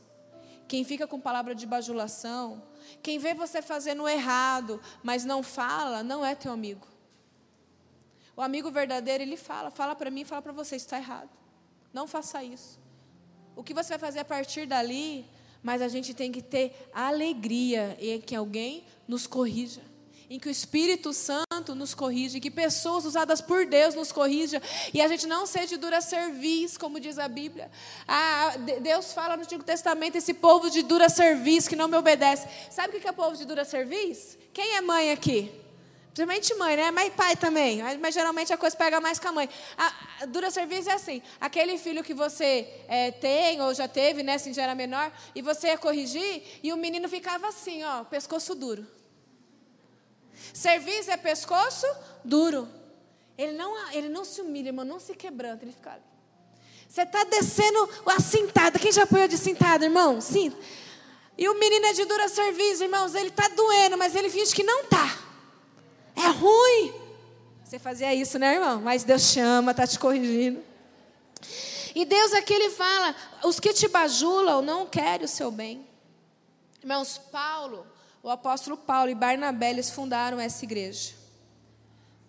Quem 0.65 0.85
fica 0.85 1.05
com 1.05 1.19
palavra 1.19 1.53
de 1.53 1.65
bajulação, 1.65 2.63
quem 3.03 3.19
vê 3.19 3.33
você 3.33 3.61
fazendo 3.61 4.07
errado, 4.07 4.79
mas 5.03 5.25
não 5.25 5.43
fala, 5.43 6.03
não 6.03 6.25
é 6.25 6.35
teu 6.35 6.53
amigo. 6.53 6.87
O 8.33 8.41
amigo 8.41 8.71
verdadeiro, 8.71 9.23
ele 9.23 9.35
fala, 9.35 9.69
fala 9.69 9.93
para 9.93 10.09
mim, 10.09 10.23
fala 10.23 10.41
para 10.41 10.53
você, 10.53 10.77
está 10.77 10.97
errado. 10.97 11.29
Não 11.93 12.07
faça 12.07 12.41
isso. 12.41 12.80
O 13.61 13.63
que 13.63 13.75
você 13.75 13.89
vai 13.89 13.99
fazer 13.99 14.19
a 14.21 14.25
partir 14.25 14.65
dali, 14.65 15.23
mas 15.61 15.83
a 15.83 15.87
gente 15.87 16.15
tem 16.15 16.31
que 16.31 16.41
ter 16.41 16.89
alegria 16.91 17.95
em 18.01 18.19
que 18.19 18.35
alguém 18.35 18.83
nos 19.07 19.27
corrija, 19.27 19.81
em 20.27 20.39
que 20.39 20.47
o 20.47 20.51
Espírito 20.51 21.13
Santo 21.13 21.75
nos 21.75 21.93
corrija, 21.93 22.39
que 22.39 22.49
pessoas 22.49 23.05
usadas 23.05 23.39
por 23.39 23.67
Deus 23.67 23.93
nos 23.93 24.11
corrija, 24.11 24.59
e 24.91 24.99
a 24.99 25.07
gente 25.07 25.27
não 25.27 25.45
seja 25.45 25.77
dura 25.77 26.01
serviço, 26.01 26.79
como 26.79 26.99
diz 26.99 27.19
a 27.19 27.27
Bíblia. 27.27 27.69
Ah, 28.07 28.55
Deus 28.81 29.13
fala 29.13 29.37
no 29.37 29.43
Antigo 29.43 29.63
Testamento, 29.63 30.15
esse 30.15 30.33
povo 30.33 30.71
de 30.71 30.81
dura 30.81 31.07
serviço 31.07 31.69
que 31.69 31.75
não 31.75 31.87
me 31.87 31.97
obedece. 31.97 32.47
Sabe 32.71 32.97
o 32.97 32.99
que 32.99 33.07
é 33.07 33.11
povo 33.11 33.37
de 33.37 33.45
dura 33.45 33.63
serviço? 33.63 34.39
Quem 34.51 34.77
é 34.77 34.81
mãe 34.81 35.11
aqui? 35.11 35.60
Principalmente 36.13 36.53
mãe, 36.55 36.75
né? 36.75 36.91
Mas 36.91 37.13
pai 37.13 37.37
também. 37.37 37.81
Mas 37.99 38.13
geralmente 38.13 38.51
a 38.51 38.57
coisa 38.57 38.75
pega 38.75 38.99
mais 38.99 39.17
com 39.17 39.29
a 39.29 39.31
mãe. 39.31 39.49
A, 39.77 40.25
dura 40.25 40.51
serviço 40.51 40.89
é 40.89 40.93
assim: 40.93 41.21
aquele 41.39 41.77
filho 41.77 42.03
que 42.03 42.13
você 42.13 42.67
é, 42.89 43.11
tem 43.11 43.61
ou 43.61 43.73
já 43.73 43.87
teve, 43.87 44.21
né? 44.21 44.37
Se 44.37 44.51
já 44.51 44.63
era 44.63 44.75
menor, 44.75 45.09
e 45.33 45.41
você 45.41 45.67
ia 45.67 45.77
corrigir, 45.77 46.43
e 46.61 46.73
o 46.73 46.77
menino 46.77 47.07
ficava 47.07 47.47
assim, 47.47 47.81
ó, 47.83 48.03
pescoço 48.03 48.53
duro. 48.53 48.85
Serviço 50.53 51.11
é 51.11 51.17
pescoço 51.17 51.87
duro. 52.25 52.67
Ele 53.37 53.53
não, 53.53 53.91
ele 53.91 54.09
não 54.09 54.25
se 54.25 54.41
humilha, 54.41 54.67
irmão, 54.67 54.83
não 54.83 54.99
se 54.99 55.15
quebranta, 55.15 55.63
ele 55.63 55.71
fica 55.71 55.93
ali. 55.93 56.03
Você 56.89 57.03
está 57.03 57.23
descendo 57.23 57.89
a 58.05 58.19
cintada. 58.19 58.77
Quem 58.77 58.91
já 58.91 59.03
apoiou 59.03 59.29
de 59.29 59.37
cintada, 59.37 59.85
irmão? 59.85 60.19
Sim. 60.19 60.53
E 61.37 61.47
o 61.47 61.57
menino 61.57 61.85
é 61.85 61.93
de 61.93 62.03
dura 62.03 62.27
serviço, 62.27 62.83
irmãos. 62.83 63.15
Ele 63.15 63.29
está 63.29 63.47
doendo, 63.47 63.97
mas 63.97 64.13
ele 64.13 64.29
finge 64.29 64.53
que 64.53 64.61
não 64.61 64.81
está. 64.81 65.30
É 66.25 66.29
ruim. 66.29 66.93
Você 67.63 67.79
fazia 67.79 68.13
isso, 68.13 68.37
né, 68.37 68.55
irmão? 68.55 68.81
Mas 68.81 69.03
Deus 69.03 69.21
chama, 69.21 69.71
está 69.71 69.87
te 69.87 69.97
corrigindo. 69.97 70.61
E 71.95 72.05
Deus 72.05 72.33
aqui 72.33 72.53
ele 72.53 72.69
fala: 72.69 73.15
os 73.43 73.59
que 73.59 73.73
te 73.73 73.87
bajulam 73.87 74.61
não 74.61 74.85
querem 74.85 75.25
o 75.25 75.29
seu 75.29 75.51
bem. 75.51 75.87
Irmãos, 76.81 77.17
Paulo, 77.17 77.85
o 78.23 78.29
apóstolo 78.29 78.75
Paulo 78.77 79.09
e 79.09 79.15
Barnabé 79.15 79.69
eles 79.71 79.89
fundaram 79.89 80.39
essa 80.39 80.65
igreja. 80.65 81.13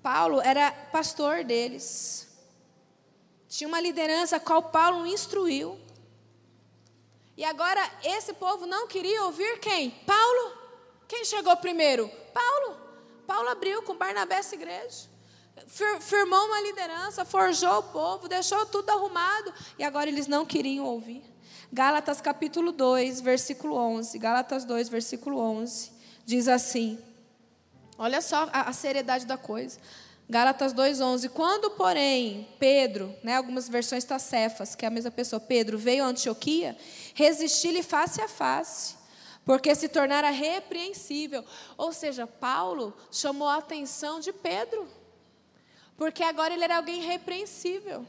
Paulo 0.03 0.41
era 0.41 0.71
pastor 0.71 1.45
deles. 1.45 2.29
Tinha 3.49 3.69
uma 3.69 3.81
liderança 3.81 4.37
a 4.37 4.41
qual 4.41 4.63
Paulo 4.65 5.07
instruiu. 5.07 5.79
E 7.37 7.45
agora 7.45 7.81
esse 8.03 8.33
povo 8.33 8.67
não 8.67 8.87
queria 8.87 9.25
ouvir 9.25 9.59
quem? 9.61 9.91
Paulo. 9.91 10.57
Quem 11.07 11.25
chegou 11.25 11.57
primeiro? 11.57 12.11
Paulo. 12.33 12.82
Paulo 13.27 13.49
abriu 13.49 13.83
com 13.83 13.97
Barnabé 13.97 14.37
essa 14.37 14.55
igreja. 14.55 15.11
Firmou 16.01 16.47
uma 16.47 16.61
liderança, 16.63 17.25
forjou 17.25 17.79
o 17.79 17.83
povo, 17.85 18.29
deixou 18.29 18.65
tudo 18.67 18.91
arrumado. 18.91 19.53
E 19.79 19.85
agora 19.85 20.09
eles 20.09 20.27
não 20.27 20.45
queriam 20.45 20.87
ouvir. 20.87 21.23
Gálatas 21.73 22.21
capítulo 22.21 22.73
2, 22.73 23.21
versículo 23.21 23.77
11. 23.77 24.19
Gálatas 24.19 24.65
2, 24.65 24.89
versículo 24.89 25.39
11. 25.39 25.93
Diz 26.25 26.49
assim: 26.49 26.99
Olha 27.99 28.21
só 28.21 28.49
a, 28.53 28.69
a 28.69 28.73
seriedade 28.73 29.27
da 29.27 29.37
coisa. 29.37 29.79
Gálatas 30.29 30.73
2:11. 30.73 31.29
Quando, 31.29 31.71
porém, 31.71 32.49
Pedro, 32.59 33.15
né, 33.23 33.37
algumas 33.37 33.69
versões 33.69 34.03
está 34.03 34.19
Cefas, 34.19 34.75
que 34.75 34.85
é 34.85 34.89
a 34.89 34.91
mesma 34.91 35.11
pessoa, 35.11 35.39
Pedro 35.39 35.77
veio 35.77 36.05
a 36.05 36.07
Antioquia, 36.07 36.77
resisti-lhe 37.15 37.83
face 37.83 38.21
a 38.21 38.29
face, 38.29 38.97
porque 39.45 39.75
se 39.75 39.89
tornara 39.89 40.31
repreensível. 40.31 41.45
Ou 41.77 41.93
seja, 41.93 42.27
Paulo 42.27 42.95
chamou 43.11 43.49
a 43.49 43.57
atenção 43.57 44.21
de 44.21 44.33
Pedro, 44.33 44.87
porque 45.97 46.23
agora 46.23 46.55
ele 46.55 46.65
era 46.65 46.77
alguém 46.77 47.01
repreensível. 47.01 48.07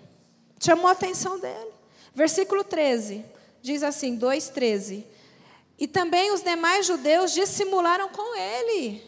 Chamou 0.60 0.88
a 0.88 0.92
atenção 0.92 1.40
dele. 1.40 1.72
Versículo 2.14 2.64
13 2.64 3.26
diz 3.64 3.82
assim, 3.82 4.20
2,13. 4.20 5.06
E 5.80 5.88
também 5.88 6.32
os 6.32 6.44
demais 6.44 6.86
judeus 6.86 7.32
dissimularam 7.32 8.10
com 8.10 8.36
ele. 8.36 9.02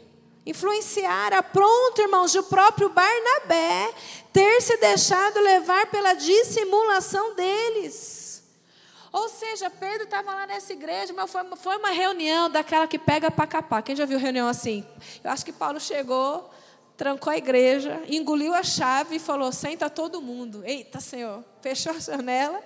Influenciaram, 0.45 1.43
pronto, 1.43 2.01
irmãos, 2.01 2.32
de 2.32 2.39
o 2.39 2.43
próprio 2.43 2.89
Barnabé 2.89 3.93
ter 4.32 4.61
se 4.61 4.78
deixado 4.78 5.39
levar 5.41 5.88
pela 5.88 6.13
dissimulação 6.13 7.36
deles. 7.36 8.24
Ou 9.16 9.30
seja, 9.30 9.70
Pedro 9.70 10.03
estava 10.03 10.34
lá 10.34 10.45
nessa 10.45 10.74
igreja, 10.74 11.13
mas 11.13 11.32
foi, 11.32 11.41
foi 11.55 11.78
uma 11.78 11.91
reunião 11.91 12.49
daquela 12.49 12.86
que 12.86 12.99
pega 12.99 13.32
para 13.32 13.47
capar. 13.47 13.82
Quem 13.82 13.95
já 13.95 14.05
viu 14.05 14.20
reunião 14.20 14.45
assim? 14.45 14.86
Eu 15.24 15.32
acho 15.32 15.45
que 15.45 15.53
Paulo 15.53 15.80
chegou, 15.80 16.51
trancou 16.97 17.32
a 17.32 17.38
igreja, 17.38 18.03
engoliu 18.09 18.53
a 18.53 18.61
chave 18.61 19.16
e 19.16 19.20
falou: 19.20 19.53
senta 19.53 19.89
todo 19.89 20.22
mundo. 20.22 20.63
Eita, 20.66 20.99
Senhor, 20.99 21.45
fechou 21.63 21.93
a 21.93 21.99
janela 21.99 22.61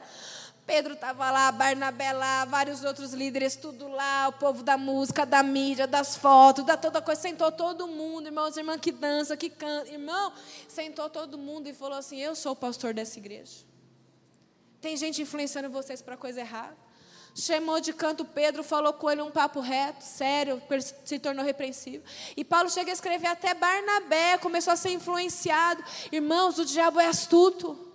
Pedro 0.70 0.94
estava 0.94 1.32
lá, 1.32 1.52
Barnabé 1.52 2.14
lá, 2.14 2.46
vários 2.46 2.84
outros 2.84 3.12
líderes, 3.12 3.56
tudo 3.56 3.88
lá, 3.88 4.28
o 4.28 4.34
povo 4.34 4.62
da 4.62 4.78
música, 4.78 5.26
da 5.26 5.42
mídia, 5.42 5.88
das 5.88 6.16
fotos, 6.16 6.64
da 6.64 6.78
toda 6.78 7.02
coisa. 7.02 7.20
Sentou 7.20 7.52
todo 7.52 7.88
mundo, 7.88 8.28
irmãos, 8.28 8.56
irmã 8.56 8.78
que 8.78 8.92
dança, 8.92 9.36
que 9.36 9.50
canta. 9.50 9.90
Irmão, 9.90 10.32
sentou 10.68 11.10
todo 11.10 11.40
mundo 11.40 11.68
e 11.68 11.74
falou 11.74 11.98
assim: 11.98 12.20
Eu 12.20 12.36
sou 12.36 12.52
o 12.52 12.56
pastor 12.56 12.94
dessa 12.94 13.18
igreja. 13.18 13.69
Tem 14.82 14.96
gente 14.96 15.22
influenciando 15.22 15.70
vocês 15.70 16.02
para 16.02 16.16
coisa 16.16 16.40
errada. 16.40 16.78
Chamou 17.36 17.80
de 17.80 17.94
canto 17.94 18.26
Pedro, 18.26 18.64
falou 18.64 18.94
com 18.94 19.10
ele 19.10 19.22
um 19.22 19.32
papo 19.32 19.60
reto, 19.60 20.04
sério, 20.04 20.62
se 21.06 21.20
tornou 21.20 21.46
repreensível. 21.46 22.02
E 22.36 22.44
Paulo 22.44 22.70
chega 22.70 22.92
a 22.92 22.94
escrever 22.94 23.28
até 23.28 23.54
Barnabé, 23.54 24.38
começou 24.40 24.74
a 24.74 24.76
ser 24.76 24.92
influenciado. 24.92 25.84
Irmãos, 26.12 26.58
o 26.58 26.66
diabo 26.66 27.00
é 27.00 27.06
astuto. 27.06 27.89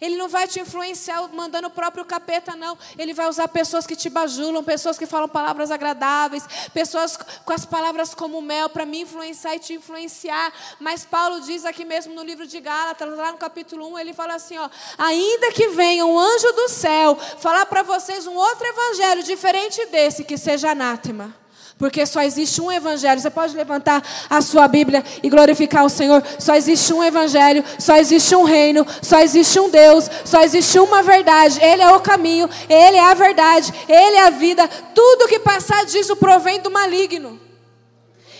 Ele 0.00 0.16
não 0.16 0.28
vai 0.28 0.48
te 0.48 0.60
influenciar 0.60 1.28
mandando 1.32 1.68
o 1.68 1.70
próprio 1.70 2.04
capeta, 2.04 2.56
não. 2.56 2.76
Ele 2.98 3.12
vai 3.12 3.28
usar 3.28 3.48
pessoas 3.48 3.86
que 3.86 3.94
te 3.94 4.08
bajulam, 4.08 4.64
pessoas 4.64 4.98
que 4.98 5.06
falam 5.06 5.28
palavras 5.28 5.70
agradáveis, 5.70 6.44
pessoas 6.72 7.18
com 7.44 7.52
as 7.52 7.64
palavras 7.64 8.14
como 8.14 8.40
mel 8.40 8.70
para 8.70 8.86
me 8.86 9.02
influenciar 9.02 9.56
e 9.56 9.58
te 9.58 9.74
influenciar. 9.74 10.52
Mas 10.78 11.04
Paulo 11.04 11.40
diz 11.42 11.64
aqui 11.64 11.84
mesmo 11.84 12.14
no 12.14 12.22
livro 12.22 12.46
de 12.46 12.60
Gálatas, 12.60 13.08
lá 13.16 13.32
no 13.32 13.38
capítulo 13.38 13.92
1, 13.92 13.98
ele 13.98 14.14
fala 14.14 14.34
assim: 14.34 14.56
ó, 14.56 14.68
ainda 14.96 15.52
que 15.52 15.68
venha 15.68 16.06
um 16.06 16.18
anjo 16.18 16.52
do 16.52 16.68
céu 16.68 17.16
falar 17.16 17.66
para 17.66 17.82
vocês 17.82 18.26
um 18.26 18.34
outro 18.34 18.66
evangelho 18.66 19.22
diferente 19.22 19.84
desse, 19.86 20.24
que 20.24 20.38
seja 20.38 20.70
anátema. 20.70 21.34
Porque 21.80 22.04
só 22.04 22.20
existe 22.20 22.60
um 22.60 22.70
evangelho. 22.70 23.18
Você 23.18 23.30
pode 23.30 23.56
levantar 23.56 24.06
a 24.28 24.42
sua 24.42 24.68
Bíblia 24.68 25.02
e 25.22 25.30
glorificar 25.30 25.82
o 25.82 25.88
Senhor. 25.88 26.22
Só 26.38 26.54
existe 26.54 26.92
um 26.92 27.02
evangelho, 27.02 27.64
só 27.78 27.96
existe 27.96 28.36
um 28.36 28.44
reino, 28.44 28.86
só 29.00 29.20
existe 29.20 29.58
um 29.58 29.70
Deus, 29.70 30.04
só 30.26 30.42
existe 30.42 30.78
uma 30.78 31.02
verdade. 31.02 31.58
Ele 31.64 31.80
é 31.80 31.90
o 31.90 32.00
caminho, 32.00 32.50
ele 32.68 32.98
é 32.98 33.04
a 33.10 33.14
verdade, 33.14 33.72
ele 33.88 34.16
é 34.16 34.26
a 34.26 34.28
vida. 34.28 34.68
Tudo 34.94 35.26
que 35.26 35.38
passar 35.38 35.86
disso 35.86 36.14
provém 36.16 36.60
do 36.60 36.70
maligno. 36.70 37.40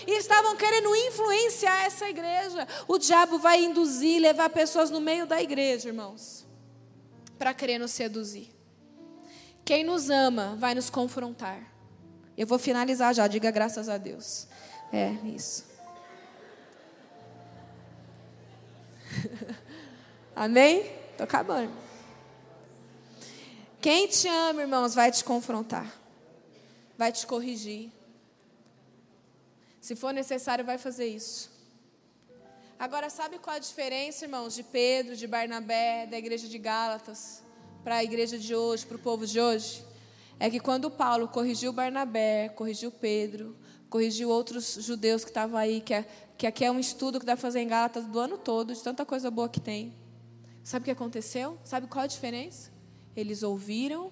E 0.05 0.19
estavam 0.19 0.55
querendo 0.55 0.95
influenciar 0.95 1.85
essa 1.85 2.07
igreja. 2.07 2.67
O 2.87 2.99
diabo 2.99 3.39
vai 3.39 3.63
induzir, 3.63 4.21
levar 4.21 4.51
pessoas 4.51 4.91
no 4.91 5.01
meio 5.01 5.25
da 5.25 5.41
igreja, 5.41 5.87
irmãos, 5.87 6.45
para 7.39 7.55
querer 7.55 7.79
nos 7.79 7.89
seduzir. 7.89 8.53
Quem 9.65 9.83
nos 9.83 10.11
ama 10.11 10.55
vai 10.59 10.75
nos 10.75 10.91
confrontar. 10.91 11.71
Eu 12.41 12.47
vou 12.47 12.57
finalizar 12.57 13.13
já, 13.13 13.27
diga 13.27 13.51
graças 13.51 13.87
a 13.87 13.99
Deus. 13.99 14.47
É, 14.91 15.11
isso. 15.27 15.63
Amém? 20.35 20.79
Estou 21.11 21.23
acabando. 21.25 21.71
Quem 23.79 24.07
te 24.07 24.27
ama, 24.27 24.61
irmãos, 24.61 24.95
vai 24.95 25.11
te 25.11 25.23
confrontar, 25.23 25.85
vai 26.97 27.11
te 27.11 27.27
corrigir. 27.27 27.91
Se 29.79 29.95
for 29.95 30.11
necessário, 30.11 30.65
vai 30.65 30.79
fazer 30.79 31.09
isso. 31.09 31.51
Agora, 32.79 33.11
sabe 33.11 33.37
qual 33.37 33.57
a 33.57 33.59
diferença, 33.59 34.25
irmãos, 34.25 34.55
de 34.55 34.63
Pedro, 34.63 35.15
de 35.15 35.27
Barnabé, 35.27 36.07
da 36.07 36.17
igreja 36.17 36.47
de 36.47 36.57
Gálatas, 36.57 37.43
para 37.83 37.97
a 37.97 38.03
igreja 38.03 38.39
de 38.39 38.55
hoje, 38.55 38.83
para 38.87 38.97
o 38.97 38.99
povo 38.99 39.27
de 39.27 39.39
hoje? 39.39 39.90
É 40.41 40.49
que 40.49 40.59
quando 40.59 40.89
Paulo 40.89 41.27
corrigiu 41.27 41.71
Barnabé, 41.71 42.49
corrigiu 42.49 42.91
Pedro, 42.91 43.55
corrigiu 43.87 44.27
outros 44.27 44.73
judeus 44.79 45.23
que 45.23 45.29
estavam 45.29 45.55
aí, 45.55 45.81
que, 45.81 45.93
é, 45.93 46.03
que 46.35 46.47
aqui 46.47 46.65
é 46.65 46.71
um 46.71 46.79
estudo 46.79 47.19
que 47.19 47.25
dá 47.27 47.33
para 47.33 47.41
fazer 47.43 47.59
em 47.59 47.67
Gálatas 47.67 48.07
do 48.07 48.17
ano 48.17 48.39
todo, 48.39 48.73
de 48.73 48.81
tanta 48.81 49.05
coisa 49.05 49.29
boa 49.29 49.47
que 49.47 49.59
tem. 49.59 49.93
Sabe 50.63 50.81
o 50.81 50.85
que 50.85 50.89
aconteceu? 50.89 51.59
Sabe 51.63 51.85
qual 51.85 52.05
a 52.05 52.07
diferença? 52.07 52.71
Eles 53.15 53.43
ouviram 53.43 54.11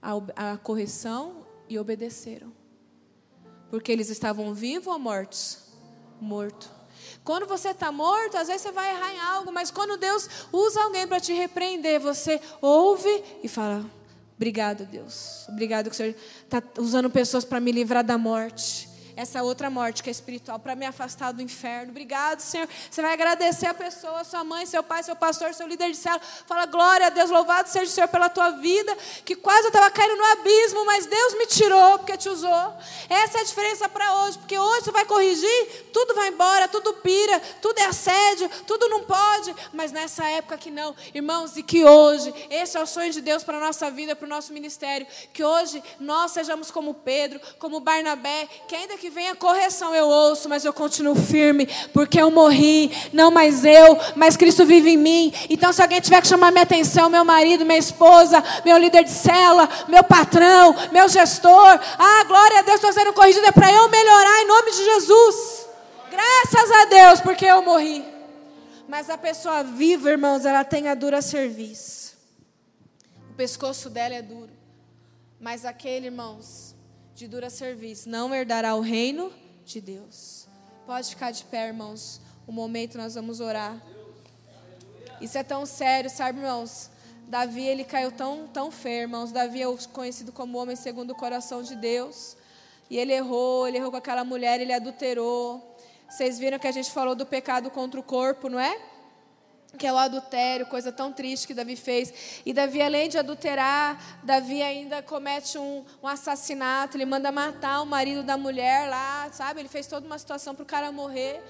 a, 0.00 0.52
a 0.52 0.56
correção 0.58 1.44
e 1.68 1.76
obedeceram. 1.76 2.52
Porque 3.68 3.90
eles 3.90 4.10
estavam 4.10 4.54
vivos 4.54 4.86
ou 4.86 4.98
mortos? 5.00 5.58
Morto. 6.20 6.70
Quando 7.24 7.48
você 7.48 7.70
está 7.70 7.90
morto, 7.90 8.36
às 8.36 8.46
vezes 8.46 8.62
você 8.62 8.70
vai 8.70 8.94
errar 8.94 9.12
em 9.12 9.18
algo, 9.18 9.50
mas 9.50 9.72
quando 9.72 9.96
Deus 9.96 10.28
usa 10.52 10.84
alguém 10.84 11.04
para 11.08 11.18
te 11.18 11.32
repreender, 11.32 11.98
você 11.98 12.40
ouve 12.62 13.24
e 13.42 13.48
fala: 13.48 13.84
Obrigado, 14.40 14.86
Deus. 14.86 15.44
Obrigado 15.50 15.90
que 15.90 15.90
o 15.90 15.94
Senhor 15.94 16.14
está 16.44 16.62
usando 16.78 17.10
pessoas 17.10 17.44
para 17.44 17.60
me 17.60 17.70
livrar 17.70 18.02
da 18.02 18.16
morte 18.16 18.88
essa 19.16 19.42
outra 19.42 19.70
morte 19.70 20.02
que 20.02 20.10
é 20.10 20.12
espiritual, 20.12 20.58
para 20.58 20.74
me 20.74 20.86
afastar 20.86 21.32
do 21.32 21.42
inferno. 21.42 21.90
Obrigado, 21.90 22.40
Senhor. 22.40 22.68
Você 22.90 23.02
vai 23.02 23.12
agradecer 23.12 23.66
a 23.66 23.74
pessoa, 23.74 24.24
sua 24.24 24.44
mãe, 24.44 24.66
seu 24.66 24.82
pai, 24.82 25.02
seu 25.02 25.16
pastor, 25.16 25.54
seu 25.54 25.66
líder 25.66 25.90
de 25.90 25.96
célula. 25.96 26.22
Fala, 26.46 26.66
glória 26.66 27.06
a 27.06 27.10
Deus, 27.10 27.30
louvado 27.30 27.68
seja 27.68 27.86
o 27.86 27.94
Senhor 27.94 28.08
pela 28.08 28.28
tua 28.28 28.50
vida, 28.50 28.96
que 29.24 29.34
quase 29.36 29.62
eu 29.62 29.68
estava 29.68 29.90
caindo 29.90 30.16
no 30.16 30.24
abismo, 30.24 30.84
mas 30.86 31.06
Deus 31.06 31.34
me 31.34 31.46
tirou 31.46 31.98
porque 31.98 32.16
te 32.16 32.28
usou. 32.28 32.74
Essa 33.08 33.38
é 33.38 33.40
a 33.40 33.44
diferença 33.44 33.88
para 33.88 34.22
hoje, 34.22 34.38
porque 34.38 34.58
hoje 34.58 34.84
você 34.84 34.90
vai 34.90 35.04
corrigir, 35.04 35.90
tudo 35.92 36.14
vai 36.14 36.28
embora, 36.28 36.68
tudo 36.68 36.94
pira, 36.94 37.40
tudo 37.60 37.78
é 37.78 37.86
assédio, 37.86 38.48
tudo 38.66 38.88
não 38.88 39.04
pode, 39.04 39.54
mas 39.72 39.92
nessa 39.92 40.24
época 40.28 40.58
que 40.58 40.70
não. 40.70 40.94
Irmãos, 41.14 41.56
e 41.56 41.62
que 41.62 41.84
hoje, 41.84 42.32
esse 42.50 42.76
é 42.76 42.80
o 42.80 42.86
sonho 42.86 43.12
de 43.12 43.20
Deus 43.20 43.44
para 43.44 43.58
a 43.58 43.60
nossa 43.60 43.90
vida, 43.90 44.14
para 44.16 44.26
o 44.26 44.28
nosso 44.28 44.52
ministério, 44.52 45.06
que 45.32 45.42
hoje 45.42 45.82
nós 45.98 46.32
sejamos 46.32 46.70
como 46.70 46.94
Pedro, 46.94 47.40
como 47.58 47.80
Barnabé, 47.80 48.48
que 48.68 48.74
ainda 48.74 48.96
que 49.00 49.08
venha 49.08 49.34
correção 49.34 49.94
eu 49.94 50.06
ouço, 50.06 50.46
mas 50.46 50.62
eu 50.62 50.74
continuo 50.74 51.14
firme, 51.14 51.66
porque 51.90 52.20
eu 52.20 52.30
morri, 52.30 52.92
não 53.14 53.30
mais 53.30 53.64
eu, 53.64 53.98
mas 54.14 54.36
Cristo 54.36 54.66
vive 54.66 54.90
em 54.90 54.96
mim. 54.98 55.32
Então, 55.48 55.72
se 55.72 55.80
alguém 55.80 56.02
tiver 56.02 56.20
que 56.20 56.28
chamar 56.28 56.50
minha 56.50 56.64
atenção, 56.64 57.08
meu 57.08 57.24
marido, 57.24 57.64
minha 57.64 57.78
esposa, 57.78 58.44
meu 58.62 58.76
líder 58.76 59.04
de 59.04 59.10
cela, 59.10 59.66
meu 59.88 60.04
patrão, 60.04 60.76
meu 60.92 61.08
gestor, 61.08 61.80
ah, 61.98 62.24
glória 62.24 62.58
a 62.58 62.62
Deus, 62.62 62.74
estou 62.74 62.92
sendo 62.92 63.14
corrigida 63.14 63.50
para 63.52 63.72
eu 63.72 63.88
melhorar 63.88 64.42
em 64.42 64.46
nome 64.46 64.70
de 64.70 64.84
Jesus. 64.84 65.66
Graças 66.10 66.70
a 66.70 66.84
Deus, 66.84 67.20
porque 67.22 67.46
eu 67.46 67.62
morri. 67.62 68.04
Mas 68.86 69.08
a 69.08 69.16
pessoa 69.16 69.64
viva, 69.64 70.10
irmãos, 70.10 70.44
ela 70.44 70.62
tem 70.62 70.88
a 70.88 70.94
dura 70.94 71.22
serviço. 71.22 72.18
O 73.30 73.34
pescoço 73.34 73.88
dela 73.88 74.14
é 74.14 74.20
duro. 74.20 74.50
Mas 75.40 75.64
aquele, 75.64 76.08
irmãos, 76.08 76.69
de 77.20 77.28
dura 77.28 77.50
serviço 77.50 78.08
não 78.08 78.34
herdará 78.34 78.74
o 78.74 78.80
reino 78.80 79.30
de 79.66 79.78
Deus. 79.78 80.48
Pode 80.86 81.10
ficar 81.10 81.30
de 81.30 81.44
pé, 81.44 81.66
irmãos. 81.66 82.18
Um 82.48 82.52
momento 82.52 82.96
nós 82.96 83.14
vamos 83.14 83.40
orar. 83.40 83.78
Isso 85.20 85.36
é 85.36 85.42
tão 85.42 85.66
sério, 85.66 86.08
sabe, 86.08 86.38
irmãos? 86.38 86.90
Davi, 87.28 87.62
ele 87.62 87.84
caiu 87.84 88.10
tão, 88.10 88.48
tão 88.48 88.70
feio, 88.70 89.02
irmãos. 89.02 89.32
Davi 89.32 89.60
é 89.60 89.66
conhecido 89.92 90.32
como 90.32 90.56
homem 90.56 90.74
segundo 90.74 91.10
o 91.10 91.14
coração 91.14 91.62
de 91.62 91.76
Deus. 91.76 92.38
E 92.88 92.96
ele 92.96 93.12
errou, 93.12 93.68
ele 93.68 93.76
errou 93.76 93.90
com 93.90 93.98
aquela 93.98 94.24
mulher, 94.24 94.58
ele 94.58 94.72
adulterou. 94.72 95.76
Vocês 96.08 96.38
viram 96.38 96.58
que 96.58 96.68
a 96.68 96.72
gente 96.72 96.90
falou 96.90 97.14
do 97.14 97.26
pecado 97.26 97.70
contra 97.70 98.00
o 98.00 98.02
corpo, 98.02 98.48
não 98.48 98.58
é? 98.58 98.80
Que 99.78 99.86
é 99.86 99.92
o 99.92 99.96
adultério, 99.96 100.66
coisa 100.66 100.90
tão 100.90 101.12
triste 101.12 101.46
que 101.46 101.54
Davi 101.54 101.76
fez. 101.76 102.42
E 102.44 102.52
Davi, 102.52 102.82
além 102.82 103.08
de 103.08 103.16
adulterar, 103.18 104.20
Davi 104.22 104.62
ainda 104.62 105.00
comete 105.02 105.58
um, 105.58 105.84
um 106.02 106.08
assassinato. 106.08 106.96
Ele 106.96 107.06
manda 107.06 107.30
matar 107.30 107.80
o 107.82 107.86
marido 107.86 108.22
da 108.22 108.36
mulher 108.36 108.88
lá, 108.88 109.30
sabe? 109.32 109.60
Ele 109.60 109.68
fez 109.68 109.86
toda 109.86 110.06
uma 110.06 110.18
situação 110.18 110.54
para 110.54 110.62
o 110.64 110.66
cara 110.66 110.90
morrer. 110.90 111.40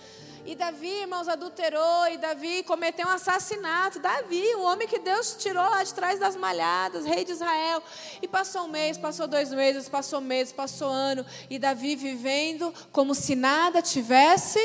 E 0.44 0.54
Davi, 0.54 0.88
irmãos, 0.88 1.28
adulterou, 1.28 2.08
e 2.08 2.16
Davi 2.16 2.62
cometeu 2.62 3.06
um 3.06 3.10
assassinato. 3.10 4.00
Davi, 4.00 4.42
o 4.56 4.62
homem 4.62 4.88
que 4.88 4.98
Deus 4.98 5.36
tirou 5.38 5.62
lá 5.62 5.82
de 5.82 5.92
trás 5.92 6.18
das 6.18 6.34
malhadas, 6.34 7.04
rei 7.04 7.24
de 7.24 7.32
Israel. 7.32 7.82
E 8.22 8.26
passou 8.26 8.64
um 8.64 8.68
mês, 8.68 8.96
passou 8.96 9.26
dois 9.26 9.52
meses, 9.52 9.88
passou 9.88 10.20
meses, 10.20 10.52
passou 10.52 10.88
ano. 10.88 11.26
E 11.48 11.58
Davi 11.58 11.94
vivendo 11.94 12.72
como 12.90 13.14
se 13.14 13.36
nada 13.36 13.82
tivesse. 13.82 14.58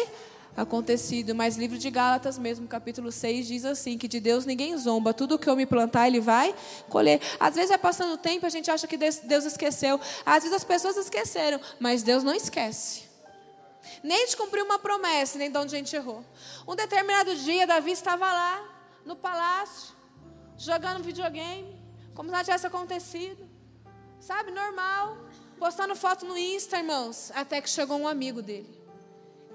Mas 1.36 1.58
livro 1.58 1.78
de 1.78 1.90
Gálatas 1.90 2.38
mesmo, 2.38 2.68
capítulo 2.68 3.12
6, 3.12 3.48
diz 3.48 3.66
assim, 3.66 3.98
que 3.98 4.08
de 4.08 4.20
Deus 4.20 4.46
ninguém 4.46 4.78
zomba. 4.78 5.14
Tudo 5.14 5.38
que 5.38 5.50
eu 5.50 5.56
me 5.56 5.66
plantar, 5.66 6.08
Ele 6.08 6.20
vai 6.20 6.56
colher. 6.90 7.20
Às 7.40 7.56
vezes 7.56 7.70
vai 7.70 7.78
passando 7.78 8.14
o 8.14 8.18
tempo, 8.18 8.46
a 8.46 8.50
gente 8.50 8.72
acha 8.72 8.88
que 8.88 8.98
Deus 8.98 9.46
esqueceu. 9.46 10.00
Às 10.26 10.44
vezes 10.44 10.56
as 10.56 10.64
pessoas 10.64 10.98
esqueceram, 10.98 11.60
mas 11.80 12.04
Deus 12.04 12.24
não 12.24 12.34
esquece 12.34 13.06
nem 14.04 14.28
de 14.28 14.38
cumprir 14.38 14.64
uma 14.64 14.78
promessa, 14.78 15.38
nem 15.38 15.50
de 15.50 15.58
onde 15.58 15.76
a 15.76 15.78
gente 15.80 15.96
errou. 15.96 16.24
Um 16.68 16.76
determinado 16.76 17.36
dia, 17.36 17.66
Davi 17.66 17.92
estava 17.92 18.32
lá, 18.32 18.64
no 19.04 19.16
palácio, 19.16 19.96
jogando 20.58 21.04
videogame, 21.04 21.76
como 22.14 22.30
se 22.30 22.32
nada 22.32 22.44
tivesse 22.44 22.68
acontecido. 22.68 23.48
Sabe, 24.20 24.52
normal. 24.52 25.18
Postando 25.60 25.96
foto 25.96 26.26
no 26.26 26.38
Insta, 26.38 26.78
irmãos. 26.78 27.32
Até 27.34 27.62
que 27.62 27.70
chegou 27.70 27.98
um 27.98 28.08
amigo 28.08 28.42
dele. 28.42 28.75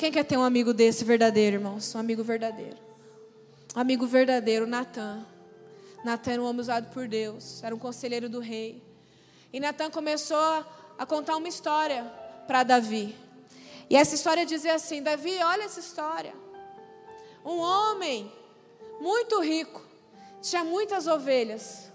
Quem 0.00 0.10
quer 0.10 0.24
ter 0.24 0.38
um 0.38 0.42
amigo 0.42 0.72
desse 0.72 1.04
verdadeiro, 1.04 1.56
irmãos? 1.56 1.94
Um 1.94 1.98
amigo 1.98 2.24
verdadeiro. 2.24 2.78
Um 3.76 3.80
amigo 3.80 4.06
verdadeiro, 4.06 4.66
Natan. 4.66 5.26
Natan 6.02 6.32
era 6.32 6.42
um 6.42 6.46
homem 6.46 6.62
usado 6.62 6.90
por 6.90 7.06
Deus. 7.06 7.62
Era 7.62 7.74
um 7.74 7.78
conselheiro 7.78 8.26
do 8.26 8.40
rei. 8.40 8.82
E 9.52 9.60
Natan 9.60 9.90
começou 9.90 10.64
a 10.98 11.04
contar 11.04 11.36
uma 11.36 11.48
história 11.48 12.02
para 12.46 12.62
Davi. 12.62 13.14
E 13.90 13.94
essa 13.94 14.14
história 14.14 14.46
dizia 14.46 14.74
assim: 14.74 15.02
Davi, 15.02 15.36
olha 15.42 15.64
essa 15.64 15.80
história. 15.80 16.32
Um 17.44 17.58
homem 17.58 18.32
muito 19.02 19.38
rico, 19.42 19.84
tinha 20.40 20.64
muitas 20.64 21.06
ovelhas, 21.06 21.89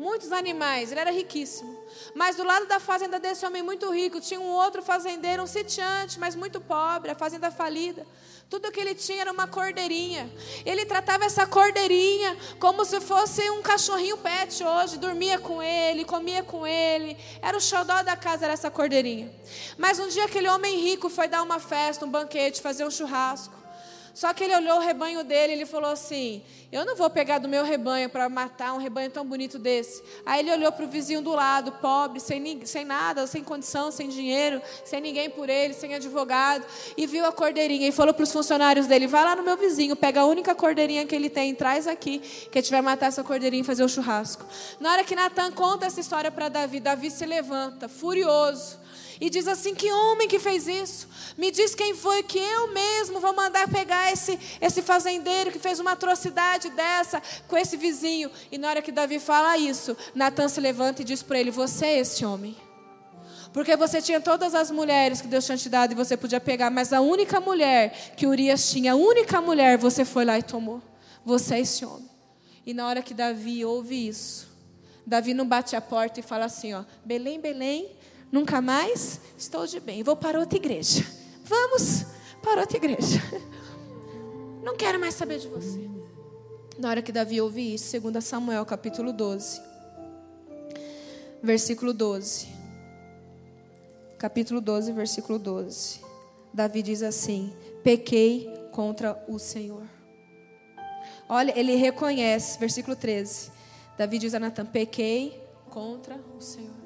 muitos 0.00 0.32
animais, 0.32 0.90
ele 0.90 1.00
era 1.00 1.12
riquíssimo. 1.12 1.78
Mas 2.14 2.34
do 2.34 2.42
lado 2.42 2.64
da 2.66 2.80
fazenda 2.80 3.20
desse 3.20 3.44
homem 3.44 3.62
muito 3.62 3.92
rico, 3.92 4.18
tinha 4.18 4.40
um 4.40 4.50
outro 4.50 4.82
fazendeiro, 4.82 5.42
um 5.42 5.46
sitiante, 5.46 6.18
mas 6.18 6.34
muito 6.34 6.58
pobre, 6.58 7.10
a 7.10 7.14
fazenda 7.14 7.50
falida. 7.50 8.06
Tudo 8.48 8.72
que 8.72 8.80
ele 8.80 8.94
tinha 8.94 9.20
era 9.20 9.30
uma 9.30 9.46
cordeirinha. 9.46 10.28
Ele 10.64 10.84
tratava 10.86 11.24
essa 11.24 11.46
cordeirinha 11.46 12.36
como 12.58 12.84
se 12.84 12.98
fosse 13.00 13.48
um 13.50 13.62
cachorrinho 13.62 14.16
pet 14.16 14.64
hoje. 14.64 14.96
Dormia 14.96 15.38
com 15.38 15.62
ele, 15.62 16.04
comia 16.04 16.42
com 16.42 16.66
ele. 16.66 17.16
Era 17.40 17.56
o 17.56 17.60
xodó 17.60 18.02
da 18.02 18.16
casa, 18.16 18.46
era 18.46 18.54
essa 18.54 18.70
cordeirinha. 18.70 19.30
Mas 19.78 20.00
um 20.00 20.08
dia 20.08 20.24
aquele 20.24 20.48
homem 20.48 20.80
rico 20.80 21.08
foi 21.08 21.28
dar 21.28 21.42
uma 21.42 21.60
festa, 21.60 22.04
um 22.04 22.10
banquete, 22.10 22.60
fazer 22.60 22.84
um 22.84 22.90
churrasco. 22.90 23.59
Só 24.14 24.32
que 24.32 24.44
ele 24.44 24.54
olhou 24.54 24.78
o 24.78 24.80
rebanho 24.80 25.22
dele 25.22 25.52
e 25.52 25.56
ele 25.56 25.66
falou 25.66 25.90
assim: 25.90 26.42
Eu 26.72 26.84
não 26.84 26.96
vou 26.96 27.08
pegar 27.08 27.38
do 27.38 27.48
meu 27.48 27.64
rebanho 27.64 28.08
para 28.08 28.28
matar 28.28 28.72
um 28.72 28.78
rebanho 28.78 29.10
tão 29.10 29.24
bonito 29.24 29.58
desse. 29.58 30.02
Aí 30.26 30.40
ele 30.40 30.52
olhou 30.52 30.72
para 30.72 30.84
o 30.84 30.88
vizinho 30.88 31.22
do 31.22 31.30
lado, 31.30 31.72
pobre, 31.72 32.20
sem, 32.20 32.64
sem 32.66 32.84
nada, 32.84 33.26
sem 33.26 33.44
condição, 33.44 33.90
sem 33.90 34.08
dinheiro, 34.08 34.60
sem 34.84 35.00
ninguém 35.00 35.30
por 35.30 35.48
ele, 35.48 35.74
sem 35.74 35.94
advogado, 35.94 36.64
e 36.96 37.06
viu 37.06 37.24
a 37.24 37.32
cordeirinha 37.32 37.88
e 37.88 37.92
falou 37.92 38.12
para 38.12 38.24
os 38.24 38.32
funcionários 38.32 38.86
dele: 38.86 39.06
Vai 39.06 39.24
lá 39.24 39.36
no 39.36 39.42
meu 39.42 39.56
vizinho, 39.56 39.94
pega 39.94 40.22
a 40.22 40.26
única 40.26 40.54
cordeirinha 40.54 41.06
que 41.06 41.14
ele 41.14 41.30
tem, 41.30 41.54
traz 41.54 41.86
aqui, 41.86 42.18
que 42.18 42.58
a 42.58 42.60
gente 42.62 42.70
vai 42.70 42.82
matar 42.82 43.06
essa 43.06 43.22
cordeirinha 43.22 43.62
e 43.62 43.64
fazer 43.64 43.84
o 43.84 43.88
churrasco. 43.88 44.44
Na 44.80 44.92
hora 44.92 45.04
que 45.04 45.14
Natan 45.14 45.52
conta 45.52 45.86
essa 45.86 46.00
história 46.00 46.30
para 46.30 46.48
Davi, 46.48 46.80
Davi 46.80 47.10
se 47.10 47.24
levanta, 47.24 47.88
furioso 47.88 48.79
e 49.20 49.28
diz 49.28 49.46
assim: 49.46 49.74
Que 49.74 49.92
homem 49.92 50.26
que 50.26 50.38
fez 50.38 50.66
isso? 50.66 51.08
Me 51.36 51.50
diz 51.50 51.74
quem 51.74 51.94
foi 51.94 52.22
que 52.22 52.38
eu 52.38 52.72
mesmo 52.72 53.20
vou 53.20 53.34
mandar 53.34 53.68
pegar 53.68 54.10
esse, 54.10 54.38
esse 54.60 54.80
fazendeiro 54.80 55.52
que 55.52 55.58
fez 55.58 55.78
uma 55.78 55.92
atrocidade 55.92 56.70
dessa 56.70 57.22
com 57.46 57.56
esse 57.56 57.76
vizinho. 57.76 58.30
E 58.50 58.56
na 58.56 58.68
hora 58.68 58.82
que 58.82 58.90
Davi 58.90 59.18
fala 59.18 59.58
isso, 59.58 59.96
Natan 60.14 60.48
se 60.48 60.60
levanta 60.60 61.02
e 61.02 61.04
diz 61.04 61.22
para 61.22 61.38
ele: 61.38 61.50
Você 61.50 61.84
é 61.84 61.98
esse 61.98 62.24
homem. 62.24 62.56
Porque 63.52 63.76
você 63.76 64.00
tinha 64.00 64.20
todas 64.20 64.54
as 64.54 64.70
mulheres 64.70 65.20
que 65.20 65.26
Deus 65.26 65.44
tinha 65.44 65.58
te 65.58 65.68
dado 65.68 65.92
e 65.92 65.94
você 65.96 66.16
podia 66.16 66.40
pegar, 66.40 66.70
mas 66.70 66.92
a 66.92 67.00
única 67.00 67.40
mulher 67.40 68.14
que 68.16 68.24
Urias 68.26 68.70
tinha, 68.70 68.92
a 68.92 68.94
única 68.96 69.40
mulher, 69.40 69.76
você 69.76 70.04
foi 70.04 70.24
lá 70.24 70.38
e 70.38 70.42
tomou. 70.42 70.80
Você 71.24 71.56
é 71.56 71.60
esse 71.60 71.84
homem. 71.84 72.08
E 72.64 72.72
na 72.72 72.86
hora 72.86 73.02
que 73.02 73.12
Davi 73.12 73.64
ouve 73.64 74.06
isso, 74.06 74.48
Davi 75.04 75.34
não 75.34 75.44
bate 75.46 75.74
a 75.74 75.80
porta 75.80 76.20
e 76.20 76.22
fala 76.22 76.44
assim: 76.44 76.72
ó, 76.74 76.84
Belém, 77.04 77.40
Belém, 77.40 77.88
Nunca 78.30 78.60
mais 78.60 79.20
estou 79.36 79.66
de 79.66 79.80
bem. 79.80 80.02
Vou 80.02 80.16
para 80.16 80.38
outra 80.38 80.56
igreja. 80.56 81.04
Vamos 81.44 82.06
para 82.42 82.60
outra 82.60 82.76
igreja. 82.76 83.20
Não 84.62 84.76
quero 84.76 85.00
mais 85.00 85.14
saber 85.14 85.38
de 85.38 85.48
você. 85.48 85.88
Na 86.78 86.90
hora 86.90 87.02
que 87.02 87.12
Davi 87.12 87.40
ouve 87.40 87.74
isso, 87.74 87.98
2 88.00 88.24
Samuel 88.24 88.64
capítulo 88.64 89.12
12, 89.12 89.60
versículo 91.42 91.92
12. 91.92 92.48
Capítulo 94.16 94.60
12, 94.60 94.92
versículo 94.92 95.38
12. 95.38 96.00
Davi 96.52 96.82
diz 96.82 97.02
assim: 97.02 97.52
Pequei 97.82 98.52
contra 98.70 99.22
o 99.28 99.38
Senhor. 99.38 99.82
Olha, 101.28 101.58
ele 101.58 101.74
reconhece, 101.74 102.58
versículo 102.58 102.96
13. 102.96 103.50
Davi 103.98 104.18
diz 104.18 104.34
a 104.34 104.40
Natan: 104.40 104.66
Pequei 104.66 105.42
contra 105.68 106.18
o 106.36 106.40
Senhor. 106.40 106.79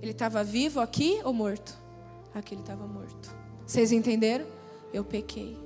Ele 0.00 0.12
estava 0.12 0.42
vivo 0.42 0.80
aqui 0.80 1.20
ou 1.24 1.32
morto? 1.32 1.76
Aqui 2.34 2.54
ele 2.54 2.62
estava 2.62 2.86
morto. 2.86 3.34
Vocês 3.66 3.92
entenderam? 3.92 4.46
Eu 4.92 5.04
pequei. 5.04 5.56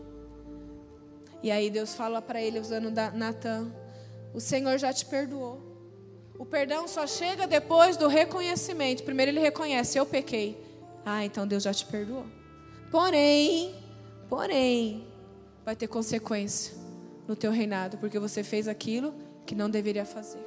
E 1.43 1.51
aí 1.51 1.71
Deus 1.71 1.95
fala 1.95 2.23
para 2.23 2.41
ele, 2.41 2.59
usando 2.59 2.91
Natan: 2.91 3.71
O 4.33 4.41
Senhor 4.41 4.79
já 4.79 4.93
te 4.93 5.05
perdoou. 5.07 5.61
O 6.39 6.45
perdão 6.45 6.89
só 6.89 7.07
chega 7.07 7.47
depois 7.47 7.97
do 7.97 8.09
reconhecimento. 8.09 9.05
Primeiro 9.05 9.31
ele 9.31 9.41
reconhece: 9.41 9.99
Eu 9.99 10.07
pequei. 10.07 10.59
Ah, 11.05 11.25
então 11.25 11.47
Deus 11.47 11.63
já 11.63 11.73
te 11.73 11.85
perdoou. 11.85 12.27
Porém, 12.91 13.75
porém, 14.29 15.07
vai 15.65 15.77
ter 15.77 15.87
consequência 15.87 16.75
no 17.27 17.37
teu 17.37 17.51
reinado, 17.51 17.99
porque 17.99 18.19
você 18.19 18.43
fez 18.43 18.69
aquilo 18.69 19.15
que 19.47 19.55
não 19.55 19.69
deveria 19.69 20.05
fazer. 20.05 20.45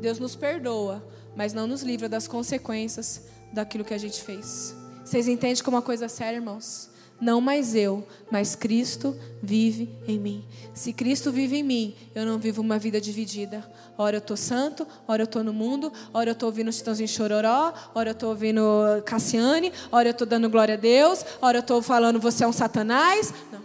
Deus 0.00 0.18
nos 0.18 0.34
perdoa, 0.34 1.04
mas 1.36 1.52
não 1.52 1.66
nos 1.66 1.82
livra 1.82 2.08
das 2.08 2.26
consequências 2.26 3.22
daquilo 3.52 3.84
que 3.84 3.94
a 3.94 3.98
gente 3.98 4.22
fez. 4.22 4.74
Vocês 5.04 5.28
entendem 5.28 5.62
como 5.62 5.76
uma 5.76 5.82
coisa 5.82 6.08
séria, 6.08 6.36
irmãos? 6.36 6.90
Não 7.20 7.40
mais 7.40 7.76
eu, 7.76 8.04
mas 8.32 8.56
Cristo 8.56 9.16
vive 9.40 9.88
em 10.08 10.18
mim. 10.18 10.44
Se 10.74 10.92
Cristo 10.92 11.30
vive 11.30 11.58
em 11.58 11.62
mim, 11.62 11.94
eu 12.16 12.26
não 12.26 12.36
vivo 12.36 12.60
uma 12.60 12.80
vida 12.80 13.00
dividida. 13.00 13.64
Ora 13.96 14.16
eu 14.16 14.18
estou 14.18 14.36
santo, 14.36 14.84
ora 15.06 15.22
eu 15.22 15.26
estou 15.26 15.44
no 15.44 15.52
mundo, 15.52 15.92
ora 16.12 16.30
eu 16.30 16.32
estou 16.32 16.48
ouvindo 16.48 16.72
Chitãozinho 16.72 17.08
Chororó, 17.08 17.72
ora 17.94 18.10
eu 18.10 18.12
estou 18.12 18.30
ouvindo 18.30 18.62
Cassiane, 19.04 19.72
ora 19.92 20.08
eu 20.08 20.12
estou 20.12 20.26
dando 20.26 20.50
glória 20.50 20.74
a 20.74 20.76
Deus, 20.76 21.24
ora 21.40 21.58
eu 21.58 21.60
estou 21.60 21.80
falando 21.80 22.18
você 22.18 22.42
é 22.42 22.48
um 22.48 22.52
satanás. 22.52 23.32
Não. 23.52 23.62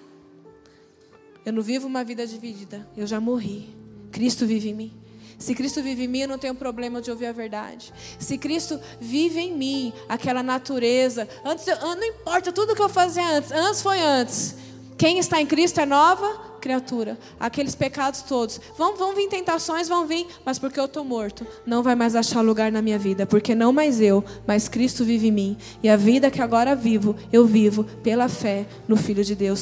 Eu 1.43 1.53
não 1.53 1.63
vivo 1.63 1.87
uma 1.87 2.03
vida 2.03 2.27
dividida. 2.27 2.87
Eu 2.95 3.07
já 3.07 3.19
morri. 3.19 3.73
Cristo 4.11 4.45
vive 4.45 4.69
em 4.69 4.73
mim. 4.75 4.93
Se 5.37 5.53
Cristo 5.53 5.83
vive 5.83 6.05
em 6.05 6.07
mim, 6.07 6.19
eu 6.19 6.27
não 6.27 6.37
tenho 6.37 6.55
problema 6.55 7.01
de 7.01 7.11
ouvir 7.11 7.27
a 7.27 7.31
verdade. 7.31 7.93
Se 8.17 8.37
Cristo 8.37 8.79
vive 8.99 9.39
em 9.39 9.55
mim, 9.55 9.93
aquela 10.09 10.41
natureza, 10.41 11.27
antes 11.45 11.67
eu, 11.67 11.77
não 11.77 12.03
importa 12.03 12.51
tudo 12.51 12.75
que 12.75 12.81
eu 12.81 12.89
fazia 12.89 13.27
antes, 13.37 13.51
antes 13.51 13.81
foi 13.81 14.01
antes. 14.01 14.55
Quem 14.97 15.19
está 15.19 15.39
em 15.39 15.45
Cristo 15.45 15.79
é 15.79 15.85
nova 15.85 16.47
criatura. 16.59 17.17
Aqueles 17.39 17.75
pecados 17.75 18.21
todos. 18.23 18.59
Vão, 18.77 18.97
vão 18.97 19.15
vir 19.15 19.29
tentações, 19.29 19.87
vão 19.87 20.05
vir, 20.05 20.27
mas 20.43 20.59
porque 20.59 20.79
eu 20.79 20.85
estou 20.85 21.03
morto, 21.03 21.45
não 21.65 21.81
vai 21.81 21.95
mais 21.95 22.15
achar 22.15 22.41
lugar 22.41 22.71
na 22.71 22.81
minha 22.81 22.99
vida. 22.99 23.25
Porque 23.25 23.55
não 23.55 23.71
mais 23.71 24.01
eu, 24.01 24.23
mas 24.45 24.67
Cristo 24.67 25.05
vive 25.05 25.27
em 25.27 25.31
mim. 25.31 25.57
E 25.81 25.87
a 25.87 25.95
vida 25.95 26.29
que 26.29 26.41
agora 26.41 26.75
vivo, 26.75 27.15
eu 27.31 27.45
vivo 27.45 27.83
pela 28.03 28.27
fé 28.27 28.65
no 28.87 28.97
Filho 28.97 29.23
de 29.23 29.35
Deus. 29.35 29.55